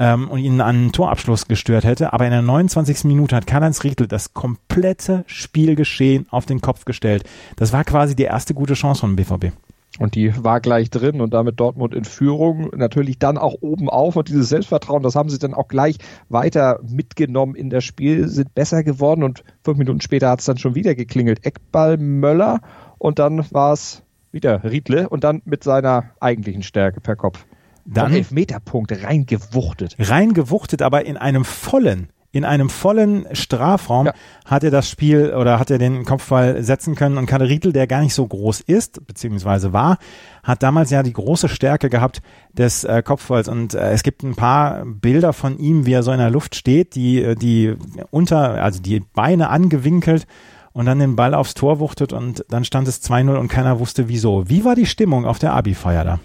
ähm, 0.00 0.28
und 0.28 0.38
ihn 0.38 0.60
an 0.60 0.76
einen 0.76 0.92
Torabschluss 0.92 1.46
gestört 1.46 1.84
hätte. 1.84 2.12
Aber 2.12 2.24
in 2.24 2.32
der 2.32 2.42
29. 2.42 3.04
Minute 3.04 3.36
hat 3.36 3.46
Karl-Heinz 3.46 3.84
Riedl 3.84 4.08
das 4.08 4.34
komplette 4.34 5.22
Spielgeschehen 5.26 6.26
auf 6.30 6.46
den 6.46 6.60
Kopf 6.60 6.86
gestellt. 6.86 7.22
Das 7.56 7.72
war 7.72 7.84
quasi 7.84 8.16
die 8.16 8.24
erste 8.24 8.54
gute 8.54 8.74
Chance 8.74 9.02
von 9.02 9.14
BVB. 9.14 9.52
Und 9.98 10.14
die 10.14 10.32
war 10.42 10.60
gleich 10.60 10.88
drin 10.88 11.20
und 11.20 11.34
damit 11.34 11.60
Dortmund 11.60 11.94
in 11.94 12.04
Führung. 12.04 12.70
Natürlich 12.74 13.18
dann 13.18 13.36
auch 13.36 13.56
oben 13.60 13.90
auf 13.90 14.16
und 14.16 14.28
dieses 14.28 14.48
Selbstvertrauen, 14.48 15.02
das 15.02 15.16
haben 15.16 15.28
sie 15.28 15.38
dann 15.38 15.52
auch 15.52 15.68
gleich 15.68 15.98
weiter 16.28 16.80
mitgenommen 16.88 17.54
in 17.54 17.68
das 17.68 17.84
Spiel, 17.84 18.28
sind 18.28 18.54
besser 18.54 18.82
geworden 18.82 19.22
und 19.22 19.44
fünf 19.62 19.78
Minuten 19.78 20.00
später 20.00 20.30
hat 20.30 20.40
es 20.40 20.46
dann 20.46 20.58
schon 20.58 20.74
wieder 20.74 20.94
geklingelt. 20.94 21.44
Eckball 21.44 21.98
Möller 21.98 22.60
und 22.98 23.18
dann 23.18 23.44
war 23.50 23.72
es 23.72 24.02
wieder 24.32 24.62
Riedle 24.62 25.08
und 25.08 25.24
dann 25.24 25.42
mit 25.44 25.64
seiner 25.64 26.04
eigentlichen 26.20 26.62
Stärke 26.62 27.00
per 27.00 27.16
Kopf. 27.16 27.44
Dann 27.92 28.12
Elfmeterpunkt 28.12 28.92
reingewuchtet. 29.02 29.96
Reingewuchtet, 29.98 30.82
aber 30.82 31.04
in 31.06 31.16
einem 31.16 31.44
vollen, 31.44 32.08
in 32.32 32.44
einem 32.44 32.70
vollen 32.70 33.26
Strafraum 33.32 34.06
ja. 34.06 34.14
hat 34.44 34.62
er 34.62 34.70
das 34.70 34.88
Spiel 34.88 35.34
oder 35.34 35.58
hat 35.58 35.70
er 35.70 35.78
den 35.78 36.04
Kopfball 36.04 36.62
setzen 36.62 36.94
können 36.94 37.18
und 37.18 37.26
Kalle 37.26 37.48
Riedl, 37.48 37.72
der 37.72 37.88
gar 37.88 38.00
nicht 38.00 38.14
so 38.14 38.24
groß 38.26 38.60
ist, 38.60 39.04
beziehungsweise 39.06 39.72
war, 39.72 39.98
hat 40.44 40.62
damals 40.62 40.90
ja 40.90 41.02
die 41.02 41.12
große 41.12 41.48
Stärke 41.48 41.90
gehabt 41.90 42.22
des 42.52 42.84
äh, 42.84 43.02
Kopfballs 43.02 43.48
und 43.48 43.74
äh, 43.74 43.90
es 43.90 44.04
gibt 44.04 44.22
ein 44.22 44.36
paar 44.36 44.84
Bilder 44.84 45.32
von 45.32 45.58
ihm, 45.58 45.86
wie 45.86 45.92
er 45.92 46.04
so 46.04 46.12
in 46.12 46.18
der 46.18 46.30
Luft 46.30 46.54
steht, 46.54 46.94
die, 46.94 47.20
äh, 47.20 47.34
die 47.34 47.74
unter, 48.10 48.62
also 48.62 48.80
die 48.80 49.00
Beine 49.00 49.48
angewinkelt 49.48 50.28
und 50.72 50.86
dann 50.86 51.00
den 51.00 51.16
Ball 51.16 51.34
aufs 51.34 51.54
Tor 51.54 51.80
wuchtet 51.80 52.12
und 52.12 52.44
dann 52.48 52.64
stand 52.64 52.86
es 52.86 53.02
2-0 53.02 53.34
und 53.36 53.48
keiner 53.48 53.80
wusste 53.80 54.08
wieso. 54.08 54.48
Wie 54.48 54.64
war 54.64 54.76
die 54.76 54.86
Stimmung 54.86 55.26
auf 55.26 55.40
der 55.40 55.52
Abi-Feier 55.54 56.04
da? 56.04 56.20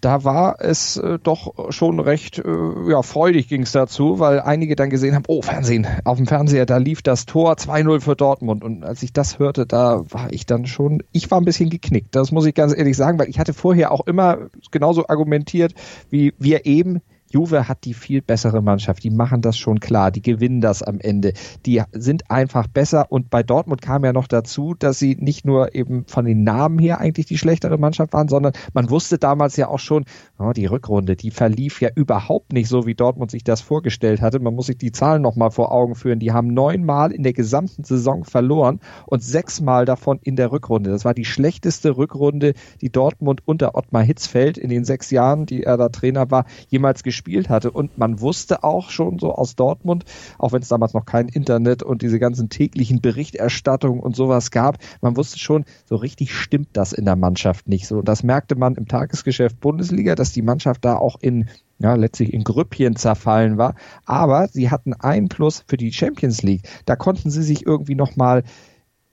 Da 0.00 0.24
war 0.24 0.56
es 0.60 0.96
äh, 0.96 1.18
doch 1.22 1.70
schon 1.70 2.00
recht 2.00 2.38
äh, 2.38 2.90
ja, 2.90 3.02
freudig 3.02 3.48
ging 3.48 3.62
es 3.62 3.72
dazu, 3.72 4.18
weil 4.18 4.40
einige 4.40 4.76
dann 4.76 4.90
gesehen 4.90 5.14
haben, 5.14 5.24
oh 5.28 5.42
Fernsehen, 5.42 5.86
auf 6.04 6.16
dem 6.16 6.26
Fernseher, 6.26 6.66
da 6.66 6.78
lief 6.78 7.02
das 7.02 7.26
Tor 7.26 7.54
2-0 7.54 8.00
für 8.00 8.16
Dortmund. 8.16 8.64
Und 8.64 8.84
als 8.84 9.02
ich 9.02 9.12
das 9.12 9.38
hörte, 9.38 9.66
da 9.66 10.04
war 10.10 10.32
ich 10.32 10.46
dann 10.46 10.66
schon, 10.66 11.02
ich 11.12 11.30
war 11.30 11.40
ein 11.40 11.44
bisschen 11.44 11.70
geknickt. 11.70 12.14
Das 12.14 12.32
muss 12.32 12.46
ich 12.46 12.54
ganz 12.54 12.76
ehrlich 12.76 12.96
sagen, 12.96 13.18
weil 13.18 13.28
ich 13.28 13.38
hatte 13.38 13.54
vorher 13.54 13.92
auch 13.92 14.06
immer 14.06 14.48
genauso 14.70 15.08
argumentiert 15.08 15.74
wie 16.10 16.34
wir 16.38 16.66
eben, 16.66 17.00
Juve 17.30 17.68
hat 17.68 17.84
die 17.84 17.94
viel 17.94 18.22
bessere 18.22 18.60
Mannschaft. 18.60 19.04
Die 19.04 19.10
machen 19.10 19.40
das 19.40 19.56
schon 19.56 19.78
klar. 19.78 20.10
Die 20.10 20.20
gewinnen 20.20 20.60
das 20.60 20.82
am 20.82 20.98
Ende. 20.98 21.32
Die 21.64 21.80
sind 21.92 22.28
einfach 22.28 22.66
besser. 22.66 23.06
Und 23.10 23.30
bei 23.30 23.44
Dortmund 23.44 23.80
kam 23.80 24.04
ja 24.04 24.12
noch 24.12 24.26
dazu, 24.26 24.74
dass 24.76 24.98
sie 24.98 25.16
nicht 25.18 25.44
nur 25.44 25.74
eben 25.74 26.04
von 26.06 26.24
den 26.24 26.42
Namen 26.42 26.80
her 26.80 26.98
eigentlich 27.00 27.26
die 27.26 27.38
schlechtere 27.38 27.78
Mannschaft 27.78 28.12
waren, 28.12 28.26
sondern 28.26 28.52
man 28.74 28.90
wusste 28.90 29.18
damals 29.18 29.56
ja 29.56 29.68
auch 29.68 29.78
schon, 29.78 30.04
oh, 30.38 30.50
die 30.50 30.66
Rückrunde, 30.66 31.14
die 31.14 31.30
verlief 31.30 31.80
ja 31.80 31.90
überhaupt 31.94 32.52
nicht 32.52 32.68
so, 32.68 32.84
wie 32.84 32.94
Dortmund 32.96 33.30
sich 33.30 33.44
das 33.44 33.60
vorgestellt 33.60 34.20
hatte. 34.20 34.40
Man 34.40 34.54
muss 34.54 34.66
sich 34.66 34.78
die 34.78 34.92
Zahlen 34.92 35.22
nochmal 35.22 35.52
vor 35.52 35.70
Augen 35.70 35.94
führen. 35.94 36.18
Die 36.18 36.32
haben 36.32 36.48
neunmal 36.48 37.12
in 37.12 37.22
der 37.22 37.32
gesamten 37.32 37.84
Saison 37.84 38.24
verloren 38.24 38.80
und 39.06 39.22
sechsmal 39.22 39.84
davon 39.84 40.18
in 40.24 40.34
der 40.34 40.50
Rückrunde. 40.50 40.90
Das 40.90 41.04
war 41.04 41.14
die 41.14 41.24
schlechteste 41.24 41.96
Rückrunde, 41.96 42.54
die 42.80 42.90
Dortmund 42.90 43.42
unter 43.44 43.76
Ottmar 43.76 44.02
Hitzfeld 44.02 44.58
in 44.58 44.68
den 44.68 44.84
sechs 44.84 45.12
Jahren, 45.12 45.46
die 45.46 45.62
er 45.62 45.76
da 45.76 45.90
Trainer 45.90 46.32
war, 46.32 46.44
jemals 46.68 47.04
gespielt 47.04 47.19
gespielt 47.20 47.50
hatte. 47.50 47.70
Und 47.70 47.98
man 47.98 48.20
wusste 48.20 48.64
auch 48.64 48.90
schon 48.90 49.18
so 49.18 49.34
aus 49.34 49.54
Dortmund, 49.54 50.04
auch 50.38 50.52
wenn 50.52 50.62
es 50.62 50.68
damals 50.68 50.94
noch 50.94 51.04
kein 51.04 51.28
Internet 51.28 51.82
und 51.82 52.02
diese 52.02 52.18
ganzen 52.18 52.48
täglichen 52.48 53.00
Berichterstattungen 53.00 54.00
und 54.00 54.16
sowas 54.16 54.50
gab, 54.50 54.78
man 55.02 55.16
wusste 55.16 55.38
schon, 55.38 55.64
so 55.84 55.96
richtig 55.96 56.34
stimmt 56.34 56.68
das 56.72 56.92
in 56.92 57.04
der 57.04 57.16
Mannschaft 57.16 57.68
nicht 57.68 57.86
so. 57.86 57.98
Und 57.98 58.08
das 58.08 58.22
merkte 58.22 58.56
man 58.56 58.74
im 58.76 58.88
Tagesgeschäft 58.88 59.60
Bundesliga, 59.60 60.14
dass 60.14 60.32
die 60.32 60.42
Mannschaft 60.42 60.84
da 60.84 60.96
auch 60.96 61.16
in 61.20 61.48
ja, 61.78 61.94
letztlich 61.94 62.32
in 62.32 62.44
Grüppchen 62.44 62.96
zerfallen 62.96 63.58
war. 63.58 63.74
Aber 64.04 64.48
sie 64.48 64.70
hatten 64.70 64.92
ein 64.94 65.28
Plus 65.28 65.64
für 65.66 65.76
die 65.76 65.92
Champions 65.92 66.42
League. 66.42 66.68
Da 66.84 66.96
konnten 66.96 67.30
sie 67.30 67.42
sich 67.42 67.66
irgendwie 67.66 67.94
nochmal 67.94 68.44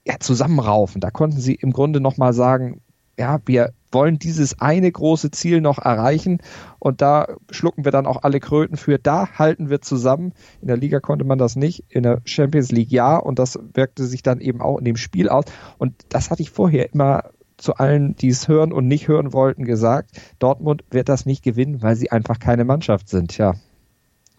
ja, 0.06 0.16
zusammenraufen. 0.20 1.02
Da 1.02 1.12
konnten 1.12 1.40
sie 1.40 1.56
im 1.56 1.72
Grunde 1.72 2.02
nochmal 2.02 2.34
sagen, 2.34 2.82
ja, 3.18 3.40
wir 3.46 3.74
wollen 3.92 4.20
dieses 4.20 4.60
eine 4.60 4.92
große 4.92 5.32
Ziel 5.32 5.62
noch 5.62 5.80
erreichen 5.80 6.40
und 6.80 7.02
da 7.02 7.28
schlucken 7.50 7.86
wir 7.86 7.92
dann 7.92 8.06
auch 8.06 8.24
alle 8.24 8.40
Kröten 8.40 8.78
für. 8.78 9.00
Da 9.00 9.30
halten 9.38 9.70
wir 9.70 9.82
zusammen. 9.82 10.34
In 10.62 10.68
der 10.68 10.78
Liga 10.78 11.00
konnte 11.00 11.26
man 11.26 11.38
das 11.38 11.56
nicht, 11.56 11.86
in 11.90 12.04
der 12.04 12.22
Champions 12.26 12.72
League 12.72 12.92
ja 12.92 13.18
und 13.18 13.40
das 13.40 13.60
wirkte 13.74 14.06
sich 14.06 14.24
dann 14.24 14.42
eben 14.42 14.62
auch 14.62 14.78
in 14.78 14.86
dem 14.86 14.98
Spiel 14.98 15.30
aus 15.30 15.46
und 15.78 15.94
das 16.10 16.30
hatte 16.30 16.42
ich 16.42 16.52
vorher 16.52 16.94
immer 16.94 17.32
zu 17.58 17.76
allen, 17.76 18.16
die 18.16 18.30
es 18.30 18.48
hören 18.48 18.72
und 18.72 18.88
nicht 18.88 19.08
hören 19.08 19.34
wollten, 19.34 19.66
gesagt. 19.66 20.12
Dortmund 20.40 20.84
wird 20.92 21.10
das 21.10 21.26
nicht 21.26 21.44
gewinnen, 21.44 21.82
weil 21.82 21.96
sie 21.96 22.12
einfach 22.12 22.40
keine 22.40 22.66
Mannschaft 22.66 23.10
sind. 23.10 23.38
Ja, 23.38 23.56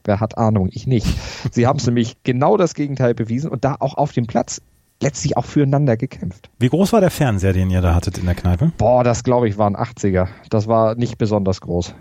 wer 0.05 0.21
hat 0.21 0.39
Ahnung? 0.39 0.69
Ich 0.73 0.87
nicht. 0.87 1.07
Sie 1.53 1.67
haben 1.67 1.79
es 1.79 1.87
nämlich 1.87 2.23
genau 2.23 2.57
das 2.57 2.75
Gegenteil 2.75 3.15
bewiesen 3.15 3.51
und 3.51 3.65
da 3.65 3.77
auch 3.81 3.95
auf 3.95 4.13
dem 4.13 4.27
Platz 4.27 4.63
letztlich 5.01 5.37
auch 5.37 5.45
füreinander 5.45 5.97
gekämpft. 5.97 6.51
Wie 6.59 6.69
groß 6.69 6.93
war 6.93 7.01
der 7.01 7.11
Fernseher, 7.11 7.53
den 7.53 7.71
ihr 7.71 7.81
da 7.81 7.95
hattet 7.95 8.19
in 8.19 8.27
der 8.27 8.35
Kneipe? 8.35 8.73
Boah, 8.79 9.05
das 9.05 9.25
glaube 9.25 9.49
ich 9.49 9.59
waren 9.59 9.77
80er. 9.77 10.29
Das 10.51 10.67
war 10.67 10.95
nicht 10.95 11.19
besonders 11.19 11.61
groß. 11.61 11.95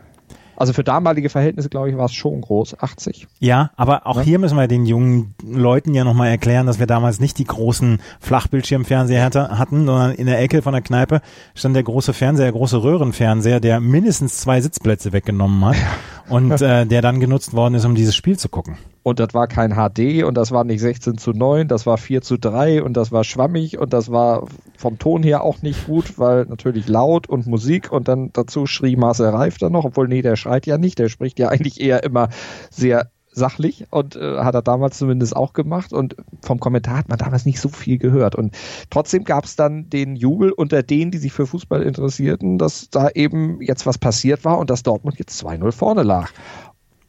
Also 0.57 0.73
für 0.73 0.83
damalige 0.83 1.29
Verhältnisse, 1.29 1.69
glaube 1.69 1.91
ich, 1.91 1.97
war 1.97 2.05
es 2.05 2.15
schon 2.15 2.41
groß, 2.41 2.79
80. 2.79 3.27
Ja, 3.39 3.69
aber 3.75 4.07
auch 4.07 4.17
ja? 4.17 4.23
hier 4.23 4.39
müssen 4.39 4.57
wir 4.57 4.67
den 4.67 4.87
jungen 4.87 5.35
Leuten 5.45 5.93
ja 5.93 6.03
nochmal 6.03 6.29
erklären, 6.29 6.65
dass 6.65 6.79
wir 6.79 6.87
damals 6.87 7.19
nicht 7.19 7.37
die 7.37 7.43
großen 7.43 8.01
Flachbildschirmfernseher 8.19 9.23
hatten, 9.23 9.85
sondern 9.85 10.15
in 10.15 10.25
der 10.25 10.39
Ecke 10.39 10.63
von 10.63 10.73
der 10.73 10.81
Kneipe 10.81 11.21
stand 11.53 11.75
der 11.75 11.83
große 11.83 12.11
Fernseher, 12.11 12.47
der 12.47 12.53
große 12.53 12.81
Röhrenfernseher, 12.81 13.59
der 13.59 13.79
mindestens 13.79 14.39
zwei 14.39 14.59
Sitzplätze 14.59 15.13
weggenommen 15.13 15.63
hat 15.63 15.75
und 16.29 16.61
äh, 16.61 16.85
der 16.85 17.01
dann 17.01 17.19
genutzt 17.19 17.53
worden 17.53 17.75
ist, 17.75 17.85
um 17.85 17.95
dieses 17.95 18.15
Spiel 18.15 18.37
zu 18.37 18.49
gucken. 18.49 18.77
Und 19.03 19.19
das 19.19 19.33
war 19.33 19.47
kein 19.47 19.75
HD 19.75 20.23
und 20.23 20.35
das 20.35 20.51
war 20.51 20.65
nicht 20.65 20.81
16 20.81 21.17
zu 21.17 21.31
9, 21.31 21.69
das 21.69 21.85
war 21.85 21.97
4 21.97 22.21
zu 22.21 22.37
3 22.37 22.83
und 22.83 22.97
das 22.97 23.11
war 23.11 23.23
schwammig 23.23 23.77
und 23.77 23.93
das 23.93 24.11
war 24.11 24.47
vom 24.77 24.99
Ton 24.99 25.23
her 25.23 25.43
auch 25.43 25.61
nicht 25.61 25.87
gut, 25.87 26.19
weil 26.19 26.45
natürlich 26.45 26.89
laut 26.89 27.27
und 27.29 27.47
Musik 27.47 27.91
und 27.91 28.09
dann 28.09 28.31
dazu 28.33 28.65
schrie 28.65 28.97
Marcel 28.97 29.29
Reif 29.29 29.57
dann 29.57 29.71
noch, 29.71 29.85
obwohl 29.85 30.09
nee, 30.09 30.21
der 30.21 30.35
schreit 30.35 30.65
ja 30.65 30.77
nicht, 30.77 30.99
der 30.99 31.07
spricht 31.07 31.39
ja 31.39 31.47
eigentlich 31.47 31.79
eher 31.79 32.03
immer 32.03 32.27
sehr 32.69 33.09
sachlich 33.37 33.85
und 33.91 34.15
äh, 34.15 34.39
hat 34.39 34.55
er 34.55 34.61
damals 34.61 34.97
zumindest 34.97 35.35
auch 35.35 35.53
gemacht 35.53 35.93
und 35.93 36.15
vom 36.41 36.59
Kommentar 36.59 36.97
hat 36.97 37.09
man 37.09 37.17
damals 37.17 37.45
nicht 37.45 37.59
so 37.59 37.69
viel 37.69 37.97
gehört 37.97 38.35
und 38.35 38.55
trotzdem 38.89 39.23
gab 39.23 39.45
es 39.45 39.55
dann 39.55 39.89
den 39.89 40.15
Jubel 40.15 40.51
unter 40.51 40.83
denen, 40.83 41.11
die 41.11 41.17
sich 41.17 41.31
für 41.31 41.47
Fußball 41.47 41.81
interessierten, 41.81 42.57
dass 42.57 42.89
da 42.89 43.09
eben 43.09 43.61
jetzt 43.61 43.85
was 43.85 43.97
passiert 43.97 44.43
war 44.43 44.57
und 44.57 44.69
dass 44.69 44.83
Dortmund 44.83 45.19
jetzt 45.19 45.41
2-0 45.41 45.71
vorne 45.71 46.03
lag. 46.03 46.31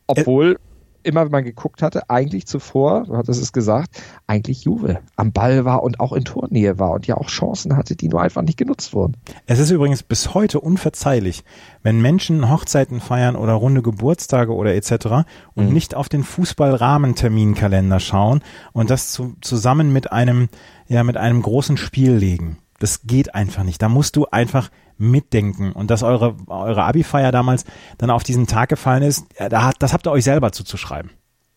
Obwohl 0.07 0.59
immer 1.03 1.25
wenn 1.25 1.33
man 1.33 1.45
geguckt 1.45 1.83
hatte, 1.83 2.11
eigentlich 2.11 2.47
zuvor, 2.47 3.05
du 3.05 3.17
hattest 3.17 3.41
es 3.41 3.53
gesagt, 3.53 4.03
eigentlich 4.27 4.65
Juve 4.65 5.01
am 5.17 5.33
Ball 5.33 5.65
war 5.65 5.83
und 5.83 6.01
auch 6.01 6.13
in 6.13 6.25
Tornähe 6.25 6.79
war 6.79 6.93
und 6.93 7.07
ja 7.07 7.17
auch 7.17 7.29
Chancen 7.29 7.77
hatte, 7.77 7.97
die 7.97 8.09
nur 8.09 8.23
einfach 8.23 8.43
nicht 8.43 8.59
genutzt 8.59 8.93
wurden. 8.93 9.17
Es 9.47 9.59
ist 9.59 9.71
übrigens 9.71 10.03
bis 10.03 10.35
heute 10.35 10.61
unverzeihlich, 10.61 11.45
wenn 11.83 12.01
Menschen 12.01 12.51
Hochzeiten 12.51 13.01
feiern 13.01 13.37
oder 13.37 13.55
runde 13.55 13.83
Geburtstage 13.83 14.55
oder 14.55 14.75
etc. 14.75 15.25
und 15.55 15.69
mhm. 15.69 15.73
nicht 15.73 15.95
auf 15.95 16.09
den 16.09 16.25
Fußballrahmenterminkalender 16.25 18.01
schauen 18.01 18.43
und 18.73 18.91
das 18.91 19.13
zu, 19.13 19.35
zusammen 19.41 19.93
mit 19.93 20.13
einem, 20.13 20.49
ja, 20.89 21.05
mit 21.05 21.17
einem 21.17 21.43
großen 21.43 21.77
Spiel 21.77 22.13
legen. 22.13 22.59
Das 22.79 23.03
geht 23.03 23.35
einfach 23.35 23.65
nicht. 23.65 23.83
Da 23.83 23.89
musst 23.89 24.17
du 24.17 24.27
einfach 24.27 24.71
mitdenken. 24.99 25.73
Und 25.73 25.91
dass 25.91 26.03
eure, 26.03 26.37
eure 26.49 26.85
Abi-Feier 26.85 27.33
damals 27.33 27.65
dann 27.97 28.11
auf 28.11 28.23
diesen 28.23 28.47
Tag 28.47 28.69
gefallen 28.69 29.03
ist, 29.03 29.27
das 29.49 29.93
habt 29.93 30.07
ihr 30.07 30.11
euch 30.11 30.25
selber 30.25 30.53
zuzuschreiben. 30.53 31.11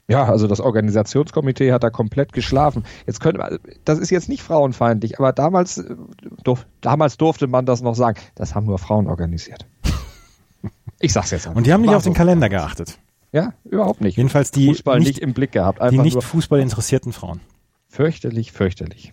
Ja, 0.07 0.25
also 0.25 0.47
das 0.47 0.59
Organisationskomitee 0.59 1.71
hat 1.71 1.83
da 1.83 1.89
komplett 1.89 2.33
geschlafen. 2.33 2.83
Jetzt 3.07 3.21
könnte 3.21 3.61
das 3.85 3.97
ist 3.97 4.09
jetzt 4.09 4.27
nicht 4.27 4.43
frauenfeindlich, 4.43 5.19
aber 5.19 5.31
damals, 5.31 5.77
äh, 5.77 5.95
durf, 6.43 6.67
damals 6.81 7.15
durfte 7.17 7.47
man 7.47 7.65
das 7.65 7.81
noch 7.81 7.95
sagen. 7.95 8.19
Das 8.35 8.53
haben 8.53 8.65
nur 8.65 8.79
Frauen 8.79 9.07
organisiert. 9.07 9.65
Ich 11.03 11.13
sag's 11.13 11.31
jetzt 11.31 11.47
einfach. 11.47 11.57
Und 11.57 11.65
die 11.65 11.73
haben 11.73 11.81
nicht 11.81 11.95
auf 11.95 12.03
den 12.03 12.13
Kalender 12.13 12.47
geachtet. 12.47 12.99
Ja, 13.31 13.53
überhaupt 13.63 14.01
nicht. 14.01 14.17
Jedenfalls 14.17 14.51
die 14.51 14.67
Fußball 14.67 14.99
nicht, 14.99 15.07
nicht 15.07 15.17
im 15.17 15.33
Blick 15.33 15.51
gehabt. 15.51 15.81
Einfach 15.81 16.03
die 16.03 16.13
nicht 16.13 16.23
Fußball 16.23 16.59
interessierten 16.59 17.11
Frauen. 17.11 17.39
Fürchterlich, 17.87 18.51
fürchterlich. 18.51 19.11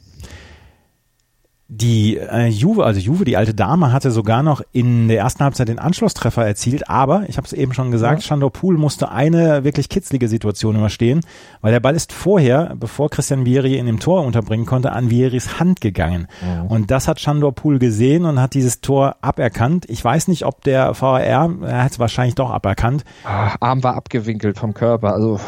Die 1.71 2.17
äh, 2.17 2.47
Juve, 2.47 2.87
also 2.87 2.99
Juve, 2.99 3.27
die 3.27 3.37
alte 3.37 3.53
Dame, 3.53 3.93
hatte 3.93 4.11
sogar 4.11 4.43
noch 4.43 4.63
in 4.73 5.09
der 5.09 5.19
ersten 5.19 5.45
Halbzeit 5.45 5.69
den 5.69 5.79
Anschlusstreffer 5.79 6.47
erzielt, 6.47 6.89
aber 6.89 7.29
ich 7.29 7.37
habe 7.37 7.47
es 7.47 7.53
eben 7.53 7.75
schon 7.75 7.91
gesagt, 7.91 8.23
ja. 8.23 8.29
Chandor 8.29 8.51
Pool 8.51 8.79
musste 8.79 9.11
eine 9.11 9.65
wirklich 9.65 9.91
kitzlige 9.91 10.29
Situation 10.29 10.77
überstehen, 10.77 11.21
weil 11.61 11.73
der 11.73 11.81
Ball 11.81 11.95
ist 11.95 12.15
vorher, 12.15 12.75
bevor 12.81 13.11
Christian 13.11 13.45
Vieri 13.45 13.77
in 13.77 13.85
dem 13.85 14.01
Tor 14.01 14.25
unterbringen 14.25 14.65
konnte, 14.65 14.93
an 14.93 15.11
Vieris 15.11 15.61
Hand 15.61 15.83
gegangen. 15.83 16.27
Ja. 16.41 16.63
Und 16.63 16.91
das 16.91 17.07
hat 17.07 17.19
Chandor 17.19 17.55
Pool 17.55 17.79
gesehen 17.79 18.25
und 18.25 18.41
hat 18.41 18.55
dieses 18.55 18.81
Tor 18.81 19.17
aberkannt. 19.21 19.85
Ich 19.91 20.03
weiß 20.03 20.29
nicht, 20.29 20.47
ob 20.47 20.65
der 20.65 20.99
VAR, 20.99 21.23
er 21.23 21.83
hat 21.85 21.93
es 21.93 21.99
wahrscheinlich 21.99 22.35
doch 22.35 22.49
aberkannt. 22.49 23.05
Ach, 23.25 23.57
Arm 23.61 23.85
war 23.85 23.95
abgewinkelt 23.95 24.59
vom 24.59 24.73
Körper, 24.73 25.13
also 25.13 25.39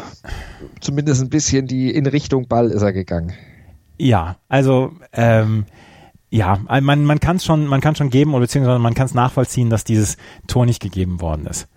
zumindest 0.81 1.23
ein 1.23 1.29
bisschen 1.29 1.65
die 1.65 1.89
in 1.89 2.05
Richtung 2.05 2.47
Ball 2.47 2.69
ist 2.69 2.83
er 2.83 2.93
gegangen. 2.93 3.33
Ja, 3.97 4.37
also 4.49 4.91
ähm, 5.13 5.65
ja, 6.31 6.59
man, 6.65 7.03
man 7.03 7.19
kann 7.19 7.35
es 7.35 7.45
schon, 7.45 7.67
man 7.67 7.81
kann 7.81 7.95
schon 7.95 8.09
geben 8.09 8.33
oder 8.33 8.41
beziehungsweise 8.41 8.79
man 8.79 8.93
kann 8.93 9.05
es 9.05 9.13
nachvollziehen, 9.13 9.69
dass 9.69 9.83
dieses 9.83 10.15
Tor 10.47 10.65
nicht 10.65 10.81
gegeben 10.81 11.19
worden 11.19 11.45
ist. 11.45 11.67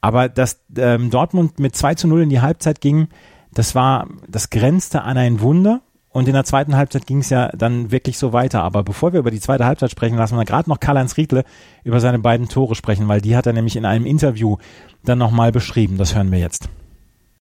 Aber 0.00 0.30
dass 0.30 0.62
ähm, 0.76 1.10
Dortmund 1.10 1.60
mit 1.60 1.76
2 1.76 1.94
zu 1.94 2.08
0 2.08 2.22
in 2.22 2.30
die 2.30 2.40
Halbzeit 2.40 2.80
ging, 2.80 3.08
das 3.52 3.74
war, 3.74 4.08
das 4.26 4.48
grenzte 4.48 5.02
an 5.02 5.18
ein 5.18 5.40
Wunder. 5.40 5.82
Und 6.12 6.26
in 6.26 6.34
der 6.34 6.44
zweiten 6.44 6.76
Halbzeit 6.76 7.06
ging 7.06 7.18
es 7.18 7.30
ja 7.30 7.50
dann 7.50 7.92
wirklich 7.92 8.18
so 8.18 8.32
weiter. 8.32 8.62
Aber 8.62 8.82
bevor 8.82 9.12
wir 9.12 9.20
über 9.20 9.30
die 9.30 9.38
zweite 9.38 9.66
Halbzeit 9.66 9.90
sprechen, 9.90 10.16
lassen 10.16 10.36
wir 10.36 10.44
gerade 10.44 10.68
noch 10.68 10.80
Karl-Heinz 10.80 11.16
Riedle 11.18 11.44
über 11.84 12.00
seine 12.00 12.18
beiden 12.18 12.48
Tore 12.48 12.74
sprechen, 12.74 13.06
weil 13.06 13.20
die 13.20 13.36
hat 13.36 13.46
er 13.46 13.52
nämlich 13.52 13.76
in 13.76 13.84
einem 13.84 14.06
Interview 14.06 14.56
dann 15.04 15.18
nochmal 15.18 15.52
beschrieben. 15.52 15.98
Das 15.98 16.14
hören 16.16 16.32
wir 16.32 16.38
jetzt. 16.38 16.68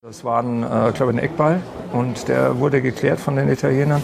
Das 0.02 0.24
war 0.24 0.44
ein, 0.44 0.64
äh, 0.64 0.92
glaube 0.94 1.12
ich, 1.12 1.18
ein 1.18 1.20
Eckball 1.20 1.62
und 1.94 2.28
der 2.28 2.60
wurde 2.60 2.82
geklärt 2.82 3.20
von 3.20 3.36
den 3.38 3.50
Italienern 3.50 4.02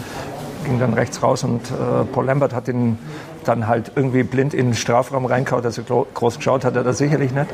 ging 0.66 0.78
dann 0.78 0.92
rechts 0.92 1.22
raus 1.22 1.44
und 1.44 1.70
äh, 1.70 2.04
Paul 2.12 2.26
Lambert 2.26 2.54
hat 2.54 2.68
ihn 2.68 2.98
dann 3.44 3.66
halt 3.66 3.92
irgendwie 3.94 4.22
blind 4.22 4.52
in 4.52 4.66
den 4.66 4.74
Strafraum 4.74 5.24
reinkaut. 5.24 5.64
Also 5.64 5.82
groß 5.82 6.36
geschaut 6.36 6.64
hat 6.64 6.76
er 6.76 6.84
das 6.84 6.98
sicherlich 6.98 7.32
nicht. 7.32 7.46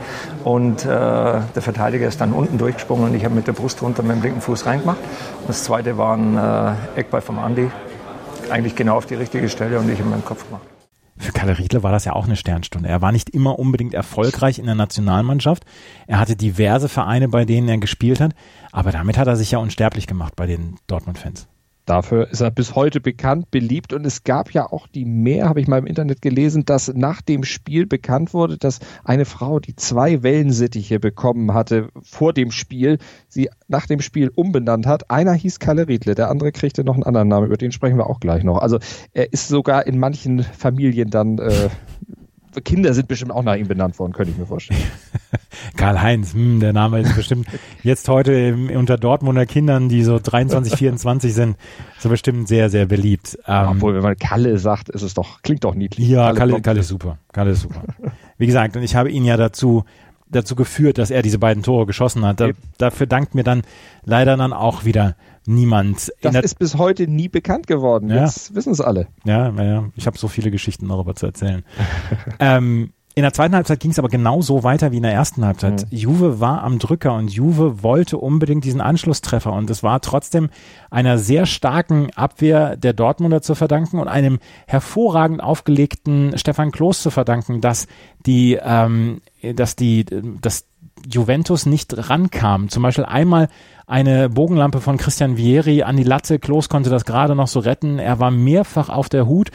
Und 0.42 0.84
äh, 0.84 0.88
der 0.88 1.62
Verteidiger 1.62 2.08
ist 2.08 2.20
dann 2.20 2.32
unten 2.32 2.58
durchgesprungen 2.58 3.10
und 3.10 3.14
ich 3.14 3.24
habe 3.24 3.34
mit 3.34 3.46
der 3.46 3.52
Brust 3.52 3.82
runter 3.82 4.02
mit 4.02 4.16
dem 4.16 4.22
linken 4.22 4.40
Fuß 4.40 4.66
reingemacht. 4.66 4.98
Das 5.46 5.64
zweite 5.64 5.98
war 5.98 6.16
ein 6.16 6.36
äh, 6.96 7.00
Eckball 7.00 7.20
vom 7.20 7.38
Andi. 7.38 7.70
Eigentlich 8.50 8.74
genau 8.74 8.96
auf 8.96 9.06
die 9.06 9.14
richtige 9.14 9.48
Stelle 9.48 9.78
und 9.78 9.88
ich 9.90 10.00
in 10.00 10.10
meinem 10.10 10.24
Kopf 10.24 10.44
gemacht. 10.46 10.62
Für 11.18 11.32
Kalle 11.32 11.56
Riedle 11.56 11.82
war 11.82 11.92
das 11.92 12.04
ja 12.04 12.14
auch 12.14 12.24
eine 12.24 12.36
Sternstunde. 12.36 12.88
Er 12.88 13.00
war 13.00 13.12
nicht 13.12 13.30
immer 13.30 13.58
unbedingt 13.58 13.94
erfolgreich 13.94 14.58
in 14.58 14.66
der 14.66 14.74
Nationalmannschaft. 14.74 15.64
Er 16.06 16.18
hatte 16.18 16.34
diverse 16.34 16.88
Vereine, 16.88 17.28
bei 17.28 17.44
denen 17.44 17.68
er 17.68 17.78
gespielt 17.78 18.20
hat. 18.20 18.32
Aber 18.72 18.90
damit 18.90 19.18
hat 19.18 19.28
er 19.28 19.36
sich 19.36 19.52
ja 19.52 19.58
unsterblich 19.58 20.06
gemacht 20.06 20.34
bei 20.34 20.46
den 20.46 20.76
Dortmund-Fans. 20.88 21.46
Dafür 21.92 22.30
ist 22.30 22.40
er 22.40 22.50
bis 22.50 22.74
heute 22.74 23.02
bekannt, 23.02 23.50
beliebt 23.50 23.92
und 23.92 24.06
es 24.06 24.24
gab 24.24 24.52
ja 24.52 24.64
auch 24.64 24.86
die 24.86 25.04
mehr, 25.04 25.50
habe 25.50 25.60
ich 25.60 25.68
mal 25.68 25.76
im 25.76 25.84
Internet 25.84 26.22
gelesen, 26.22 26.64
dass 26.64 26.90
nach 26.94 27.20
dem 27.20 27.44
Spiel 27.44 27.84
bekannt 27.84 28.32
wurde, 28.32 28.56
dass 28.56 28.78
eine 29.04 29.26
Frau, 29.26 29.60
die 29.60 29.76
zwei 29.76 30.22
Wellensittiche 30.22 30.98
bekommen 30.98 31.52
hatte 31.52 31.90
vor 32.02 32.32
dem 32.32 32.50
Spiel, 32.50 32.96
sie 33.28 33.50
nach 33.68 33.86
dem 33.86 34.00
Spiel 34.00 34.30
umbenannt 34.34 34.86
hat. 34.86 35.10
Einer 35.10 35.34
hieß 35.34 35.58
Kalle 35.58 35.86
Riedle, 35.86 36.14
der 36.14 36.30
andere 36.30 36.50
kriegte 36.50 36.82
noch 36.82 36.94
einen 36.94 37.02
anderen 37.02 37.28
Namen, 37.28 37.48
über 37.48 37.58
den 37.58 37.72
sprechen 37.72 37.98
wir 37.98 38.08
auch 38.08 38.20
gleich 38.20 38.42
noch. 38.42 38.56
Also 38.56 38.78
er 39.12 39.30
ist 39.30 39.48
sogar 39.48 39.86
in 39.86 39.98
manchen 39.98 40.42
Familien 40.44 41.10
dann 41.10 41.40
äh, 41.40 41.68
Kinder 42.60 42.92
sind 42.94 43.08
bestimmt 43.08 43.30
auch 43.30 43.42
nach 43.42 43.56
ihm 43.56 43.68
benannt 43.68 43.98
worden, 43.98 44.12
könnte 44.12 44.32
ich 44.32 44.38
mir 44.38 44.46
vorstellen. 44.46 44.80
Karl-Heinz, 45.76 46.34
hm, 46.34 46.60
der 46.60 46.72
Name 46.72 47.00
ist 47.00 47.16
bestimmt 47.16 47.46
jetzt 47.82 48.08
heute 48.08 48.32
im, 48.32 48.70
unter 48.70 48.98
Dortmunder 48.98 49.46
Kindern, 49.46 49.88
die 49.88 50.02
so 50.02 50.18
23, 50.22 50.74
24 50.74 51.34
sind, 51.34 51.56
so 51.98 52.08
bestimmt 52.08 52.48
sehr, 52.48 52.68
sehr 52.68 52.86
beliebt. 52.86 53.38
Ähm, 53.46 53.68
Obwohl, 53.70 53.94
wenn 53.94 54.02
man 54.02 54.16
Kalle 54.16 54.58
sagt, 54.58 54.88
ist 54.90 55.02
es 55.02 55.14
doch, 55.14 55.42
klingt 55.42 55.64
doch 55.64 55.74
niedlich. 55.74 56.08
Ja, 56.08 56.26
Kalle, 56.32 56.38
Kalle, 56.38 56.62
Kalle 56.62 56.80
ist 56.80 56.88
super. 56.88 57.18
Kalle 57.32 57.52
ist 57.52 57.62
super. 57.62 57.82
Wie 58.38 58.46
gesagt, 58.46 58.76
und 58.76 58.82
ich 58.82 58.96
habe 58.96 59.10
ihn 59.10 59.24
ja 59.24 59.36
dazu 59.36 59.84
dazu 60.32 60.56
geführt, 60.56 60.98
dass 60.98 61.10
er 61.10 61.22
diese 61.22 61.38
beiden 61.38 61.62
Tore 61.62 61.86
geschossen 61.86 62.24
hat. 62.24 62.40
Da, 62.40 62.50
dafür 62.78 63.06
dankt 63.06 63.34
mir 63.34 63.44
dann 63.44 63.62
leider 64.04 64.36
dann 64.36 64.52
auch 64.52 64.84
wieder 64.84 65.14
niemand. 65.46 66.12
Das 66.20 66.36
ist 66.36 66.58
bis 66.58 66.76
heute 66.76 67.06
nie 67.08 67.28
bekannt 67.28 67.66
geworden. 67.66 68.10
Ja. 68.10 68.24
Jetzt 68.24 68.54
wissen 68.54 68.72
es 68.72 68.80
alle. 68.80 69.08
Ja, 69.24 69.50
ja, 69.50 69.84
ich 69.96 70.06
habe 70.06 70.18
so 70.18 70.28
viele 70.28 70.50
Geschichten 70.50 70.88
darüber 70.88 71.14
zu 71.14 71.26
erzählen. 71.26 71.64
ähm, 72.38 72.92
in 73.14 73.22
der 73.22 73.34
zweiten 73.34 73.54
Halbzeit 73.54 73.80
ging 73.80 73.90
es 73.90 73.98
aber 73.98 74.08
genauso 74.08 74.62
weiter 74.62 74.90
wie 74.90 74.96
in 74.96 75.02
der 75.02 75.12
ersten 75.12 75.44
Halbzeit. 75.44 75.82
Mhm. 75.90 75.96
Juve 75.96 76.40
war 76.40 76.62
am 76.62 76.78
Drücker 76.78 77.14
und 77.14 77.30
Juve 77.30 77.82
wollte 77.82 78.16
unbedingt 78.16 78.64
diesen 78.64 78.80
Anschlusstreffer 78.80 79.52
und 79.52 79.68
es 79.68 79.82
war 79.82 80.00
trotzdem 80.00 80.48
einer 80.90 81.18
sehr 81.18 81.44
starken 81.44 82.10
Abwehr 82.14 82.76
der 82.76 82.94
Dortmunder 82.94 83.42
zu 83.42 83.54
verdanken 83.54 83.98
und 83.98 84.08
einem 84.08 84.38
hervorragend 84.66 85.42
aufgelegten 85.42 86.38
Stefan 86.38 86.72
Klos 86.72 87.02
zu 87.02 87.10
verdanken, 87.10 87.60
dass 87.60 87.86
die, 88.24 88.58
ähm, 88.62 89.20
dass 89.42 89.76
die, 89.76 90.06
dass 90.40 90.64
Juventus 91.10 91.66
nicht 91.66 92.10
rankam. 92.10 92.68
Zum 92.68 92.82
Beispiel 92.82 93.04
einmal 93.04 93.48
eine 93.86 94.28
Bogenlampe 94.28 94.80
von 94.80 94.96
Christian 94.96 95.36
Vieri 95.36 95.82
an 95.82 95.96
die 95.96 96.04
Latte. 96.04 96.38
Klos 96.38 96.68
konnte 96.68 96.90
das 96.90 97.04
gerade 97.04 97.34
noch 97.34 97.48
so 97.48 97.60
retten. 97.60 97.98
Er 97.98 98.18
war 98.18 98.30
mehrfach 98.30 98.88
auf 98.88 99.08
der 99.08 99.26
Hut 99.26 99.50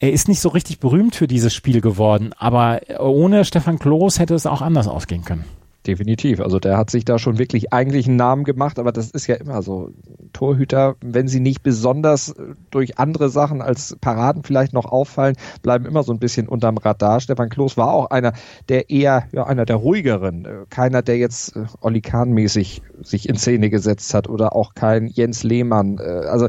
er 0.00 0.12
ist 0.12 0.28
nicht 0.28 0.40
so 0.40 0.50
richtig 0.50 0.78
berühmt 0.78 1.16
für 1.16 1.26
dieses 1.26 1.52
Spiel 1.52 1.80
geworden, 1.80 2.30
aber 2.38 2.80
ohne 3.00 3.44
Stefan 3.44 3.78
Klos 3.78 4.18
hätte 4.18 4.34
es 4.34 4.46
auch 4.46 4.62
anders 4.62 4.86
ausgehen 4.86 5.24
können. 5.24 5.44
Definitiv. 5.86 6.40
Also 6.40 6.58
der 6.58 6.76
hat 6.76 6.90
sich 6.90 7.04
da 7.04 7.18
schon 7.18 7.38
wirklich 7.38 7.72
eigentlich 7.72 8.06
einen 8.08 8.16
Namen 8.16 8.44
gemacht, 8.44 8.78
aber 8.78 8.92
das 8.92 9.10
ist 9.10 9.26
ja 9.26 9.36
immer 9.36 9.62
so. 9.62 9.90
Torhüter, 10.34 10.96
wenn 11.00 11.26
sie 11.26 11.40
nicht 11.40 11.62
besonders 11.62 12.34
durch 12.70 12.98
andere 12.98 13.30
Sachen 13.30 13.62
als 13.62 13.96
Paraden 14.00 14.42
vielleicht 14.42 14.72
noch 14.72 14.84
auffallen, 14.84 15.36
bleiben 15.62 15.86
immer 15.86 16.02
so 16.02 16.12
ein 16.12 16.18
bisschen 16.18 16.48
unterm 16.48 16.76
Radar. 16.76 17.20
Stefan 17.20 17.48
Klos 17.48 17.76
war 17.76 17.92
auch 17.92 18.10
einer 18.10 18.34
der 18.68 18.90
eher, 18.90 19.24
ja, 19.32 19.46
einer 19.46 19.64
der 19.64 19.76
ruhigeren. 19.76 20.46
Keiner, 20.68 21.02
der 21.02 21.16
jetzt 21.16 21.56
äh, 21.56 21.64
Olli 21.80 22.02
Kahn-mäßig 22.02 22.82
sich 23.02 23.28
in 23.28 23.36
Szene 23.36 23.70
gesetzt 23.70 24.12
hat 24.12 24.28
oder 24.28 24.54
auch 24.54 24.74
kein 24.74 25.06
Jens 25.06 25.42
Lehmann. 25.42 25.98
Äh, 25.98 26.26
also 26.26 26.48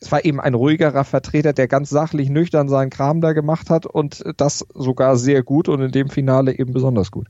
es 0.00 0.12
war 0.12 0.24
eben 0.24 0.40
ein 0.40 0.54
ruhigerer 0.54 1.04
Vertreter, 1.04 1.52
der 1.52 1.66
ganz 1.66 1.90
sachlich 1.90 2.30
nüchtern 2.30 2.68
seinen 2.68 2.90
Kram 2.90 3.20
da 3.20 3.32
gemacht 3.32 3.70
hat 3.70 3.86
und 3.86 4.22
das 4.36 4.64
sogar 4.74 5.16
sehr 5.16 5.42
gut 5.42 5.68
und 5.68 5.80
in 5.82 5.90
dem 5.90 6.08
Finale 6.08 6.56
eben 6.56 6.72
besonders 6.72 7.10
gut. 7.10 7.26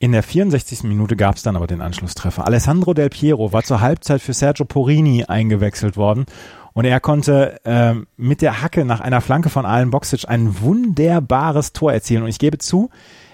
In 0.00 0.12
der 0.12 0.22
64. 0.22 0.84
Minute 0.84 1.16
gab 1.16 1.36
es 1.36 1.42
dann 1.42 1.56
aber 1.56 1.66
den 1.66 1.80
Anschlusstreffer. 1.80 2.46
Alessandro 2.46 2.94
Del 2.94 3.10
Piero 3.10 3.52
war 3.52 3.64
zur 3.64 3.80
Halbzeit 3.80 4.20
für 4.20 4.32
Sergio 4.32 4.64
Porini 4.64 5.24
eingewechselt 5.24 5.96
worden 5.96 6.26
und 6.72 6.84
er 6.84 7.00
konnte 7.00 7.58
äh, 7.64 7.94
mit 8.16 8.40
der 8.40 8.62
Hacke 8.62 8.84
nach 8.84 9.00
einer 9.00 9.20
Flanke 9.20 9.48
von 9.48 9.66
Alen 9.66 9.90
Boxic 9.90 10.28
ein 10.28 10.60
wunderbares 10.60 11.72
Tor 11.72 11.92
erzielen. 11.92 12.22
Und 12.22 12.28
ich 12.28 12.38
gebe 12.38 12.58
zu, 12.58 12.90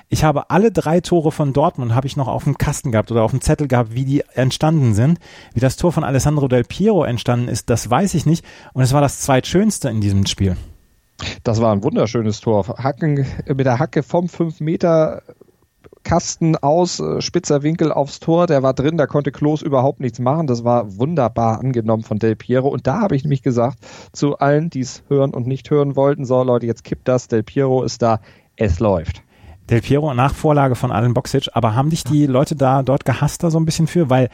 ich 0.09 0.25
habe 0.25 0.49
alle 0.49 0.73
drei 0.73 1.01
Tore 1.01 1.33
von 1.33 1.53
Dortmund 1.53 1.95
habe 1.95 2.07
ich 2.07 2.17
noch 2.17 2.29
auf 2.29 2.45
dem 2.45 2.57
Kasten 2.57 2.93
gehabt 2.93 3.13
oder 3.13 3.25
auf 3.25 3.33
dem 3.33 3.43
Zettel 3.43 3.69
gehabt, 3.69 3.95
wie 3.95 4.07
die 4.07 4.25
entstanden 4.33 4.95
sind. 4.95 5.19
Wie 5.53 5.61
das 5.61 5.77
Tor 5.77 5.93
von 5.93 6.03
Alessandro 6.03 6.49
Del 6.49 6.65
Piero 6.65 7.05
entstanden 7.05 7.49
ist, 7.49 7.69
das 7.69 7.91
weiß 7.91 8.15
ich 8.15 8.25
nicht. 8.25 8.43
Und 8.73 8.83
es 8.83 8.95
war 8.95 9.03
das 9.03 9.21
zweitschönste 9.21 9.91
in 9.91 10.01
diesem 10.01 10.25
Spiel. 10.25 10.57
Das 11.43 11.61
war 11.61 11.73
ein 11.73 11.83
wunderschönes 11.83 12.41
Tor. 12.41 12.67
Hacken, 12.79 13.27
mit 13.47 13.67
der 13.67 13.79
Hacke 13.79 14.03
vom 14.03 14.31
5 14.31 14.61
Meter 14.61 15.23
Kasten 16.05 16.57
aus, 16.57 17.01
äh, 17.01 17.21
spitzer 17.21 17.63
Winkel 17.63 17.91
aufs 17.91 18.21
Tor, 18.21 18.47
der 18.47 18.63
war 18.63 18.75
drin, 18.75 18.97
da 18.97 19.07
konnte 19.07 19.33
Klos 19.33 19.63
überhaupt 19.63 20.01
nichts 20.01 20.19
machen. 20.19 20.47
Das 20.47 20.63
war 20.63 20.99
wunderbar 20.99 21.59
angenommen 21.59 22.05
von 22.05 22.19
Del 22.19 22.37
Piero. 22.37 22.69
Und 22.69 22.87
da 22.87 23.01
habe 23.01 23.17
ich 23.17 23.25
nämlich 23.25 23.43
gesagt, 23.43 23.79
zu 24.13 24.39
allen, 24.39 24.71
die 24.71 24.81
es 24.81 25.03
hören 25.09 25.35
und 25.35 25.47
nicht 25.47 25.71
hören 25.71 25.97
wollten, 25.97 26.25
so 26.25 26.43
Leute, 26.43 26.67
jetzt 26.67 26.85
kippt 26.85 27.09
das, 27.09 27.29
Del 27.29 27.43
Piero 27.43 27.83
ist 27.83 28.03
da, 28.03 28.21
es 28.57 28.79
läuft. 28.79 29.23
Del 29.71 29.81
Piero 29.81 30.13
nach 30.13 30.35
Vorlage 30.35 30.75
von 30.75 30.93
Alan 30.93 31.15
Boxic, 31.15 31.49
aber 31.55 31.75
haben 31.75 31.89
dich 31.89 32.05
die 32.05 32.27
Leute 32.27 32.55
da 32.55 32.83
dort 32.83 33.07
gehasst 33.07 33.43
da 33.43 33.51
so 33.51 33.59
ein 33.59 33.65
bisschen 33.65 33.87
für? 33.87 34.11
Weil 34.11 34.29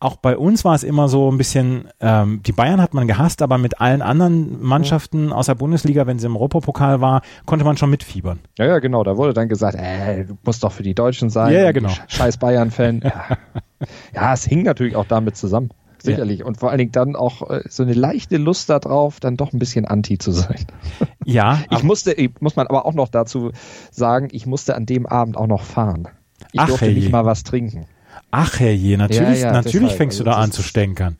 auch 0.00 0.16
bei 0.16 0.36
uns 0.36 0.64
war 0.64 0.74
es 0.74 0.84
immer 0.84 1.08
so 1.08 1.30
ein 1.30 1.38
bisschen, 1.38 1.88
ähm, 2.00 2.40
die 2.44 2.52
Bayern 2.52 2.80
hat 2.80 2.94
man 2.94 3.08
gehasst, 3.08 3.42
aber 3.42 3.58
mit 3.58 3.80
allen 3.80 4.00
anderen 4.00 4.62
Mannschaften 4.62 5.32
aus 5.32 5.46
der 5.46 5.56
Bundesliga, 5.56 6.06
wenn 6.06 6.18
sie 6.18 6.26
im 6.26 6.36
Europapokal 6.36 7.00
war, 7.00 7.22
konnte 7.46 7.64
man 7.64 7.76
schon 7.76 7.90
mitfiebern. 7.90 8.38
Ja, 8.58 8.66
ja, 8.66 8.78
genau. 8.78 9.02
Da 9.02 9.16
wurde 9.16 9.34
dann 9.34 9.48
gesagt, 9.48 9.76
äh, 9.76 10.24
du 10.24 10.38
musst 10.44 10.62
doch 10.62 10.72
für 10.72 10.84
die 10.84 10.94
Deutschen 10.94 11.30
sein. 11.30 11.52
Ja, 11.52 11.62
ja, 11.62 11.72
genau. 11.72 11.90
Scheiß 12.08 12.38
Bayern-Fan. 12.38 13.02
Ja. 13.18 13.82
ja, 14.12 14.32
es 14.34 14.44
hing 14.44 14.64
natürlich 14.64 14.96
auch 14.96 15.04
damit 15.04 15.36
zusammen. 15.36 15.70
Sicherlich. 16.02 16.40
Ja. 16.40 16.46
Und 16.46 16.58
vor 16.58 16.70
allen 16.70 16.78
Dingen 16.78 16.92
dann 16.92 17.16
auch 17.16 17.48
äh, 17.48 17.62
so 17.68 17.82
eine 17.82 17.94
leichte 17.94 18.36
Lust 18.36 18.68
darauf, 18.70 19.20
dann 19.20 19.36
doch 19.36 19.52
ein 19.52 19.58
bisschen 19.58 19.84
anti 19.84 20.18
zu 20.18 20.32
sein. 20.32 20.66
Ja. 21.24 21.60
Ich 21.70 21.82
musste, 21.82 22.16
muss 22.40 22.56
man 22.56 22.66
aber 22.68 22.86
auch 22.86 22.94
noch 22.94 23.08
dazu 23.08 23.52
sagen, 23.90 24.28
ich 24.32 24.46
musste 24.46 24.74
an 24.74 24.86
dem 24.86 25.04
Abend 25.04 25.36
auch 25.36 25.46
noch 25.46 25.62
fahren. 25.62 26.08
Ich 26.52 26.60
Ach, 26.60 26.68
durfte 26.68 26.86
hey. 26.86 26.94
nicht 26.94 27.12
mal 27.12 27.26
was 27.26 27.42
trinken. 27.42 27.84
Ach 28.30 28.60
herrje, 28.60 28.98
natürlich, 28.98 29.40
Ja, 29.40 29.46
ja, 29.48 29.52
natürlich 29.52 29.80
deshalb. 29.90 29.98
fängst 29.98 30.18
du 30.20 30.22
Also 30.22 30.30
da 30.30 30.36
das 30.36 30.44
an 30.44 30.52
zu 30.52 30.62
stänkern. 30.62 31.16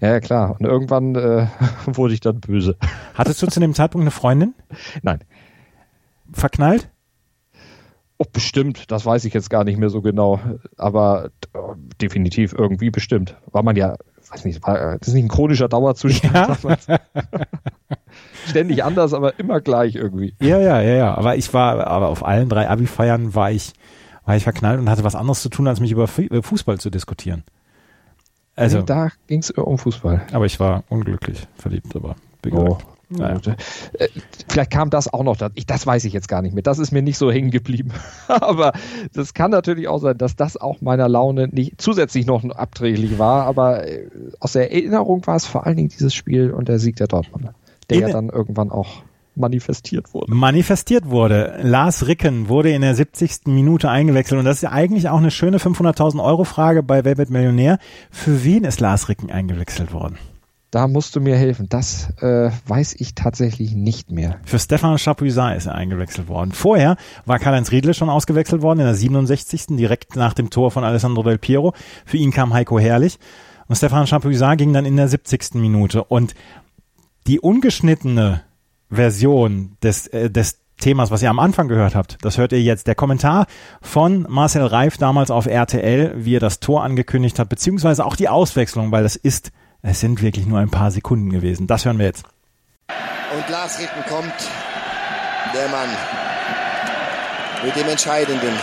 Ja, 0.00 0.20
klar. 0.20 0.56
Und 0.58 0.66
irgendwann 0.66 1.14
äh, 1.14 1.46
wurde 1.86 2.14
ich 2.14 2.20
dann 2.20 2.40
böse. 2.40 2.76
Hattest 3.14 3.42
du 3.42 3.46
zu 3.46 3.60
dem 3.60 3.74
Zeitpunkt 3.74 4.02
eine 4.02 4.10
Freundin 4.10 4.54
Nein. 5.02 5.20
verknallt? 6.32 6.88
Oh, 8.18 8.24
bestimmt, 8.32 8.90
das 8.90 9.04
weiß 9.04 9.24
ich 9.26 9.34
jetzt 9.34 9.50
gar 9.50 9.64
nicht 9.64 9.78
mehr 9.78 9.90
so 9.90 10.00
genau. 10.02 10.40
Aber 10.78 11.30
äh, 11.54 11.58
definitiv 12.00 12.54
irgendwie 12.56 12.90
bestimmt. 12.90 13.36
War 13.52 13.62
man 13.62 13.76
ja, 13.76 13.96
weiß 14.30 14.44
nicht, 14.46 14.62
war, 14.66 14.94
äh, 14.94 14.98
das 14.98 15.08
ist 15.08 15.14
nicht 15.14 15.24
ein 15.24 15.28
chronischer 15.28 15.68
Dauerzustand. 15.68 16.32
Ja. 16.32 16.56
Ständig 18.46 18.84
anders, 18.84 19.12
aber 19.12 19.38
immer 19.38 19.60
gleich 19.60 19.96
irgendwie. 19.96 20.34
Ja, 20.40 20.58
ja, 20.58 20.80
ja, 20.80 20.94
ja. 20.94 21.14
Aber 21.14 21.36
ich 21.36 21.52
war, 21.52 21.86
aber 21.86 22.08
auf 22.08 22.24
allen 22.24 22.48
drei 22.48 22.68
Abi-Feiern 22.70 23.34
war 23.34 23.50
ich, 23.50 23.72
war 24.26 24.36
ich 24.36 24.42
verknallt 24.42 24.78
und 24.80 24.90
hatte 24.90 25.04
was 25.04 25.14
anderes 25.14 25.40
zu 25.40 25.48
tun, 25.48 25.66
als 25.66 25.80
mich 25.80 25.92
über 25.92 26.08
über 26.18 26.42
Fußball 26.42 26.78
zu 26.78 26.90
diskutieren. 26.90 27.44
Also, 28.54 28.82
da 28.82 29.08
ging 29.26 29.40
es 29.40 29.50
um 29.50 29.78
Fußball. 29.78 30.22
aber 30.32 30.46
ich 30.46 30.58
war 30.60 30.84
unglücklich 30.88 31.46
verliebt, 31.56 31.94
aber 31.96 32.16
Oh. 32.52 32.78
Naja. 33.08 33.38
Äh, 33.98 34.08
Vielleicht 34.48 34.70
kam 34.72 34.90
das 34.90 35.12
auch 35.12 35.22
noch, 35.22 35.36
ich, 35.54 35.66
das 35.66 35.86
weiß 35.86 36.04
ich 36.04 36.12
jetzt 36.12 36.26
gar 36.28 36.42
nicht 36.42 36.54
mehr. 36.54 36.62
Das 36.62 36.78
ist 36.80 36.90
mir 36.92 37.02
nicht 37.02 37.18
so 37.18 37.30
hängen 37.30 37.50
geblieben. 37.52 37.92
aber 38.28 38.72
das 39.12 39.32
kann 39.34 39.50
natürlich 39.52 39.86
auch 39.88 39.98
sein, 39.98 40.18
dass 40.18 40.34
das 40.36 40.56
auch 40.56 40.80
meiner 40.80 41.08
Laune 41.08 41.46
nicht 41.48 41.80
zusätzlich 41.80 42.26
noch 42.26 42.44
abträglich 42.50 43.18
war. 43.18 43.44
Aber 43.46 43.86
äh, 43.86 44.08
aus 44.40 44.52
der 44.52 44.72
Erinnerung 44.72 45.24
war 45.26 45.36
es 45.36 45.46
vor 45.46 45.66
allen 45.66 45.76
Dingen 45.76 45.88
dieses 45.88 46.14
Spiel 46.14 46.50
und 46.50 46.68
der 46.68 46.78
Sieg 46.80 46.96
der 46.96 47.06
Dortmunder, 47.08 47.54
der 47.90 47.98
ja 47.98 48.06
In- 48.08 48.12
dann 48.12 48.28
irgendwann 48.28 48.70
auch 48.72 49.02
manifestiert 49.36 50.12
wurde. 50.14 50.34
manifestiert 50.34 51.08
wurde. 51.08 51.58
Lars 51.62 52.06
Ricken 52.06 52.48
wurde 52.48 52.70
in 52.70 52.82
der 52.82 52.94
70. 52.94 53.46
Minute 53.46 53.90
eingewechselt 53.90 54.38
und 54.38 54.44
das 54.44 54.56
ist 54.56 54.62
ja 54.62 54.72
eigentlich 54.72 55.08
auch 55.08 55.18
eine 55.18 55.30
schöne 55.30 55.58
500.000 55.58 56.22
Euro 56.22 56.44
Frage 56.44 56.82
bei 56.82 57.04
Wer 57.04 57.18
wird 57.18 57.30
Millionär. 57.30 57.78
Für 58.10 58.44
wen 58.44 58.64
ist 58.64 58.80
Lars 58.80 59.08
Ricken 59.08 59.30
eingewechselt 59.30 59.92
worden? 59.92 60.18
Da 60.70 60.88
musst 60.88 61.14
du 61.14 61.20
mir 61.20 61.36
helfen. 61.36 61.68
Das 61.68 62.10
äh, 62.20 62.50
weiß 62.66 62.96
ich 62.98 63.14
tatsächlich 63.14 63.74
nicht 63.74 64.10
mehr. 64.10 64.40
Für 64.44 64.58
Stefan 64.58 64.98
Chapuisat 64.98 65.56
ist 65.56 65.66
er 65.66 65.74
eingewechselt 65.74 66.28
worden. 66.28 66.52
Vorher 66.52 66.96
war 67.24 67.38
Karl-Heinz 67.38 67.70
Riedle 67.70 67.94
schon 67.94 68.10
ausgewechselt 68.10 68.62
worden 68.62 68.80
in 68.80 68.86
der 68.86 68.94
67. 68.94 69.68
direkt 69.76 70.16
nach 70.16 70.34
dem 70.34 70.50
Tor 70.50 70.70
von 70.70 70.84
Alessandro 70.84 71.22
Del 71.22 71.38
Piero. 71.38 71.72
Für 72.04 72.16
ihn 72.16 72.32
kam 72.32 72.52
Heiko 72.52 72.78
Herrlich 72.78 73.18
und 73.68 73.76
Stefan 73.76 74.06
Chapuisat 74.06 74.58
ging 74.58 74.72
dann 74.72 74.84
in 74.84 74.96
der 74.96 75.08
70. 75.08 75.54
Minute 75.54 76.04
und 76.04 76.34
die 77.26 77.40
ungeschnittene 77.40 78.42
Version 78.90 79.76
des, 79.82 80.06
äh, 80.08 80.30
des 80.30 80.60
Themas, 80.78 81.10
was 81.10 81.22
ihr 81.22 81.30
am 81.30 81.38
Anfang 81.38 81.68
gehört 81.68 81.94
habt, 81.94 82.18
das 82.22 82.36
hört 82.36 82.52
ihr 82.52 82.60
jetzt. 82.60 82.86
Der 82.86 82.94
Kommentar 82.94 83.46
von 83.80 84.26
Marcel 84.28 84.66
Reif 84.66 84.98
damals 84.98 85.30
auf 85.30 85.46
RTL, 85.46 86.12
wie 86.16 86.36
er 86.36 86.40
das 86.40 86.60
Tor 86.60 86.84
angekündigt 86.84 87.38
hat, 87.38 87.48
beziehungsweise 87.48 88.04
auch 88.04 88.14
die 88.14 88.28
Auswechslung, 88.28 88.92
weil 88.92 89.02
das 89.02 89.16
ist, 89.16 89.52
es 89.80 90.00
sind 90.00 90.20
wirklich 90.20 90.46
nur 90.46 90.58
ein 90.58 90.70
paar 90.70 90.90
Sekunden 90.90 91.30
gewesen. 91.30 91.66
Das 91.66 91.86
hören 91.86 91.98
wir 91.98 92.06
jetzt. 92.06 92.24
Und 93.34 93.48
Lars 93.48 93.78
Ricken 93.78 94.02
kommt, 94.08 94.34
der 95.54 95.68
Mann 95.68 95.88
mit 97.64 97.74
dem 97.74 97.88
entscheidenden 97.88 98.54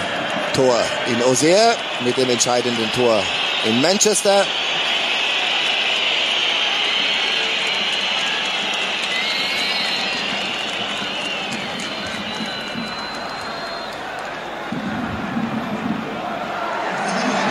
Tor 0.53 0.75
in 1.07 1.21
Auxerre, 1.23 1.75
mit 2.05 2.15
dem 2.15 2.29
entscheidenden 2.29 2.89
Tor 2.91 3.19
in 3.65 3.81
Manchester. 3.81 4.45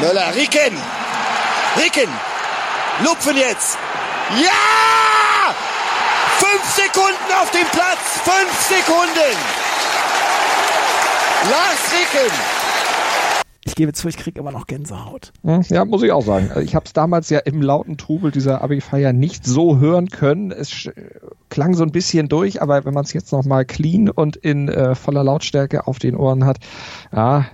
Möller, 0.03 0.35
Ricken! 0.35 0.77
Ricken! 1.77 2.11
Lupfen 3.05 3.37
jetzt! 3.37 3.79
Ja! 4.31 5.55
Fünf 6.39 6.65
Sekunden 6.75 7.33
auf 7.41 7.49
dem 7.53 7.67
Platz! 7.71 8.19
Fünf 8.25 8.53
Sekunden! 8.63 9.37
Lars 11.49 11.93
Ricken! 11.93 12.33
Ich 13.65 13.77
gebe 13.77 13.93
zu, 13.93 14.09
ich 14.09 14.17
kriege 14.17 14.41
immer 14.41 14.51
noch 14.51 14.67
Gänsehaut. 14.67 15.33
Ja, 15.45 15.85
muss 15.85 16.03
ich 16.03 16.11
auch 16.11 16.25
sagen. 16.25 16.49
Also 16.49 16.63
Ich 16.63 16.75
habe 16.75 16.85
es 16.85 16.93
damals 16.93 17.31
ja 17.31 17.39
im 17.39 17.63
lauten 17.63 17.97
Trubel 17.97 18.33
dieser 18.33 18.61
Abi-Feier 18.61 19.13
nicht 19.13 19.47
so 19.47 19.79
hören 19.79 20.09
können. 20.09 20.51
Es 20.51 20.91
klang 21.49 21.75
so 21.75 21.85
ein 21.85 21.93
bisschen 21.93 22.29
durch, 22.29 22.61
aber 22.61 22.85
wenn 22.85 22.93
man 22.93 23.05
es 23.05 23.13
jetzt 23.13 23.31
nochmal 23.31 23.65
clean 23.65 24.11
und 24.11 24.35
in 24.35 24.69
äh, 24.69 24.97
voller 24.97 25.23
Lautstärke 25.23 25.87
auf 25.87 26.01
den 26.01 26.17
Ohren 26.17 26.45
hat, 26.45 26.59
ja, 27.15 27.47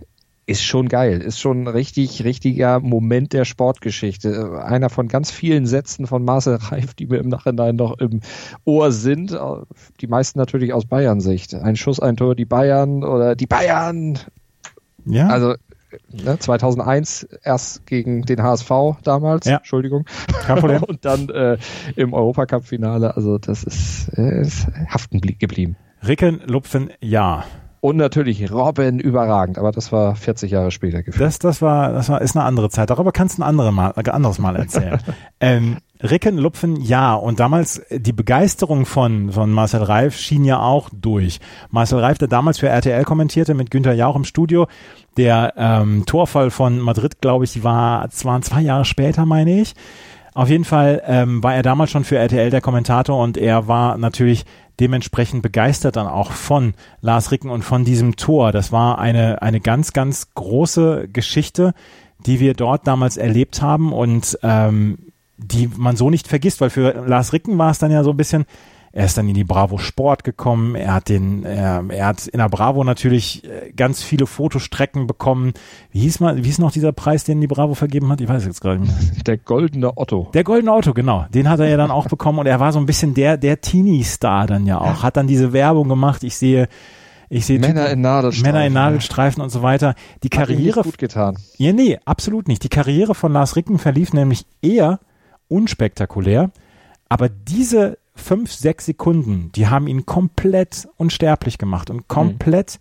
ist 0.49 0.65
schon 0.65 0.89
geil. 0.89 1.21
Ist 1.21 1.39
schon 1.39 1.63
ein 1.65 1.67
richtig, 1.69 2.25
richtiger 2.25 2.81
Moment 2.81 3.33
der 3.33 3.45
Sportgeschichte. 3.45 4.31
Äh, 4.55 4.59
Einer 4.63 4.89
von 4.91 5.07
ganz 5.09 5.31
vielen 5.31 5.67
Sätzen 5.67 6.07
von 6.07 6.25
Marcel 6.25 6.57
Reif, 6.57 6.95
die 6.95 7.07
mir 7.07 7.19
im 7.19 7.29
Nachhinein 7.29 7.77
noch 7.77 7.99
im 7.99 8.21
Ohr 8.65 8.91
sind. 8.91 9.33
Äh, 9.33 9.39
Die 10.01 10.07
meisten 10.07 10.39
natürlich 10.39 10.73
aus 10.73 10.87
Bayern-Sicht. 10.87 11.55
Ein 11.55 11.77
Schuss, 11.77 12.01
ein 12.01 12.17
Tor, 12.17 12.35
die 12.35 12.45
Bayern 12.47 13.05
oder 13.05 13.37
die 13.37 13.47
Bayern. 13.47 14.19
Ja, 15.05 15.29
Also 15.29 15.55
ne, 16.13 16.39
2001 16.39 17.29
erst 17.43 17.87
gegen 17.87 18.23
den 18.23 18.43
HSV 18.43 18.71
damals, 19.05 19.47
Ja. 19.47 19.59
Entschuldigung, 19.59 20.07
und 20.89 21.05
dann 21.05 21.29
äh, 21.31 21.59
im 21.97 22.13
Europacup-Finale. 22.15 23.17
Also 23.17 23.39
das 23.39 23.65
ist, 23.65 24.09
äh, 24.17 24.43
ist 24.43 24.67
haften 24.89 25.21
blie- 25.21 25.39
geblieben. 25.39 25.77
Ricken, 26.07 26.41
Lupfen, 26.47 26.91
ja. 27.01 27.45
Und 27.81 27.97
natürlich 27.97 28.51
Robin 28.51 28.99
überragend, 28.99 29.57
aber 29.57 29.71
das 29.71 29.93
war 29.93 30.17
40 30.17 30.51
Jahre 30.51 30.71
später 30.73 31.03
gefühlt. 31.03 31.25
Das, 31.25 31.39
das 31.39 31.63
war, 31.63 31.93
das 31.93 32.09
war, 32.09 32.21
ist 32.21 32.37
eine 32.37 32.45
andere 32.45 32.71
Zeit. 32.71 32.91
Darüber 32.91 33.13
kannst 33.13 33.39
du 33.39 33.43
ein 33.43 33.49
andere 33.49 33.73
Mal, 33.73 33.93
ein 33.95 34.09
anderes 34.09 34.39
Mal 34.39 34.57
erzählen. 34.57 34.99
ähm, 35.41 35.77
Ricken, 36.03 36.39
Lupfen, 36.39 36.81
ja. 36.81 37.15
Und 37.15 37.39
damals 37.39 37.79
äh, 37.79 38.01
die 38.01 38.13
Begeisterung 38.13 38.85
von, 38.85 39.31
von 39.33 39.53
Marcel 39.53 39.83
Reif 39.83 40.17
schien 40.17 40.45
ja 40.45 40.61
auch 40.61 40.91
durch. 40.93 41.39
Marcel 41.71 42.01
Reif, 42.01 42.19
der 42.19 42.29
damals 42.29 42.59
für 42.59 42.69
RTL 42.69 43.05
kommentierte 43.05 43.55
mit 43.55 43.71
Günther 43.71 43.95
Jauch 43.95 44.17
im 44.17 44.25
Studio, 44.25 44.67
der 45.17 45.55
ähm, 45.57 46.05
Torfall 46.05 46.51
von 46.51 46.81
Madrid, 46.81 47.21
glaube 47.21 47.45
ich, 47.45 47.63
war, 47.63 48.09
waren 48.23 48.43
zwei 48.43 48.61
Jahre 48.61 48.85
später, 48.85 49.25
meine 49.25 49.61
ich. 49.61 49.75
Auf 50.35 50.51
jeden 50.51 50.65
Fall 50.65 51.03
ähm, 51.07 51.43
war 51.43 51.55
er 51.55 51.63
damals 51.63 51.91
schon 51.91 52.05
für 52.05 52.17
RTL 52.17 52.51
der 52.51 52.61
Kommentator 52.61 53.21
und 53.21 53.37
er 53.37 53.67
war 53.67 53.99
natürlich 53.99 54.45
dementsprechend 54.81 55.43
begeistert 55.43 55.97
dann 55.97 56.07
auch 56.07 56.33
von 56.33 56.75
Lars 57.01 57.31
Ricken 57.31 57.51
und 57.51 57.63
von 57.63 57.85
diesem 57.85 58.17
Tor. 58.17 58.53
Das 58.53 58.73
war 58.73 58.99
eine, 58.99 59.43
eine 59.43 59.61
ganz, 59.61 59.93
ganz 59.93 60.35
große 60.35 61.09
Geschichte, 61.13 61.75
die 62.27 62.41
wir 62.41 62.55
dort 62.55 62.87
damals 62.87 63.17
erlebt 63.17 63.63
haben 63.63 63.93
und 63.93 64.39
ähm, 64.43 64.99
die 65.37 65.71
man 65.77 65.97
so 65.97 66.11
nicht 66.11 66.29
vergisst, 66.29 66.61
weil 66.61 66.71
für 66.71 67.05
Lars 67.07 67.33
Ricken 67.33 67.59
war 67.59 67.71
es 67.71 67.79
dann 67.79 67.93
ja 67.93 68.03
so 68.03 68.11
ein 68.11 68.17
bisschen, 68.17 68.45
er 68.99 69.05
ist 69.05 69.17
dann 69.17 69.29
in 69.29 69.35
die 69.35 69.45
Bravo 69.45 69.79
Sport 69.79 70.25
gekommen, 70.25 70.75
er 70.75 70.93
hat 70.93 71.09
den, 71.09 71.45
er, 71.45 71.85
er 71.89 72.07
hat 72.07 72.27
in 72.27 72.39
der 72.39 72.49
Bravo 72.49 72.83
natürlich 72.83 73.45
äh, 73.45 73.71
ganz 73.71 74.03
viele 74.03 74.27
Fotostrecken 74.27 75.07
bekommen. 75.07 75.53
Wie 75.93 76.01
hieß 76.01 76.19
mal, 76.19 76.37
wie 76.37 76.43
hieß 76.43 76.59
noch 76.59 76.73
dieser 76.73 76.91
Preis, 76.91 77.23
den 77.23 77.41
die 77.41 77.47
Bravo 77.47 77.75
vergeben 77.75 78.11
hat? 78.11 78.21
Ich 78.21 78.29
weiß 78.29 78.45
jetzt 78.45 78.61
gerade 78.61 78.81
nicht 78.81 78.91
mehr. 78.91 79.23
Der 79.25 79.37
goldene 79.37 79.97
Otto. 79.97 80.31
Der 80.35 80.43
goldene 80.43 80.73
Auto, 80.73 80.95
genau. 80.95 81.27
Den 81.33 81.49
hat 81.49 81.61
er 81.61 81.69
ja 81.69 81.77
dann 81.77 81.93
auch 81.93 82.09
bekommen 82.09 82.41
und 82.41 82.47
er 82.47 82.59
war 82.59 82.73
so 82.73 82.81
ein 82.81 82.87
bisschen 82.87 83.15
der, 83.15 83.37
der 83.37 83.61
Teenie-Star 83.61 84.49
dann 84.49 84.67
ja 84.67 84.81
auch. 84.81 85.05
Hat 85.05 85.17
dann 85.17 85.29
diese 85.29 85.53
Werbung 85.53 85.89
gemacht. 85.89 86.25
Ich 86.25 86.37
sehe, 86.37 86.67
ich 87.29 87.47
sehe 87.47 87.61
Männer 87.61 87.91
in 87.91 88.01
Nadelstreifen. 88.01 88.53
Männer 88.53 88.67
in 88.67 88.73
Nadelstreifen 88.73 89.41
und 89.41 89.51
so 89.51 89.63
weiter. 89.63 89.95
Die 90.25 90.37
Hat 90.37 90.49
Karriere, 90.49 90.83
gut 90.83 90.99
getan. 90.99 91.39
ja, 91.57 91.73
nee, 91.73 92.01
absolut 92.05 92.49
nicht. 92.49 92.65
Die 92.65 92.69
Karriere 92.69 93.15
von 93.15 93.33
Lars 93.33 93.55
Ricken 93.55 93.79
verlief 93.79 94.13
nämlich 94.13 94.45
eher 94.61 94.99
unspektakulär, 95.47 96.51
aber 97.09 97.29
diese 97.29 97.97
fünf, 98.19 98.53
sechs 98.53 98.87
Sekunden, 98.87 99.51
die 99.55 99.69
haben 99.69 99.87
ihn 99.87 100.07
komplett 100.07 100.89
unsterblich 100.97 101.59
gemacht 101.59 101.91
und 101.91 102.09
komplett 102.09 102.79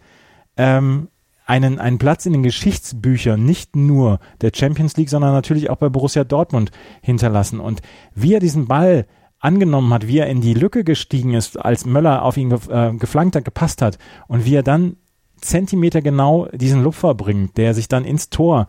ähm, 0.58 1.10
einen, 1.46 1.80
einen 1.80 1.98
Platz 1.98 2.26
in 2.26 2.34
den 2.34 2.44
Geschichtsbüchern 2.44 3.44
nicht 3.44 3.76
nur 3.76 4.20
der 4.42 4.52
Champions 4.54 4.98
League, 4.98 5.10
sondern 5.10 5.32
natürlich 5.32 5.70
auch 5.70 5.78
bei 5.78 5.90
Borussia 5.90 6.24
Dortmund 6.24 6.72
hinterlassen. 7.02 7.60
Und 7.60 7.82
wie 8.14 8.34
er 8.34 8.42
diesen 8.42 8.68
Ball 8.68 9.08
angenommen 9.40 9.94
hat, 9.94 10.08
wie 10.08 10.18
er 10.18 10.28
in 10.28 10.42
die 10.42 10.54
Lücke 10.54 10.84
gestiegen 10.84 11.34
ist, 11.34 11.58
als 11.58 11.86
Möller 11.86 12.24
auf 12.24 12.36
ihn 12.38 12.50
gef 12.50 12.68
äh, 12.70 12.92
geflankt 12.94 13.36
hat, 13.36 13.46
gepasst 13.46 13.82
hat 13.82 13.98
und 14.28 14.46
wie 14.46 14.56
er 14.56 14.64
dann 14.64 14.98
Zentimeter 15.40 16.02
genau 16.02 16.48
diesen 16.48 16.84
Lupfer 16.84 17.14
bringt, 17.14 17.58
der 17.58 17.76
sich 17.76 17.88
dann 17.88 18.04
ins 18.04 18.30
Tor 18.30 18.68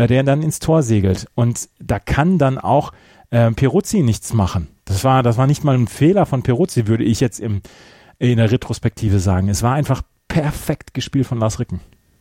äh, 0.00 0.06
der 0.06 0.22
dann 0.22 0.42
ins 0.42 0.60
Tor 0.60 0.82
segelt. 0.82 1.26
Und 1.34 1.68
da 1.78 1.98
kann 1.98 2.38
dann 2.38 2.56
auch 2.58 2.92
äh, 3.30 3.50
Peruzzi 3.52 4.02
nichts 4.02 4.32
machen. 4.32 4.68
Das 4.84 5.04
war, 5.04 5.22
das 5.22 5.36
war 5.38 5.46
nicht 5.46 5.64
mal 5.64 5.76
ein 5.76 5.86
Fehler 5.86 6.26
von 6.26 6.42
Peruzzi, 6.42 6.86
würde 6.86 7.04
ich 7.04 7.20
jetzt 7.20 7.40
im, 7.40 7.62
in 8.18 8.36
der 8.36 8.50
Retrospektive 8.50 9.18
sagen. 9.20 9.48
Es 9.48 9.62
war 9.62 9.74
einfach 9.74 10.02
perfekt 10.28 10.94
gespielt 10.94 11.26
von 11.26 11.38
Lars 11.38 11.58
Ricken. 11.58 11.80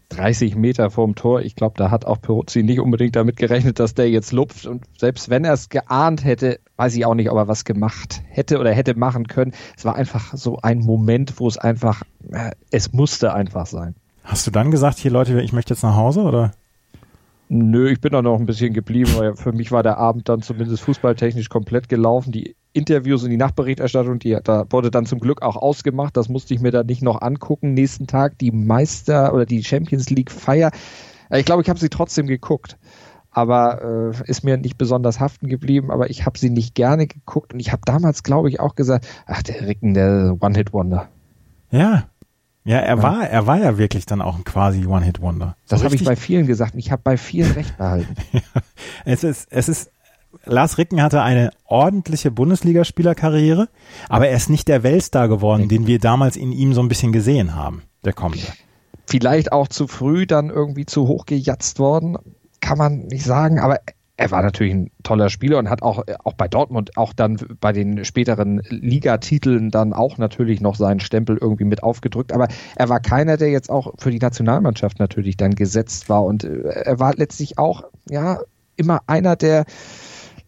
30 0.10 0.56
Meter 0.56 0.90
vorm 0.90 1.16
Tor. 1.16 1.42
Ich 1.42 1.56
glaube, 1.56 1.76
da 1.78 1.92
hat 1.92 2.06
auch 2.06 2.20
Peruzzi 2.20 2.64
nicht 2.64 2.80
unbedingt 2.80 3.16
damit 3.16 3.38
gerechnet, 3.38 3.80
dass 3.80 3.94
der 3.94 4.10
jetzt 4.10 4.32
lupft. 4.32 4.66
Und 4.66 4.84
selbst 4.98 5.30
wenn 5.30 5.46
er 5.46 5.54
es 5.54 5.70
geahnt 5.70 6.24
hätte, 6.24 6.60
weiß 6.78 6.96
ich 6.96 7.06
auch 7.06 7.14
nicht, 7.14 7.30
ob 7.30 7.38
er 7.38 7.48
was 7.48 7.64
gemacht 7.64 8.22
hätte 8.28 8.60
oder 8.60 8.72
hätte 8.72 8.96
machen 8.96 9.28
können. 9.28 9.54
Es 9.78 9.86
war 9.86 9.96
einfach 9.96 10.34
so 10.36 10.58
ein 10.62 10.80
Moment, 10.80 11.40
wo 11.40 11.48
es 11.48 11.58
einfach, 11.58 12.02
äh, 12.32 12.52
es 12.72 12.92
musste 12.92 13.34
einfach 13.34 13.68
sein. 13.68 13.96
Hast 14.24 14.46
du 14.48 14.52
dann 14.52 14.72
gesagt, 14.72 14.98
hier 14.98 15.12
Leute, 15.12 15.42
ich 15.42 15.54
möchte 15.54 15.74
jetzt 15.74 15.84
nach 15.84 15.96
Hause 15.96 16.22
oder? 16.22 16.52
Nö, 17.52 17.90
ich 17.90 18.00
bin 18.00 18.12
da 18.12 18.22
noch 18.22 18.40
ein 18.40 18.46
bisschen 18.46 18.74
geblieben, 18.74 19.12
weil 19.18 19.36
für 19.36 19.52
mich 19.52 19.72
war 19.72 19.82
der 19.82 19.98
Abend 19.98 20.30
dann 20.30 20.44
zumindest 20.44 20.84
fußballtechnisch 20.84 21.50
komplett 21.50 21.90
gelaufen. 21.90 22.32
Die 22.32 22.56
Interviews 22.74 23.24
und 23.24 23.32
die 23.32 23.38
Nachberichterstattung, 23.38 24.20
die 24.20 24.38
da 24.44 24.66
wurde 24.70 24.92
dann 24.92 25.08
zum 25.08 25.20
Glück 25.20 25.42
auch 25.42 25.56
ausgemacht. 25.56 26.16
Das 26.16 26.30
musste 26.30 26.54
ich 26.54 26.62
mir 26.62 26.70
dann 26.70 26.86
nicht 26.86 27.02
noch 27.02 27.24
angucken. 27.24 27.74
Nächsten 27.74 28.06
Tag 28.06 28.38
die 28.38 28.52
Meister 28.52 29.34
oder 29.34 29.48
die 29.48 29.64
Champions 29.64 30.12
League 30.12 30.30
Feier. 30.30 30.70
Ich 31.32 31.46
glaube, 31.46 31.64
ich 31.64 31.70
habe 31.70 31.80
sie 31.80 31.90
trotzdem 31.90 32.28
geguckt, 32.28 32.78
aber 33.32 34.14
äh, 34.14 34.30
ist 34.30 34.44
mir 34.44 34.58
nicht 34.58 34.78
besonders 34.78 35.20
haften 35.20 35.48
geblieben. 35.48 35.90
Aber 35.90 36.12
ich 36.12 36.28
habe 36.28 36.38
sie 36.38 36.52
nicht 36.52 36.76
gerne 36.76 37.08
geguckt 37.08 37.56
und 37.56 37.60
ich 37.60 37.72
habe 37.72 37.82
damals, 37.84 38.22
glaube 38.22 38.50
ich, 38.50 38.60
auch 38.60 38.76
gesagt, 38.76 39.08
ach 39.26 39.42
der 39.42 39.66
Ricken, 39.66 39.96
der 39.96 40.38
One-Hit-Wonder. 40.40 41.10
Ja, 41.72 42.04
ja, 42.70 42.78
er 42.78 42.98
ja. 42.98 43.04
war, 43.04 43.28
er 43.28 43.48
war 43.48 43.58
ja 43.58 43.80
wirklich 43.80 44.06
dann 44.06 44.22
auch 44.22 44.38
ein 44.38 44.44
quasi 44.44 44.86
One-Hit-Wonder. 44.86 45.56
So 45.66 45.76
das 45.76 45.84
habe 45.84 45.96
ich 45.96 46.04
bei 46.04 46.16
vielen 46.16 46.46
gesagt. 46.46 46.76
Ich 46.76 46.92
habe 46.92 47.02
bei 47.04 47.18
vielen 47.18 47.52
recht 47.54 47.76
behalten. 47.78 48.14
ja, 48.32 48.42
es 49.06 49.24
ist, 49.24 49.48
es 49.50 49.70
ist, 49.70 49.92
Lars 50.46 50.78
Ricken 50.78 51.02
hatte 51.02 51.24
eine 51.24 51.50
ordentliche 51.66 52.30
Bundesligaspielerkarriere, 52.30 53.70
aber 54.08 54.28
er 54.28 54.38
ist 54.38 54.52
nicht 54.52 54.68
der 54.68 54.84
Weltstar 54.84 55.28
geworden, 55.28 55.68
den 55.68 55.88
wir 55.88 55.98
damals 55.98 56.38
in 56.38 56.52
ihm 56.52 56.74
so 56.74 56.82
ein 56.82 56.90
bisschen 56.90 57.12
gesehen 57.12 57.56
haben, 57.56 57.82
der 58.06 58.14
kommende. 58.14 58.46
Vielleicht 59.08 59.52
auch 59.52 59.68
zu 59.68 59.88
früh 59.88 60.28
dann 60.28 60.52
irgendwie 60.52 60.86
zu 60.86 61.08
hoch 61.08 61.26
gejatzt 61.26 61.80
worden, 61.80 62.18
kann 62.62 62.78
man 62.78 63.08
nicht 63.08 63.26
sagen, 63.26 63.60
aber 63.60 63.80
er 64.20 64.32
war 64.32 64.42
natürlich 64.42 64.74
ein 64.74 64.92
toller 65.04 65.30
Spieler 65.30 65.60
und 65.60 65.70
hat 65.70 65.82
auch, 65.82 66.04
auch 66.26 66.34
bei 66.34 66.50
Dortmund 66.50 66.98
auch 66.98 67.14
dann 67.14 67.38
bei 67.62 67.72
den 67.72 68.04
späteren 68.04 68.62
Ligatiteln 68.68 69.72
dann 69.72 69.94
auch 69.94 70.18
natürlich 70.18 70.60
noch 70.60 70.76
seinen 70.76 71.00
Stempel 71.00 71.38
irgendwie 71.40 71.64
mit 71.64 71.84
aufgedrückt. 71.84 72.34
Aber 72.34 72.50
er 72.76 72.90
war 72.90 73.00
keiner, 73.00 73.38
der 73.38 73.50
jetzt 73.50 73.70
auch 73.70 73.94
für 73.98 74.12
die 74.12 74.20
Nationalmannschaft 74.20 75.00
natürlich 75.00 75.38
dann 75.38 75.56
gesetzt 75.56 76.10
war. 76.10 76.26
Und 76.26 76.44
äh, 76.44 76.64
er 76.64 77.00
war 77.00 77.16
letztlich 77.16 77.58
auch, 77.58 77.86
ja, 78.10 78.42
immer 78.76 79.00
einer, 79.08 79.38
der 79.38 79.64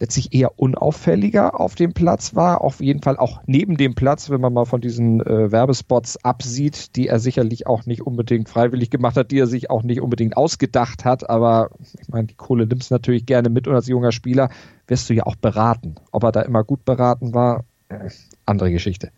letztlich 0.02 0.34
eher 0.34 0.60
unauffälliger 0.60 1.60
auf 1.60 1.76
dem 1.76 1.93
Platz 1.93 2.36
war, 2.36 2.62
auf 2.62 2.82
jeden 2.82 3.02
Fall 3.02 3.18
auch 3.18 3.41
neben 3.45 3.78
dem 3.78 3.93
Platz, 3.93 4.32
wenn 4.32 4.41
man 4.41 4.52
mal 4.52 4.66
von 4.66 4.82
diesen 4.82 5.22
äh, 5.22 5.52
Werbespots 5.52 6.26
absieht, 6.26 6.95
die 6.95 7.08
er 7.08 7.20
sicherlich 7.20 7.68
auch 7.68 7.86
nicht 7.86 8.02
unbedingt 8.02 8.49
freiwillig 8.49 8.89
gemacht 8.89 9.16
hat, 9.16 9.30
die 9.30 9.38
er 9.38 9.47
sich 9.47 9.70
auch 9.70 9.84
nicht 9.84 10.02
unbedingt 10.02 10.36
ausgedacht 10.36 11.06
hat, 11.06 11.30
aber 11.30 11.70
ich 12.02 12.10
meine, 12.10 12.28
die 12.28 12.34
Kohle 12.34 12.66
nimmst 12.66 12.89
du 12.89 12.95
natürlich 12.95 13.28
gerne 13.28 13.49
mit 13.49 13.68
und 13.68 13.76
als 13.76 13.88
junger 13.88 14.12
Spieler 14.12 14.49
wirst 14.88 15.08
du 15.10 15.14
ja 15.14 15.24
auch 15.24 15.36
beraten. 15.36 15.95
Ob 16.12 16.24
er 16.24 16.32
da 16.32 16.41
immer 16.41 16.64
gut 16.64 16.84
beraten 16.84 17.36
war, 17.36 17.64
äh, 17.89 18.10
andere 18.45 18.72
Geschichte. 18.72 19.12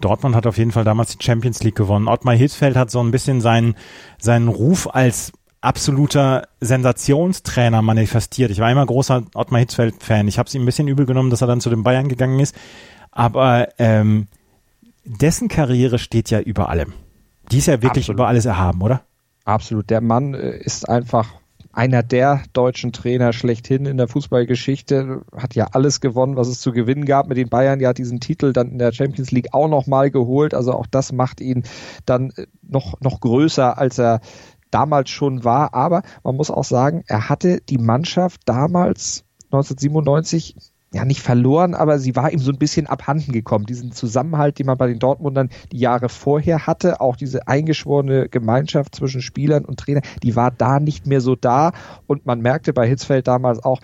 Dortmund 0.00 0.36
hat 0.36 0.46
auf 0.46 0.56
jeden 0.56 0.70
Fall 0.70 0.84
damals 0.84 1.16
die 1.16 1.24
Champions 1.24 1.62
League 1.64 1.76
gewonnen. 1.76 2.06
Ottmar 2.06 2.34
Hitzfeld 2.34 2.76
hat 2.76 2.90
so 2.90 3.00
ein 3.00 3.10
bisschen 3.10 3.40
seinen, 3.40 3.74
seinen 4.18 4.48
Ruf 4.48 4.88
als 4.92 5.32
absoluter 5.62 6.48
Sensationstrainer 6.60 7.80
manifestiert. 7.82 8.50
Ich 8.50 8.58
war 8.58 8.70
immer 8.70 8.84
großer 8.84 9.22
Ottmar 9.34 9.60
Hitzfeld-Fan. 9.60 10.28
Ich 10.28 10.38
habe 10.38 10.48
es 10.48 10.54
ihm 10.54 10.62
ein 10.62 10.66
bisschen 10.66 10.88
übel 10.88 11.06
genommen, 11.06 11.30
dass 11.30 11.40
er 11.40 11.46
dann 11.46 11.60
zu 11.60 11.70
den 11.70 11.82
Bayern 11.84 12.08
gegangen 12.08 12.40
ist. 12.40 12.54
Aber 13.10 13.68
ähm, 13.78 14.26
dessen 15.04 15.48
Karriere 15.48 15.98
steht 15.98 16.30
ja 16.30 16.40
über 16.40 16.68
allem. 16.68 16.92
Die 17.50 17.58
ist 17.58 17.66
ja 17.66 17.82
wirklich 17.82 18.04
Absolut. 18.04 18.18
über 18.18 18.28
alles 18.28 18.44
erhaben, 18.44 18.82
oder? 18.82 19.02
Absolut. 19.44 19.90
Der 19.90 20.00
Mann 20.00 20.34
äh, 20.34 20.56
ist 20.58 20.88
einfach 20.88 21.28
einer 21.72 22.02
der 22.02 22.42
deutschen 22.52 22.92
Trainer 22.92 23.32
schlechthin 23.32 23.86
in 23.86 23.96
der 23.96 24.08
Fußballgeschichte, 24.08 25.22
hat 25.34 25.54
ja 25.54 25.68
alles 25.72 26.00
gewonnen, 26.00 26.36
was 26.36 26.48
es 26.48 26.60
zu 26.60 26.72
gewinnen 26.72 27.06
gab 27.06 27.28
mit 27.28 27.38
den 27.38 27.48
Bayern, 27.48 27.80
ja 27.80 27.94
diesen 27.94 28.20
Titel 28.20 28.52
dann 28.52 28.72
in 28.72 28.78
der 28.78 28.92
Champions 28.92 29.30
League 29.30 29.48
auch 29.52 29.68
nochmal 29.68 30.10
geholt, 30.10 30.52
also 30.52 30.72
auch 30.72 30.86
das 30.86 31.12
macht 31.12 31.40
ihn 31.40 31.62
dann 32.04 32.30
äh, 32.36 32.46
noch, 32.62 33.00
noch 33.00 33.20
größer, 33.20 33.78
als 33.78 33.98
er 33.98 34.20
damals 34.72 35.10
schon 35.10 35.44
war. 35.44 35.74
Aber 35.74 36.02
man 36.24 36.36
muss 36.36 36.50
auch 36.50 36.64
sagen, 36.64 37.04
er 37.06 37.28
hatte 37.28 37.60
die 37.68 37.78
Mannschaft 37.78 38.42
damals 38.46 39.24
1997 39.52 40.56
ja 40.94 41.04
nicht 41.04 41.22
verloren, 41.22 41.74
aber 41.74 41.98
sie 41.98 42.16
war 42.16 42.32
ihm 42.32 42.38
so 42.38 42.52
ein 42.52 42.58
bisschen 42.58 42.86
abhanden 42.86 43.32
gekommen. 43.32 43.66
Diesen 43.66 43.92
Zusammenhalt, 43.92 44.58
den 44.58 44.66
man 44.66 44.78
bei 44.78 44.88
den 44.88 44.98
Dortmundern 44.98 45.48
die 45.70 45.78
Jahre 45.78 46.08
vorher 46.08 46.66
hatte, 46.66 47.00
auch 47.00 47.16
diese 47.16 47.48
eingeschworene 47.48 48.28
Gemeinschaft 48.28 48.94
zwischen 48.94 49.22
Spielern 49.22 49.64
und 49.64 49.78
Trainer, 49.78 50.02
die 50.22 50.36
war 50.36 50.50
da 50.50 50.80
nicht 50.80 51.06
mehr 51.06 51.20
so 51.20 51.34
da. 51.34 51.72
Und 52.06 52.26
man 52.26 52.40
merkte 52.40 52.72
bei 52.72 52.86
Hitzfeld 52.86 53.26
damals 53.26 53.64
auch, 53.64 53.80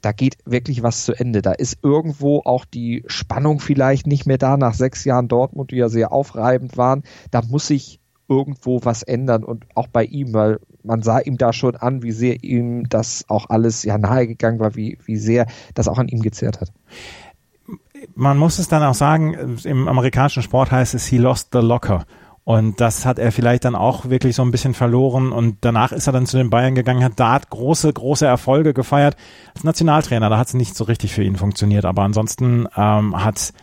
da 0.00 0.12
geht 0.12 0.36
wirklich 0.44 0.82
was 0.82 1.04
zu 1.04 1.14
Ende. 1.14 1.40
Da 1.40 1.52
ist 1.52 1.78
irgendwo 1.82 2.40
auch 2.44 2.64
die 2.64 3.04
Spannung 3.06 3.60
vielleicht 3.60 4.06
nicht 4.06 4.26
mehr 4.26 4.36
da 4.36 4.56
nach 4.56 4.74
sechs 4.74 5.04
Jahren 5.04 5.28
Dortmund, 5.28 5.70
die 5.70 5.76
ja 5.76 5.88
sehr 5.88 6.12
aufreibend 6.12 6.76
waren. 6.76 7.04
Da 7.30 7.40
muss 7.42 7.68
sich 7.68 8.00
irgendwo 8.28 8.80
was 8.82 9.02
ändern 9.02 9.44
und 9.44 9.66
auch 9.74 9.88
bei 9.88 10.04
ihm, 10.04 10.32
weil 10.32 10.58
man 10.82 11.02
sah 11.02 11.18
ihm 11.18 11.36
da 11.36 11.52
schon 11.52 11.76
an, 11.76 12.02
wie 12.02 12.12
sehr 12.12 12.42
ihm 12.42 12.88
das 12.88 13.24
auch 13.28 13.50
alles 13.50 13.82
ja 13.84 13.98
nahegegangen 13.98 14.60
war, 14.60 14.74
wie, 14.74 14.98
wie 15.04 15.16
sehr 15.16 15.46
das 15.74 15.88
auch 15.88 15.98
an 15.98 16.08
ihm 16.08 16.20
gezehrt 16.20 16.60
hat. 16.60 16.72
Man 18.14 18.36
muss 18.36 18.58
es 18.58 18.68
dann 18.68 18.82
auch 18.82 18.94
sagen, 18.94 19.58
im 19.64 19.88
amerikanischen 19.88 20.42
Sport 20.42 20.70
heißt 20.70 20.94
es, 20.94 21.06
he 21.06 21.18
lost 21.18 21.48
the 21.52 21.60
locker. 21.60 22.04
Und 22.44 22.78
das 22.78 23.06
hat 23.06 23.18
er 23.18 23.32
vielleicht 23.32 23.64
dann 23.64 23.74
auch 23.74 24.10
wirklich 24.10 24.36
so 24.36 24.42
ein 24.42 24.50
bisschen 24.50 24.74
verloren. 24.74 25.32
Und 25.32 25.56
danach 25.62 25.92
ist 25.92 26.06
er 26.06 26.12
dann 26.12 26.26
zu 26.26 26.36
den 26.36 26.50
Bayern 26.50 26.74
gegangen, 26.74 27.02
hat 27.02 27.18
da 27.18 27.38
große, 27.38 27.90
große 27.90 28.26
Erfolge 28.26 28.74
gefeiert. 28.74 29.16
Als 29.54 29.64
Nationaltrainer, 29.64 30.28
da 30.28 30.36
hat 30.36 30.48
es 30.48 30.54
nicht 30.54 30.76
so 30.76 30.84
richtig 30.84 31.14
für 31.14 31.22
ihn 31.22 31.36
funktioniert. 31.36 31.86
Aber 31.86 32.02
ansonsten 32.02 32.68
ähm, 32.76 33.24
hat 33.24 33.54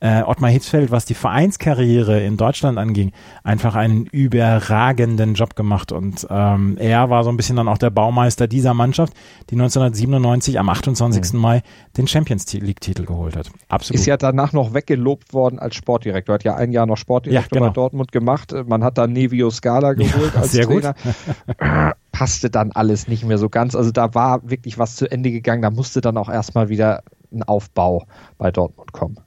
äh, 0.00 0.22
Ottmar 0.22 0.50
Hitzfeld, 0.50 0.90
was 0.90 1.04
die 1.04 1.14
Vereinskarriere 1.14 2.22
in 2.22 2.36
Deutschland 2.36 2.78
anging, 2.78 3.12
einfach 3.42 3.74
einen 3.74 4.06
überragenden 4.06 5.34
Job 5.34 5.56
gemacht. 5.56 5.90
Und 5.90 6.26
ähm, 6.30 6.76
er 6.78 7.10
war 7.10 7.24
so 7.24 7.30
ein 7.30 7.36
bisschen 7.36 7.56
dann 7.56 7.68
auch 7.68 7.78
der 7.78 7.90
Baumeister 7.90 8.46
dieser 8.46 8.74
Mannschaft, 8.74 9.14
die 9.50 9.56
1997 9.56 10.58
am 10.58 10.68
28. 10.68 11.32
Mhm. 11.32 11.40
Mai 11.40 11.62
den 11.96 12.06
Champions 12.06 12.52
League-Titel 12.52 13.04
geholt 13.04 13.36
hat. 13.36 13.50
Absolut. 13.68 14.00
Ist 14.00 14.06
ja 14.06 14.16
danach 14.16 14.52
noch 14.52 14.72
weggelobt 14.72 15.32
worden 15.32 15.58
als 15.58 15.74
Sportdirektor. 15.74 16.34
Hat 16.34 16.44
ja 16.44 16.54
ein 16.54 16.70
Jahr 16.70 16.86
noch 16.86 16.96
Sportdirektor 16.96 17.42
ja, 17.42 17.60
genau. 17.60 17.66
bei 17.66 17.72
Dortmund 17.72 18.12
gemacht. 18.12 18.54
Man 18.66 18.84
hat 18.84 18.98
dann 18.98 19.12
Nevio 19.12 19.50
Scala 19.50 19.94
geholt 19.94 20.34
ja, 20.34 20.40
als 20.40 20.52
sehr 20.52 20.66
Trainer. 20.66 20.94
Gut. 20.94 21.94
Passte 22.12 22.50
dann 22.50 22.72
alles 22.72 23.08
nicht 23.08 23.24
mehr 23.24 23.38
so 23.38 23.48
ganz. 23.48 23.74
Also 23.74 23.90
da 23.90 24.14
war 24.14 24.48
wirklich 24.48 24.78
was 24.78 24.96
zu 24.96 25.10
Ende 25.10 25.30
gegangen. 25.30 25.62
Da 25.62 25.70
musste 25.70 26.00
dann 26.00 26.16
auch 26.16 26.28
erstmal 26.28 26.68
wieder 26.68 27.02
ein 27.32 27.42
Aufbau 27.42 28.06
bei 28.38 28.50
Dortmund 28.50 28.92
kommen. 28.92 29.18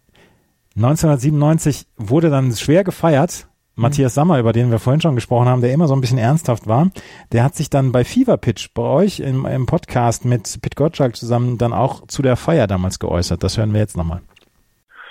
1997 0.75 1.85
wurde 1.97 2.29
dann 2.29 2.53
schwer 2.53 2.85
gefeiert. 2.85 3.47
Matthias 3.75 4.13
Sammer, 4.13 4.39
über 4.39 4.53
den 4.53 4.71
wir 4.71 4.79
vorhin 4.79 5.01
schon 5.01 5.15
gesprochen 5.15 5.49
haben, 5.49 5.61
der 5.61 5.73
immer 5.73 5.87
so 5.87 5.93
ein 5.93 6.01
bisschen 6.01 6.17
ernsthaft 6.17 6.67
war, 6.67 6.91
der 7.33 7.43
hat 7.43 7.55
sich 7.55 7.69
dann 7.69 7.91
bei 7.91 8.05
Fever 8.05 8.37
Pitch 8.37 8.73
bei 8.73 8.83
euch 8.83 9.19
im, 9.19 9.45
im 9.45 9.65
Podcast 9.65 10.23
mit 10.23 10.59
Pit 10.61 10.77
Gottschalk 10.77 11.15
zusammen 11.17 11.57
dann 11.57 11.73
auch 11.73 12.07
zu 12.07 12.21
der 12.21 12.37
Feier 12.37 12.67
damals 12.67 12.99
geäußert. 12.99 13.43
Das 13.43 13.57
hören 13.57 13.73
wir 13.73 13.81
jetzt 13.81 13.97
nochmal. 13.97 14.21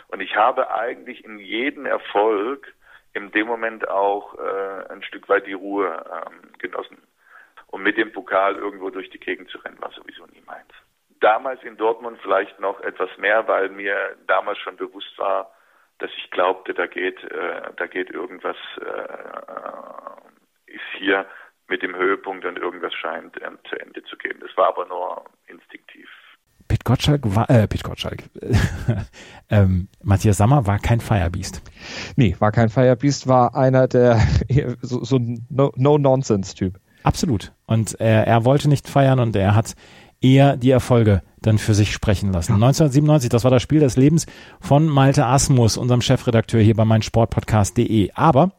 Und 0.08 0.20
ich 0.20 0.34
habe 0.34 0.74
eigentlich 0.74 1.24
in 1.24 1.38
jedem 1.38 1.84
Erfolg 1.84 2.74
in 3.12 3.30
dem 3.32 3.46
Moment 3.46 3.88
auch 3.88 4.34
äh, 4.38 4.92
ein 4.92 5.02
Stück 5.02 5.28
weit 5.28 5.46
die 5.46 5.52
Ruhe 5.52 5.88
ähm, 5.88 6.52
genossen. 6.58 6.96
Und 7.66 7.82
mit 7.82 7.98
dem 7.98 8.12
Pokal 8.12 8.56
irgendwo 8.56 8.88
durch 8.88 9.10
die 9.10 9.20
Gegend 9.20 9.50
zu 9.50 9.58
rennen, 9.58 9.80
war 9.80 9.92
sowieso 9.92 10.24
nie 10.26 10.42
meins 10.46 10.72
damals 11.20 11.62
in 11.62 11.76
Dortmund 11.76 12.18
vielleicht 12.22 12.58
noch 12.60 12.80
etwas 12.80 13.10
mehr, 13.18 13.46
weil 13.46 13.68
mir 13.68 14.16
damals 14.26 14.58
schon 14.58 14.76
bewusst 14.76 15.16
war, 15.18 15.50
dass 15.98 16.10
ich 16.16 16.30
glaubte, 16.30 16.74
da 16.74 16.86
geht, 16.86 17.22
äh, 17.24 17.72
da 17.76 17.86
geht 17.86 18.10
irgendwas, 18.10 18.56
äh, 18.80 20.72
ist 20.72 20.80
hier 20.98 21.26
mit 21.68 21.82
dem 21.82 21.94
Höhepunkt 21.94 22.44
und 22.44 22.58
irgendwas 22.58 22.94
scheint 22.94 23.36
äh, 23.40 23.50
zu 23.68 23.76
Ende 23.78 24.02
zu 24.04 24.16
gehen. 24.16 24.38
Das 24.40 24.50
war 24.56 24.68
aber 24.68 24.86
nur 24.86 25.24
instinktiv. 25.46 26.08
Pit 26.68 26.84
Gottschalk 26.84 27.22
war, 27.24 27.50
äh, 27.50 27.66
Pit 27.66 27.82
Gottschalk, 27.82 28.18
ähm, 29.50 29.88
Matthias 30.02 30.36
Sammer 30.36 30.66
war 30.66 30.78
kein 30.78 31.00
Firebeast. 31.00 31.62
Nee, 32.16 32.36
war 32.38 32.52
kein 32.52 32.68
Firebeast, 32.68 33.26
war 33.26 33.56
einer 33.56 33.88
der, 33.88 34.20
so, 34.80 35.02
so 35.02 35.16
ein 35.16 35.46
No-Nonsense-Typ. 35.50 36.78
Absolut. 37.02 37.52
Und 37.66 37.98
er, 38.00 38.26
er 38.26 38.44
wollte 38.44 38.68
nicht 38.68 38.88
feiern 38.88 39.20
und 39.20 39.34
er 39.34 39.54
hat 39.54 39.74
eher 40.20 40.56
die 40.56 40.70
Erfolge 40.70 41.22
dann 41.42 41.58
für 41.58 41.74
sich 41.74 41.92
sprechen 41.92 42.32
lassen. 42.32 42.52
1997, 42.52 43.30
das 43.30 43.44
war 43.44 43.50
das 43.50 43.62
Spiel 43.62 43.80
des 43.80 43.96
Lebens 43.96 44.26
von 44.60 44.86
Malte 44.86 45.24
Asmus, 45.24 45.76
unserem 45.76 46.02
Chefredakteur 46.02 46.60
hier 46.60 46.76
bei 46.76 46.84
meinsportpodcast.de. 46.84 48.10
Aber 48.14 48.52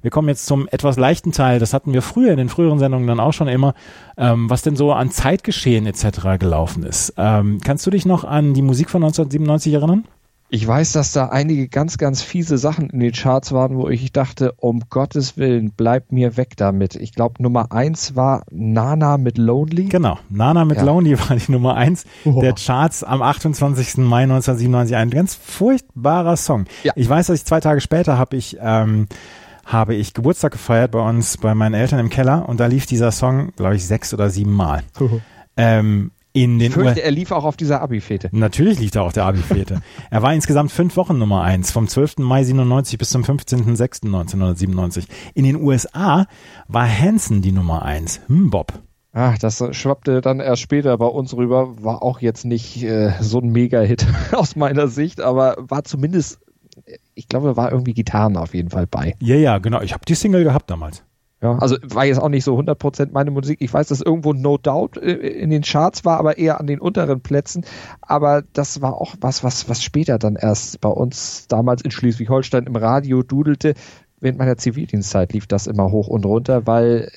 Wir 0.00 0.12
kommen 0.12 0.28
jetzt 0.28 0.46
zum 0.46 0.68
etwas 0.68 0.96
leichten 0.96 1.32
Teil. 1.32 1.58
Das 1.58 1.74
hatten 1.74 1.92
wir 1.92 2.02
früher 2.02 2.30
in 2.30 2.36
den 2.36 2.48
früheren 2.48 2.78
Sendungen 2.78 3.08
dann 3.08 3.18
auch 3.18 3.32
schon 3.32 3.48
immer, 3.48 3.74
ähm, 4.16 4.48
was 4.48 4.62
denn 4.62 4.76
so 4.76 4.92
an 4.92 5.10
Zeitgeschehen 5.10 5.86
etc. 5.86 6.38
gelaufen 6.38 6.84
ist. 6.84 7.14
Ähm, 7.16 7.58
kannst 7.64 7.84
du 7.84 7.90
dich 7.90 8.06
noch 8.06 8.22
an 8.22 8.54
die 8.54 8.62
Musik 8.62 8.90
von 8.90 9.02
1997 9.02 9.74
erinnern? 9.74 10.04
Ich 10.50 10.66
weiß, 10.66 10.92
dass 10.92 11.12
da 11.12 11.26
einige 11.26 11.68
ganz, 11.68 11.98
ganz 11.98 12.22
fiese 12.22 12.56
Sachen 12.56 12.88
in 12.88 13.00
den 13.00 13.12
Charts 13.12 13.52
waren, 13.52 13.76
wo 13.76 13.88
ich 13.88 14.12
dachte, 14.12 14.52
um 14.56 14.82
Gottes 14.88 15.36
Willen, 15.36 15.72
bleib 15.76 16.10
mir 16.10 16.38
weg 16.38 16.56
damit. 16.56 16.94
Ich 16.94 17.12
glaube, 17.12 17.42
Nummer 17.42 17.70
eins 17.70 18.16
war 18.16 18.44
Nana 18.50 19.18
mit 19.18 19.36
Lonely. 19.36 19.84
Genau, 19.84 20.18
Nana 20.30 20.64
mit 20.64 20.78
ja. 20.78 20.84
Lonely 20.84 21.18
war 21.18 21.36
die 21.36 21.52
Nummer 21.52 21.74
eins 21.74 22.06
oh. 22.24 22.40
der 22.40 22.54
Charts 22.54 23.04
am 23.04 23.20
28. 23.20 23.98
Mai 23.98 24.22
1997. 24.22 24.96
Ein 24.96 25.10
ganz 25.10 25.34
furchtbarer 25.34 26.36
Song. 26.36 26.64
Ja. 26.82 26.94
Ich 26.96 27.08
weiß, 27.08 27.26
dass 27.26 27.40
ich 27.40 27.44
zwei 27.44 27.60
Tage 27.60 27.82
später 27.82 28.16
habe 28.16 28.36
ich 28.36 28.56
ähm, 28.58 29.06
habe 29.66 29.94
ich 29.94 30.14
Geburtstag 30.14 30.52
gefeiert 30.52 30.92
bei 30.92 31.00
uns, 31.00 31.36
bei 31.36 31.54
meinen 31.54 31.74
Eltern 31.74 31.98
im 31.98 32.08
Keller 32.08 32.48
und 32.48 32.58
da 32.58 32.66
lief 32.66 32.86
dieser 32.86 33.12
Song, 33.12 33.52
glaube 33.54 33.76
ich, 33.76 33.86
sechs 33.86 34.14
oder 34.14 34.30
sieben 34.30 34.52
Mal. 34.52 34.82
ähm, 35.58 36.10
in 36.44 36.58
den 36.58 36.72
fürchte, 36.72 37.02
er 37.02 37.10
lief 37.10 37.32
auch 37.32 37.44
auf 37.44 37.56
dieser 37.56 37.80
Abi-Fete. 37.80 38.28
Natürlich 38.32 38.78
lief 38.78 38.94
er 38.94 39.02
auf 39.02 39.12
der 39.12 39.24
Abi-Fete. 39.24 39.80
er 40.10 40.22
war 40.22 40.32
insgesamt 40.34 40.70
fünf 40.70 40.96
Wochen 40.96 41.18
Nummer 41.18 41.42
eins, 41.42 41.70
vom 41.70 41.88
12. 41.88 42.18
Mai 42.18 42.44
97 42.44 42.98
bis 42.98 43.10
zum 43.10 43.22
15.06.1997. 43.22 45.04
In 45.34 45.44
den 45.44 45.56
USA 45.56 46.26
war 46.66 46.88
Hanson 46.88 47.42
die 47.42 47.52
Nummer 47.52 47.82
eins. 47.82 48.20
Hm, 48.28 48.50
Bob. 48.50 48.72
Ach, 49.12 49.38
das 49.38 49.64
schwappte 49.72 50.20
dann 50.20 50.38
erst 50.38 50.62
später 50.62 50.96
bei 50.98 51.06
uns 51.06 51.34
rüber, 51.34 51.82
war 51.82 52.02
auch 52.02 52.20
jetzt 52.20 52.44
nicht 52.44 52.82
äh, 52.84 53.12
so 53.20 53.40
ein 53.40 53.50
Mega-Hit 53.50 54.06
aus 54.32 54.54
meiner 54.54 54.88
Sicht, 54.88 55.20
aber 55.20 55.56
war 55.58 55.84
zumindest, 55.84 56.40
ich 57.14 57.28
glaube, 57.28 57.56
war 57.56 57.72
irgendwie 57.72 57.94
Gitarren 57.94 58.36
auf 58.36 58.54
jeden 58.54 58.70
Fall 58.70 58.86
bei. 58.86 59.16
Ja, 59.20 59.34
ja, 59.34 59.58
genau. 59.58 59.80
Ich 59.80 59.92
habe 59.92 60.04
die 60.06 60.14
Single 60.14 60.44
gehabt 60.44 60.70
damals. 60.70 61.02
Ja, 61.40 61.56
also 61.58 61.76
war 61.82 62.04
jetzt 62.04 62.20
auch 62.20 62.28
nicht 62.28 62.42
so 62.42 62.58
100% 62.58 63.10
meine 63.12 63.30
Musik. 63.30 63.58
Ich 63.60 63.72
weiß, 63.72 63.88
dass 63.88 64.00
irgendwo 64.00 64.32
No 64.32 64.58
Doubt 64.58 64.96
äh, 64.96 65.12
in 65.12 65.50
den 65.50 65.62
Charts 65.62 66.04
war, 66.04 66.18
aber 66.18 66.36
eher 66.36 66.58
an 66.58 66.66
den 66.66 66.80
unteren 66.80 67.20
Plätzen. 67.20 67.64
Aber 68.00 68.42
das 68.52 68.82
war 68.82 68.94
auch 68.94 69.14
was, 69.20 69.44
was, 69.44 69.68
was 69.68 69.82
später 69.82 70.18
dann 70.18 70.34
erst 70.34 70.80
bei 70.80 70.88
uns 70.88 71.46
damals 71.46 71.82
in 71.82 71.92
Schleswig-Holstein 71.92 72.66
im 72.66 72.74
Radio 72.74 73.22
dudelte. 73.22 73.74
Während 74.20 74.38
meiner 74.38 74.56
Zivildienstzeit 74.56 75.32
lief 75.32 75.46
das 75.46 75.68
immer 75.68 75.92
hoch 75.92 76.08
und 76.08 76.26
runter, 76.26 76.66
weil 76.66 77.08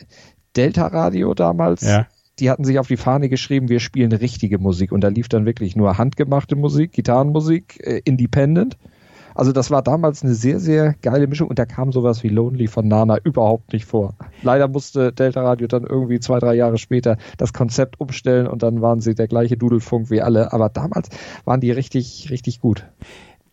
Delta 0.56 0.86
Radio 0.86 1.34
damals, 1.34 1.82
ja. 1.82 2.06
die 2.38 2.52
hatten 2.52 2.64
sich 2.64 2.78
auf 2.78 2.88
die 2.88 2.98
Fahne 2.98 3.28
geschrieben, 3.28 3.70
wir 3.70 3.80
spielen 3.80 4.12
richtige 4.12 4.60
Musik. 4.60 4.92
Und 4.92 5.02
da 5.02 5.08
lief 5.08 5.30
dann 5.30 5.48
wirklich 5.48 5.76
nur 5.76 5.98
handgemachte 5.98 6.56
Musik, 6.56 6.92
Gitarrenmusik, 6.92 7.80
äh, 7.80 8.02
Independent. 8.06 8.78
Also 9.36 9.52
das 9.52 9.72
war 9.72 9.82
damals 9.82 10.24
eine 10.24 10.34
sehr, 10.34 10.60
sehr 10.60 10.96
geile 11.02 11.28
Mischung 11.28 11.48
und 11.48 11.60
da 11.60 11.66
kam 11.66 11.92
sowas 11.92 12.24
wie 12.24 12.30
Lonely 12.30 12.68
von 12.68 12.88
Nana 12.88 13.18
überhaupt 13.24 13.74
nicht 13.74 13.86
vor. 13.86 14.16
Leider 14.44 14.68
musste 14.68 15.12
Delta 15.12 15.42
Radio 15.42 15.68
dann 15.68 15.84
irgendwie 15.84 16.20
zwei, 16.20 16.40
drei 16.40 16.56
Jahre 16.56 16.78
später 16.78 17.18
das 17.38 17.54
Konzept 17.54 18.00
umstellen 18.00 18.48
und 18.48 18.64
dann 18.64 18.82
waren 18.82 19.02
sie 19.02 19.16
der 19.16 19.28
gleiche 19.28 19.58
Dudelfunk 19.58 20.10
wie 20.10 20.22
alle. 20.22 20.54
Aber 20.54 20.70
damals 20.70 21.10
waren 21.46 21.62
die 21.62 21.72
richtig, 21.72 22.28
richtig 22.30 22.60
gut. 22.62 22.86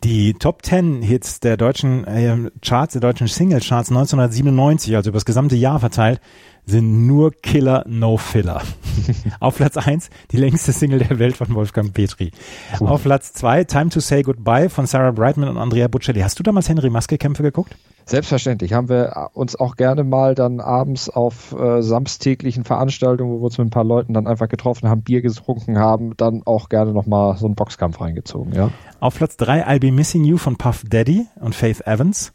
Die 0.05 0.35
Top 0.35 0.65
10 0.65 1.03
Hits 1.03 1.41
der 1.41 1.57
deutschen 1.57 2.07
äh, 2.07 2.51
Charts, 2.63 2.93
der 2.93 3.01
deutschen 3.01 3.27
Single 3.27 3.59
Charts 3.59 3.91
1997, 3.91 4.95
also 4.95 5.11
über 5.11 5.17
das 5.17 5.25
gesamte 5.25 5.57
Jahr 5.57 5.81
verteilt, 5.81 6.21
sind 6.69 7.07
nur 7.07 7.33
Killer, 7.33 7.85
no 7.87 8.17
Filler. 8.17 8.63
Auf 9.41 9.57
Platz 9.57 9.77
1 9.77 10.11
die 10.31 10.37
längste 10.37 10.73
Single 10.73 10.99
der 10.99 11.19
Welt 11.19 11.37
von 11.37 11.55
Wolfgang 11.55 11.93
Petri. 11.93 12.31
Cool. 12.79 12.89
Auf 12.89 13.03
Platz 13.03 13.33
2 13.33 13.65
Time 13.65 13.89
to 13.89 14.01
Say 14.01 14.23
Goodbye 14.23 14.69
von 14.69 14.87
Sarah 14.87 15.13
Brightman 15.13 15.49
und 15.49 15.57
Andrea 15.57 15.89
Bocelli. 15.89 16.21
Hast 16.21 16.39
du 16.39 16.43
damals 16.43 16.69
Henry 16.69 16.91
Maske 16.91 17.17
Kämpfe 17.17 17.43
geguckt? 17.43 17.77
Selbstverständlich. 18.05 18.73
Haben 18.73 18.89
wir 18.89 19.31
uns 19.35 19.57
auch 19.57 19.77
gerne 19.77 20.05
mal 20.05 20.35
dann 20.35 20.61
abends 20.61 21.09
auf 21.11 21.53
äh, 21.53 21.83
samstäglichen 21.83 22.65
Veranstaltungen, 22.65 23.33
wo 23.33 23.41
wir 23.41 23.45
uns 23.45 23.59
mit 23.59 23.67
ein 23.67 23.71
paar 23.71 23.85
Leuten 23.85 24.15
dann 24.15 24.27
einfach 24.27 24.49
getroffen 24.49 24.89
haben, 24.89 25.03
Bier 25.03 25.23
getrunken 25.23 25.79
haben, 25.79 26.17
dann 26.17 26.43
auch 26.45 26.69
gerne 26.69 26.93
nochmal 26.93 27.37
so 27.37 27.47
einen 27.47 27.55
Boxkampf 27.55 28.01
reingezogen, 28.01 28.55
ja. 28.55 28.71
Auf 29.01 29.17
Platz 29.17 29.37
3 29.37 29.67
I'll 29.67 29.81
Be 29.81 29.93
Missing 29.93 30.25
You 30.25 30.39
von 30.39 30.57
Puff 30.57 30.85
Daddy 30.89 31.27
und 31.41 31.55
Faith 31.55 31.87
Evans. 31.87 32.33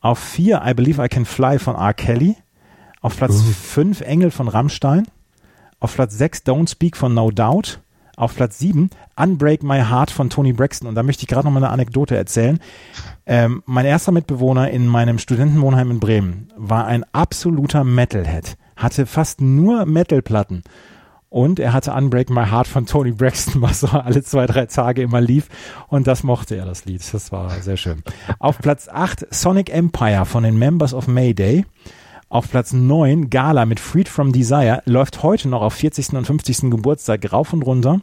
Auf 0.00 0.18
4 0.18 0.62
I 0.64 0.74
Believe 0.74 1.04
I 1.04 1.08
Can 1.08 1.24
Fly 1.24 1.58
von 1.58 1.74
R. 1.74 1.92
Kelly. 1.92 2.36
Auf 3.00 3.16
Platz 3.16 3.40
5 3.40 4.00
uh. 4.00 4.04
Engel 4.04 4.30
von 4.30 4.48
Rammstein. 4.48 5.06
Auf 5.78 5.94
Platz 5.94 6.16
6 6.18 6.40
Don't 6.40 6.70
Speak 6.70 6.96
von 6.96 7.14
No 7.14 7.30
Doubt. 7.30 7.80
Auf 8.16 8.36
Platz 8.36 8.58
7 8.58 8.90
Unbreak 9.16 9.62
My 9.62 9.80
Heart 9.80 10.10
von 10.10 10.28
Tony 10.28 10.52
Braxton. 10.52 10.88
Und 10.88 10.94
da 10.94 11.02
möchte 11.02 11.22
ich 11.22 11.28
gerade 11.28 11.46
noch 11.46 11.52
mal 11.52 11.64
eine 11.64 11.72
Anekdote 11.72 12.16
erzählen. 12.16 12.60
Ähm, 13.24 13.62
mein 13.64 13.86
erster 13.86 14.12
Mitbewohner 14.12 14.70
in 14.70 14.86
meinem 14.86 15.18
Studentenwohnheim 15.18 15.90
in 15.90 16.00
Bremen 16.00 16.48
war 16.56 16.86
ein 16.86 17.04
absoluter 17.12 17.84
Metalhead. 17.84 18.56
Hatte 18.76 19.06
fast 19.06 19.40
nur 19.40 19.86
Metalplatten. 19.86 20.62
Und 21.30 21.60
er 21.60 21.72
hatte 21.72 21.92
Unbreak 21.92 22.28
My 22.28 22.44
Heart 22.44 22.66
von 22.66 22.86
Tony 22.86 23.12
Braxton, 23.12 23.62
was 23.62 23.80
so 23.80 23.86
alle 23.86 24.22
zwei, 24.22 24.46
drei 24.46 24.66
Tage 24.66 25.00
immer 25.00 25.20
lief. 25.20 25.48
Und 25.88 26.06
das 26.06 26.24
mochte 26.24 26.56
er, 26.56 26.66
das 26.66 26.84
Lied. 26.84 27.02
Das 27.14 27.32
war 27.32 27.48
sehr 27.60 27.76
schön. 27.76 28.02
Auf 28.38 28.58
Platz 28.58 28.88
8 28.88 29.32
Sonic 29.32 29.72
Empire 29.72 30.26
von 30.26 30.42
den 30.42 30.58
Members 30.58 30.92
of 30.92 31.06
Mayday. 31.06 31.64
Auf 32.32 32.48
Platz 32.48 32.72
9 32.72 33.28
Gala 33.28 33.66
mit 33.66 33.80
Freed 33.80 34.08
from 34.08 34.30
Desire 34.30 34.84
läuft 34.84 35.24
heute 35.24 35.48
noch 35.48 35.62
auf 35.62 35.74
40. 35.74 36.12
und 36.12 36.24
50. 36.24 36.70
Geburtstag 36.70 37.32
rauf 37.32 37.52
und 37.52 37.62
runter. 37.62 38.02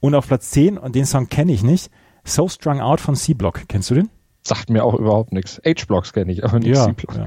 Und 0.00 0.16
auf 0.16 0.26
Platz 0.26 0.50
10, 0.50 0.78
und 0.78 0.96
den 0.96 1.06
Song 1.06 1.28
kenne 1.28 1.52
ich 1.52 1.62
nicht, 1.62 1.88
So 2.24 2.48
Strung 2.48 2.80
Out 2.80 3.00
von 3.00 3.14
C-Block. 3.14 3.68
Kennst 3.68 3.88
du 3.90 3.94
den? 3.94 4.10
Sagt 4.42 4.68
mir 4.68 4.82
auch 4.82 4.94
überhaupt 4.94 5.32
nichts. 5.32 5.60
H-Blocks 5.64 6.12
kenne 6.12 6.32
ich, 6.32 6.42
aber 6.42 6.58
nicht 6.58 6.74
ja, 6.74 6.86
C-Block. 6.86 7.16
Ja. 7.16 7.26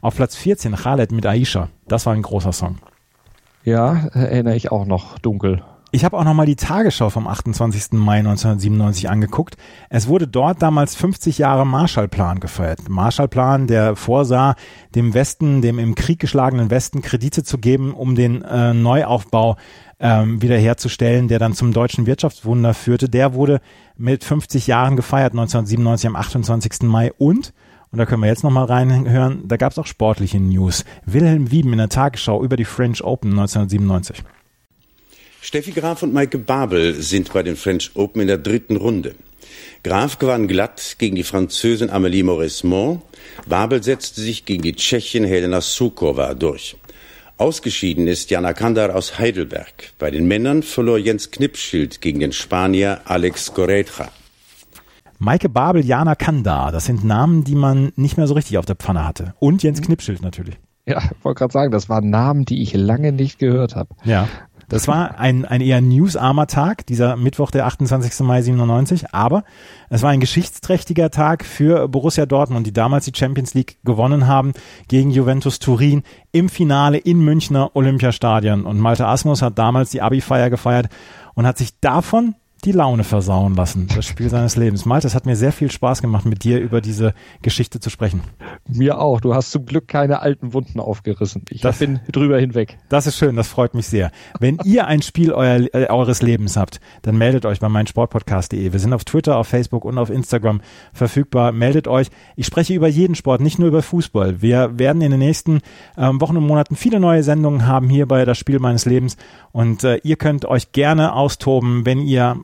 Auf 0.00 0.16
Platz 0.16 0.34
14 0.34 0.74
Khaled 0.76 1.12
mit 1.12 1.26
Aisha. 1.26 1.68
Das 1.86 2.06
war 2.06 2.14
ein 2.14 2.22
großer 2.22 2.52
Song. 2.52 2.78
Ja, 3.62 4.06
erinnere 4.14 4.56
ich 4.56 4.72
auch 4.72 4.86
noch 4.86 5.18
dunkel. 5.18 5.62
Ich 5.96 6.04
habe 6.04 6.18
auch 6.18 6.24
noch 6.24 6.34
mal 6.34 6.44
die 6.44 6.56
Tagesschau 6.56 7.08
vom 7.08 7.26
28. 7.26 7.92
Mai 7.92 8.18
1997 8.18 9.08
angeguckt. 9.08 9.56
Es 9.88 10.08
wurde 10.08 10.28
dort 10.28 10.60
damals 10.60 10.94
50 10.94 11.38
Jahre 11.38 11.66
Marshallplan 11.66 12.38
gefeiert. 12.38 12.90
Marshallplan, 12.90 13.66
der 13.66 13.96
vorsah, 13.96 14.56
dem 14.94 15.14
Westen, 15.14 15.62
dem 15.62 15.78
im 15.78 15.94
Krieg 15.94 16.18
geschlagenen 16.18 16.68
Westen 16.68 17.00
Kredite 17.00 17.44
zu 17.44 17.56
geben, 17.56 17.94
um 17.94 18.14
den 18.14 18.42
äh, 18.42 18.74
Neuaufbau 18.74 19.56
ähm, 19.98 20.42
wiederherzustellen, 20.42 21.28
der 21.28 21.38
dann 21.38 21.54
zum 21.54 21.72
deutschen 21.72 22.04
Wirtschaftswunder 22.04 22.74
führte. 22.74 23.08
Der 23.08 23.32
wurde 23.32 23.62
mit 23.96 24.22
50 24.22 24.66
Jahren 24.66 24.96
gefeiert, 24.96 25.32
1997 25.32 26.08
am 26.08 26.16
28. 26.16 26.82
Mai 26.82 27.10
und 27.16 27.54
und 27.90 27.98
da 27.98 28.04
können 28.04 28.20
wir 28.20 28.28
jetzt 28.28 28.44
nochmal 28.44 28.66
reinhören, 28.66 29.48
da 29.48 29.56
gab 29.56 29.72
es 29.72 29.78
auch 29.78 29.86
sportliche 29.86 30.40
News. 30.40 30.84
Wilhelm 31.06 31.50
Wieben 31.50 31.72
in 31.72 31.78
der 31.78 31.88
Tagesschau 31.88 32.42
über 32.42 32.58
die 32.58 32.66
French 32.66 33.02
Open 33.02 33.30
1997. 33.30 34.22
Steffi 35.46 35.70
Graf 35.70 36.02
und 36.02 36.12
Maike 36.12 36.38
Babel 36.38 37.00
sind 37.00 37.32
bei 37.32 37.44
den 37.44 37.54
French 37.54 37.92
Open 37.94 38.20
in 38.20 38.26
der 38.26 38.36
dritten 38.36 38.74
Runde. 38.74 39.14
Graf 39.84 40.18
gewann 40.18 40.48
glatt 40.48 40.96
gegen 40.98 41.14
die 41.14 41.22
Französin 41.22 41.88
Amélie 41.88 42.24
Mauresmo. 42.24 43.00
Babel 43.46 43.80
setzte 43.80 44.20
sich 44.20 44.44
gegen 44.44 44.64
die 44.64 44.74
Tschechin 44.74 45.22
Helena 45.22 45.60
Sukova 45.60 46.34
durch. 46.34 46.76
Ausgeschieden 47.38 48.08
ist 48.08 48.28
Jana 48.28 48.54
Kandar 48.54 48.96
aus 48.96 49.20
Heidelberg. 49.20 49.92
Bei 50.00 50.10
den 50.10 50.26
Männern 50.26 50.64
verlor 50.64 50.98
Jens 50.98 51.30
Knipschild 51.30 52.00
gegen 52.00 52.18
den 52.18 52.32
Spanier 52.32 53.02
Alex 53.04 53.54
Correja. 53.54 54.10
Maike 55.20 55.48
Babel, 55.48 55.84
Jana 55.84 56.16
Kandar, 56.16 56.72
das 56.72 56.86
sind 56.86 57.04
Namen, 57.04 57.44
die 57.44 57.54
man 57.54 57.92
nicht 57.94 58.16
mehr 58.16 58.26
so 58.26 58.34
richtig 58.34 58.58
auf 58.58 58.66
der 58.66 58.74
Pfanne 58.74 59.06
hatte. 59.06 59.34
Und 59.38 59.62
Jens 59.62 59.80
Knipschild 59.80 60.22
natürlich. 60.22 60.56
Ja, 60.88 61.02
wollte 61.22 61.40
gerade 61.40 61.52
sagen, 61.52 61.72
das 61.72 61.88
waren 61.88 62.10
Namen, 62.10 62.44
die 62.44 62.62
ich 62.62 62.72
lange 62.72 63.10
nicht 63.10 63.40
gehört 63.40 63.74
habe. 63.74 63.90
Ja. 64.04 64.28
Das 64.68 64.88
war 64.88 65.18
ein, 65.18 65.44
ein 65.44 65.60
eher 65.60 65.80
newsarmer 65.80 66.48
Tag, 66.48 66.86
dieser 66.86 67.16
Mittwoch, 67.16 67.52
der 67.52 67.66
28. 67.66 68.26
Mai 68.26 68.42
97, 68.42 69.14
aber 69.14 69.44
es 69.90 70.02
war 70.02 70.10
ein 70.10 70.18
geschichtsträchtiger 70.18 71.10
Tag 71.10 71.44
für 71.44 71.86
Borussia 71.86 72.26
Dortmund, 72.26 72.66
die 72.66 72.72
damals 72.72 73.04
die 73.04 73.12
Champions 73.14 73.54
League 73.54 73.78
gewonnen 73.84 74.26
haben 74.26 74.54
gegen 74.88 75.10
Juventus 75.10 75.60
Turin 75.60 76.02
im 76.32 76.48
Finale 76.48 76.98
in 76.98 77.24
Münchner 77.24 77.70
Olympiastadion. 77.74 78.66
Und 78.66 78.80
Malte 78.80 79.06
Asmus 79.06 79.40
hat 79.40 79.56
damals 79.56 79.90
die 79.90 80.02
Abi-Feier 80.02 80.50
gefeiert 80.50 80.88
und 81.34 81.46
hat 81.46 81.58
sich 81.58 81.78
davon 81.80 82.34
die 82.66 82.72
Laune 82.72 83.04
versauen 83.04 83.54
lassen, 83.54 83.86
das 83.94 84.04
Spiel 84.04 84.28
seines 84.28 84.56
Lebens. 84.56 84.84
Malte, 84.84 85.06
es 85.06 85.14
hat 85.14 85.24
mir 85.24 85.36
sehr 85.36 85.52
viel 85.52 85.70
Spaß 85.70 86.02
gemacht, 86.02 86.24
mit 86.26 86.42
dir 86.42 86.58
über 86.58 86.80
diese 86.80 87.14
Geschichte 87.40 87.78
zu 87.78 87.90
sprechen. 87.90 88.22
Mir 88.66 88.98
auch. 88.98 89.20
Du 89.20 89.34
hast 89.34 89.52
zum 89.52 89.64
Glück 89.64 89.86
keine 89.86 90.20
alten 90.20 90.52
Wunden 90.52 90.80
aufgerissen. 90.80 91.44
Ich 91.48 91.60
das, 91.60 91.78
bin 91.78 92.00
drüber 92.10 92.40
hinweg. 92.40 92.76
Das 92.88 93.06
ist 93.06 93.16
schön, 93.16 93.36
das 93.36 93.46
freut 93.46 93.74
mich 93.74 93.86
sehr. 93.86 94.10
Wenn 94.40 94.58
ihr 94.64 94.88
ein 94.88 95.00
Spiel 95.02 95.32
euer, 95.32 95.68
äh, 95.72 95.86
eures 95.88 96.22
Lebens 96.22 96.56
habt, 96.56 96.80
dann 97.02 97.16
meldet 97.16 97.46
euch 97.46 97.60
bei 97.60 97.68
meinsportpodcast.de. 97.68 98.72
Wir 98.72 98.80
sind 98.80 98.92
auf 98.92 99.04
Twitter, 99.04 99.36
auf 99.36 99.46
Facebook 99.46 99.84
und 99.84 99.96
auf 99.96 100.10
Instagram 100.10 100.60
verfügbar. 100.92 101.52
Meldet 101.52 101.86
euch. 101.86 102.08
Ich 102.34 102.46
spreche 102.46 102.74
über 102.74 102.88
jeden 102.88 103.14
Sport, 103.14 103.40
nicht 103.40 103.60
nur 103.60 103.68
über 103.68 103.82
Fußball. 103.82 104.42
Wir 104.42 104.76
werden 104.76 105.02
in 105.02 105.12
den 105.12 105.20
nächsten 105.20 105.60
ähm, 105.96 106.20
Wochen 106.20 106.36
und 106.36 106.46
Monaten 106.46 106.74
viele 106.74 106.98
neue 106.98 107.22
Sendungen 107.22 107.66
haben 107.66 107.88
hier 107.88 108.06
bei 108.06 108.24
das 108.24 108.38
Spiel 108.38 108.58
meines 108.58 108.86
Lebens 108.86 109.16
und 109.52 109.84
äh, 109.84 110.00
ihr 110.02 110.16
könnt 110.16 110.44
euch 110.46 110.72
gerne 110.72 111.12
austoben, 111.12 111.86
wenn 111.86 112.00
ihr 112.00 112.40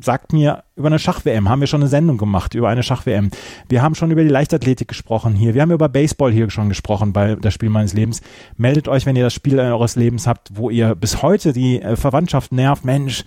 sagt 0.00 0.32
mir 0.32 0.64
über 0.76 0.88
eine 0.88 0.98
Schach-WM, 0.98 1.48
haben 1.48 1.60
wir 1.60 1.66
schon 1.66 1.80
eine 1.80 1.88
Sendung 1.88 2.18
gemacht 2.18 2.54
über 2.54 2.68
eine 2.68 2.82
Schach-WM. 2.82 3.30
Wir 3.68 3.82
haben 3.82 3.94
schon 3.94 4.10
über 4.10 4.22
die 4.22 4.28
Leichtathletik 4.28 4.88
gesprochen 4.88 5.34
hier. 5.34 5.54
Wir 5.54 5.62
haben 5.62 5.70
über 5.70 5.88
Baseball 5.88 6.32
hier 6.32 6.50
schon 6.50 6.68
gesprochen 6.68 7.12
bei 7.12 7.36
das 7.36 7.54
Spiel 7.54 7.70
meines 7.70 7.92
Lebens. 7.92 8.22
Meldet 8.56 8.88
euch, 8.88 9.06
wenn 9.06 9.16
ihr 9.16 9.24
das 9.24 9.34
Spiel 9.34 9.58
eures 9.58 9.96
Lebens 9.96 10.26
habt, 10.26 10.56
wo 10.56 10.70
ihr 10.70 10.94
bis 10.94 11.22
heute 11.22 11.52
die 11.52 11.80
äh, 11.80 11.96
Verwandtschaft 11.96 12.52
nervt. 12.52 12.84
Mensch, 12.84 13.24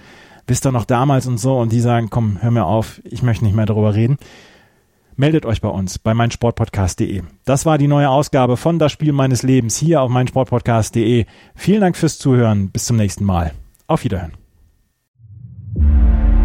wisst 0.47 0.65
ihr 0.65 0.71
noch 0.71 0.85
damals 0.85 1.27
und 1.27 1.37
so 1.37 1.57
und 1.57 1.71
die 1.71 1.81
sagen, 1.81 2.09
komm, 2.09 2.41
hör 2.41 2.51
mir 2.51 2.65
auf, 2.65 3.01
ich 3.03 3.23
möchte 3.23 3.45
nicht 3.45 3.55
mehr 3.55 3.65
darüber 3.65 3.95
reden. 3.95 4.17
Meldet 5.17 5.45
euch 5.45 5.61
bei 5.61 5.69
uns 5.69 5.97
bei 5.97 6.13
meinsportpodcast.de. 6.13 7.23
Das 7.45 7.65
war 7.65 7.77
die 7.77 7.87
neue 7.87 8.09
Ausgabe 8.09 8.57
von 8.57 8.79
Das 8.79 8.91
Spiel 8.91 9.13
meines 9.13 9.43
Lebens 9.43 9.77
hier 9.77 10.01
auf 10.01 10.09
meinsportpodcast.de. 10.09 11.25
Vielen 11.55 11.81
Dank 11.81 11.95
fürs 11.95 12.17
Zuhören. 12.17 12.69
Bis 12.69 12.85
zum 12.85 12.97
nächsten 12.97 13.23
Mal. 13.23 13.53
Auf 13.87 14.03
Wiederhören. 14.03 14.44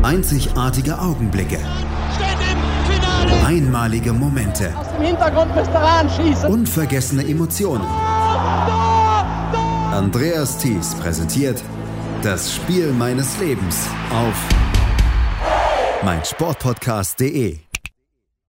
Einzigartige 0.03 0.99
Augenblicke. 0.99 1.59
Einmalige 3.47 4.13
Momente. 4.13 4.73
Aus 4.77 4.89
dem 4.93 5.03
Hintergrund 5.03 5.55
müsst 5.55 5.71
ihr. 5.71 6.49
Unvergessene 6.49 7.23
Emotionen. 7.29 7.85
Andreas 9.93 10.59
Thies 10.59 10.95
präsentiert 10.95 11.63
das 12.23 12.53
Spiel 12.55 12.93
meines 12.93 13.39
Lebens 13.39 13.87
auf 14.11 14.35
meinsportpodcast.de. 16.03 17.70